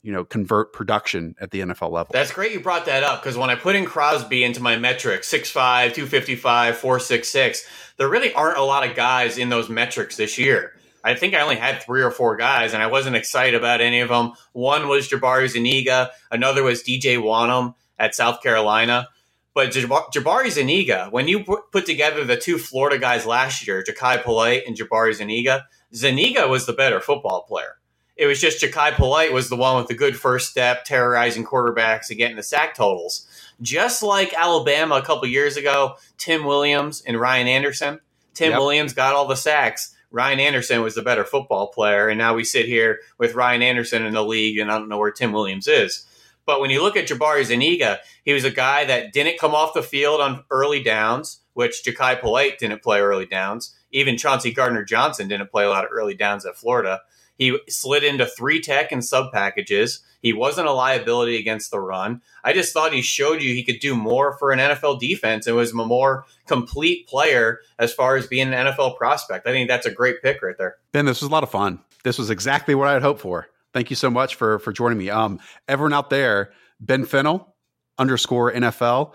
you 0.00 0.12
know 0.12 0.24
convert 0.24 0.72
production 0.72 1.34
at 1.38 1.50
the 1.50 1.60
NFL 1.60 1.92
level. 1.92 2.08
That's 2.10 2.32
great 2.32 2.52
you 2.52 2.60
brought 2.60 2.86
that 2.86 3.02
up 3.02 3.20
because 3.20 3.36
when 3.36 3.50
I 3.50 3.54
put 3.54 3.76
in 3.76 3.84
Crosby 3.84 4.44
into 4.44 4.62
my 4.62 4.78
metrics 4.78 5.30
6'5, 5.30 5.52
255, 5.92 6.78
466, 6.78 7.68
there 7.98 8.08
really 8.08 8.32
aren't 8.32 8.56
a 8.56 8.62
lot 8.62 8.88
of 8.88 8.96
guys 8.96 9.36
in 9.36 9.50
those 9.50 9.68
metrics 9.68 10.16
this 10.16 10.38
year. 10.38 10.72
I 11.04 11.16
think 11.16 11.34
I 11.34 11.40
only 11.40 11.56
had 11.56 11.82
three 11.82 12.02
or 12.02 12.10
four 12.10 12.36
guys, 12.38 12.72
and 12.72 12.82
I 12.82 12.86
wasn't 12.86 13.16
excited 13.16 13.54
about 13.54 13.82
any 13.82 14.00
of 14.00 14.08
them. 14.08 14.32
One 14.54 14.88
was 14.88 15.06
Jabari 15.06 15.50
Zuniga, 15.50 16.12
another 16.30 16.62
was 16.62 16.82
DJ 16.82 17.18
Wonnum 17.18 17.74
at 17.98 18.14
South 18.14 18.42
Carolina. 18.42 19.08
But 19.56 19.70
Jabari 19.70 20.50
Zuniga, 20.50 21.08
when 21.10 21.28
you 21.28 21.42
put 21.72 21.86
together 21.86 22.24
the 22.24 22.36
two 22.36 22.58
Florida 22.58 22.98
guys 22.98 23.24
last 23.24 23.66
year, 23.66 23.82
Jachai 23.82 24.22
Polite 24.22 24.64
and 24.66 24.76
Jabari 24.76 25.14
Zuniga, 25.14 25.64
Zuniga 25.94 26.46
was 26.46 26.66
the 26.66 26.74
better 26.74 27.00
football 27.00 27.44
player. 27.48 27.78
It 28.16 28.26
was 28.26 28.38
just 28.38 28.62
Jachai 28.62 28.92
Polite 28.92 29.32
was 29.32 29.48
the 29.48 29.56
one 29.56 29.78
with 29.78 29.88
the 29.88 29.94
good 29.94 30.14
first 30.14 30.50
step, 30.50 30.84
terrorizing 30.84 31.46
quarterbacks 31.46 32.10
and 32.10 32.18
getting 32.18 32.36
the 32.36 32.42
sack 32.42 32.74
totals. 32.74 33.26
Just 33.62 34.02
like 34.02 34.34
Alabama 34.34 34.96
a 34.96 35.02
couple 35.02 35.26
years 35.26 35.56
ago, 35.56 35.94
Tim 36.18 36.44
Williams 36.44 37.02
and 37.06 37.18
Ryan 37.18 37.48
Anderson. 37.48 38.00
Tim 38.34 38.50
yep. 38.50 38.60
Williams 38.60 38.92
got 38.92 39.14
all 39.14 39.26
the 39.26 39.36
sacks. 39.36 39.96
Ryan 40.10 40.38
Anderson 40.38 40.82
was 40.82 40.96
the 40.96 41.02
better 41.02 41.24
football 41.24 41.68
player, 41.68 42.08
and 42.08 42.18
now 42.18 42.34
we 42.34 42.44
sit 42.44 42.66
here 42.66 43.00
with 43.16 43.34
Ryan 43.34 43.62
Anderson 43.62 44.04
in 44.04 44.12
the 44.12 44.22
league, 44.22 44.58
and 44.58 44.70
I 44.70 44.78
don't 44.78 44.90
know 44.90 44.98
where 44.98 45.10
Tim 45.10 45.32
Williams 45.32 45.66
is. 45.66 46.05
But 46.46 46.60
when 46.60 46.70
you 46.70 46.82
look 46.82 46.96
at 46.96 47.08
Jabari 47.08 47.44
Zuniga, 47.44 47.98
he 48.24 48.32
was 48.32 48.44
a 48.44 48.50
guy 48.50 48.84
that 48.84 49.12
didn't 49.12 49.38
come 49.38 49.54
off 49.54 49.74
the 49.74 49.82
field 49.82 50.20
on 50.20 50.44
early 50.50 50.82
downs, 50.82 51.40
which 51.54 51.82
Jachai 51.84 52.20
Polite 52.20 52.58
didn't 52.58 52.82
play 52.82 53.00
early 53.00 53.26
downs. 53.26 53.76
Even 53.90 54.16
Chauncey 54.16 54.52
Gardner 54.52 54.84
Johnson 54.84 55.28
didn't 55.28 55.50
play 55.50 55.64
a 55.64 55.68
lot 55.68 55.84
of 55.84 55.90
early 55.92 56.14
downs 56.14 56.46
at 56.46 56.56
Florida. 56.56 57.00
He 57.36 57.58
slid 57.68 58.02
into 58.04 58.26
three 58.26 58.60
tech 58.60 58.92
and 58.92 59.04
sub 59.04 59.32
packages. 59.32 60.02
He 60.22 60.32
wasn't 60.32 60.68
a 60.68 60.72
liability 60.72 61.36
against 61.36 61.70
the 61.70 61.80
run. 61.80 62.22
I 62.42 62.52
just 62.52 62.72
thought 62.72 62.92
he 62.92 63.02
showed 63.02 63.42
you 63.42 63.54
he 63.54 63.62
could 63.62 63.80
do 63.80 63.94
more 63.94 64.36
for 64.38 64.52
an 64.52 64.58
NFL 64.58 65.00
defense 65.00 65.46
and 65.46 65.54
was 65.54 65.72
a 65.72 65.74
more 65.74 66.24
complete 66.46 67.06
player 67.06 67.60
as 67.78 67.92
far 67.92 68.16
as 68.16 68.26
being 68.26 68.52
an 68.52 68.66
NFL 68.66 68.96
prospect. 68.96 69.46
I 69.46 69.52
think 69.52 69.68
that's 69.68 69.86
a 69.86 69.90
great 69.90 70.22
pick 70.22 70.42
right 70.42 70.56
there. 70.58 70.76
Ben, 70.92 71.04
this 71.04 71.20
was 71.20 71.28
a 71.28 71.32
lot 71.32 71.42
of 71.42 71.50
fun. 71.50 71.80
This 72.04 72.18
was 72.18 72.30
exactly 72.30 72.74
what 72.74 72.88
I 72.88 72.94
had 72.94 73.02
hoped 73.02 73.20
for. 73.20 73.48
Thank 73.76 73.90
you 73.90 73.96
so 73.96 74.08
much 74.08 74.36
for 74.36 74.58
for 74.58 74.72
joining 74.72 74.96
me. 74.96 75.10
Um, 75.10 75.38
everyone 75.68 75.92
out 75.92 76.08
there, 76.08 76.52
Ben 76.80 77.04
Fennell 77.04 77.54
underscore 77.98 78.50
NFL, 78.50 79.12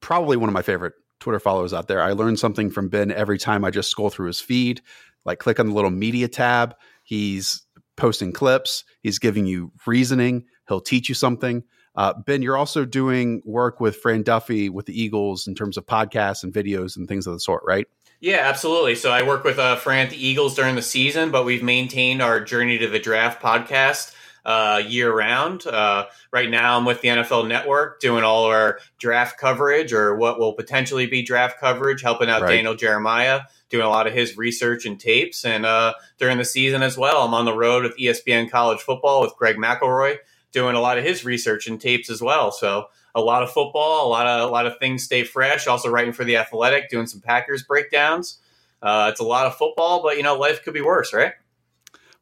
probably 0.00 0.36
one 0.36 0.48
of 0.48 0.52
my 0.52 0.62
favorite 0.62 0.94
Twitter 1.20 1.38
followers 1.38 1.72
out 1.72 1.86
there. 1.86 2.02
I 2.02 2.10
learn 2.10 2.36
something 2.36 2.68
from 2.68 2.88
Ben 2.88 3.12
every 3.12 3.38
time 3.38 3.64
I 3.64 3.70
just 3.70 3.88
scroll 3.88 4.10
through 4.10 4.26
his 4.26 4.40
feed. 4.40 4.82
Like 5.24 5.38
click 5.38 5.60
on 5.60 5.68
the 5.68 5.72
little 5.72 5.92
media 5.92 6.26
tab 6.26 6.74
He's 7.04 7.64
posting 7.96 8.32
clips. 8.32 8.82
He's 9.02 9.20
giving 9.20 9.46
you 9.46 9.70
reasoning. 9.86 10.46
He'll 10.66 10.80
teach 10.80 11.08
you 11.08 11.14
something. 11.14 11.62
Uh, 11.96 12.12
ben, 12.12 12.42
you're 12.42 12.56
also 12.56 12.84
doing 12.84 13.42
work 13.44 13.80
with 13.80 13.96
Fran 13.96 14.22
Duffy 14.22 14.68
with 14.68 14.86
the 14.86 15.00
Eagles 15.00 15.46
in 15.46 15.54
terms 15.54 15.76
of 15.76 15.86
podcasts 15.86 16.42
and 16.42 16.52
videos 16.52 16.96
and 16.96 17.08
things 17.08 17.26
of 17.26 17.32
the 17.32 17.40
sort, 17.40 17.62
right? 17.66 17.86
Yeah, 18.20 18.40
absolutely. 18.42 18.94
So 18.94 19.10
I 19.10 19.22
work 19.22 19.44
with 19.44 19.58
uh, 19.58 19.76
Fran 19.76 20.06
at 20.06 20.10
the 20.10 20.26
Eagles 20.26 20.54
during 20.54 20.74
the 20.74 20.82
season, 20.82 21.30
but 21.30 21.44
we've 21.44 21.62
maintained 21.62 22.22
our 22.22 22.40
Journey 22.40 22.78
to 22.78 22.88
the 22.88 22.98
Draft 22.98 23.42
podcast 23.42 24.14
uh, 24.46 24.80
year 24.86 25.12
round. 25.12 25.66
Uh, 25.66 26.06
right 26.32 26.48
now, 26.48 26.78
I'm 26.78 26.84
with 26.84 27.00
the 27.00 27.08
NFL 27.08 27.48
Network 27.48 28.00
doing 28.00 28.24
all 28.24 28.44
our 28.44 28.78
draft 28.98 29.38
coverage 29.38 29.92
or 29.92 30.16
what 30.16 30.38
will 30.38 30.54
potentially 30.54 31.06
be 31.06 31.22
draft 31.22 31.58
coverage, 31.60 32.02
helping 32.02 32.30
out 32.30 32.42
right. 32.42 32.52
Daniel 32.52 32.76
Jeremiah 32.76 33.40
doing 33.68 33.84
a 33.84 33.88
lot 33.88 34.06
of 34.06 34.14
his 34.14 34.36
research 34.36 34.86
and 34.86 34.98
tapes. 35.00 35.44
And 35.44 35.66
uh, 35.66 35.94
during 36.18 36.38
the 36.38 36.44
season 36.44 36.82
as 36.82 36.96
well, 36.96 37.22
I'm 37.22 37.34
on 37.34 37.44
the 37.44 37.56
road 37.56 37.82
with 37.82 37.98
ESPN 37.98 38.48
College 38.48 38.80
Football 38.80 39.22
with 39.22 39.34
Greg 39.36 39.56
McElroy, 39.56 40.18
doing 40.52 40.76
a 40.76 40.80
lot 40.80 40.98
of 40.98 41.04
his 41.04 41.24
research 41.24 41.66
and 41.66 41.80
tapes 41.80 42.10
as 42.10 42.22
well. 42.22 42.50
So 42.52 42.86
a 43.14 43.20
lot 43.20 43.42
of 43.42 43.50
football, 43.50 44.06
a 44.06 44.10
lot 44.10 44.26
of 44.26 44.48
a 44.48 44.52
lot 44.52 44.66
of 44.66 44.78
things 44.78 45.02
stay 45.02 45.24
fresh. 45.24 45.66
Also 45.66 45.88
writing 45.88 46.12
for 46.12 46.24
the 46.24 46.36
Athletic, 46.36 46.88
doing 46.90 47.06
some 47.06 47.20
Packers 47.20 47.62
breakdowns. 47.62 48.38
Uh, 48.82 49.08
it's 49.10 49.20
a 49.20 49.24
lot 49.24 49.46
of 49.46 49.56
football, 49.56 50.02
but 50.02 50.16
you 50.16 50.22
know 50.22 50.36
life 50.36 50.62
could 50.62 50.74
be 50.74 50.82
worse, 50.82 51.12
right? 51.12 51.32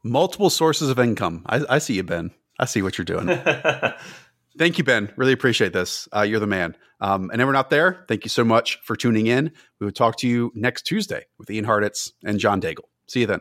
Multiple 0.02 0.50
sources 0.50 0.90
of 0.90 0.98
income. 0.98 1.42
I, 1.46 1.64
I 1.68 1.78
see 1.78 1.94
you, 1.94 2.02
Ben. 2.02 2.30
I 2.58 2.66
see 2.66 2.82
what 2.82 2.98
you're 2.98 3.04
doing. 3.04 3.26
Thank 4.58 4.78
you, 4.78 4.84
Ben. 4.84 5.12
Really 5.16 5.32
appreciate 5.32 5.72
this. 5.72 6.08
Uh, 6.14 6.22
you're 6.22 6.38
the 6.38 6.46
man. 6.46 6.76
Um, 7.00 7.30
and 7.30 7.40
everyone 7.40 7.56
out 7.56 7.70
there, 7.70 8.04
thank 8.06 8.24
you 8.24 8.28
so 8.28 8.44
much 8.44 8.78
for 8.84 8.94
tuning 8.94 9.26
in. 9.26 9.50
We 9.80 9.86
will 9.86 9.92
talk 9.92 10.16
to 10.18 10.28
you 10.28 10.52
next 10.54 10.82
Tuesday 10.82 11.24
with 11.38 11.50
Ian 11.50 11.64
Hartitz 11.64 12.12
and 12.24 12.38
John 12.38 12.60
Daigle. 12.60 12.84
See 13.08 13.20
you 13.20 13.26
then. 13.26 13.40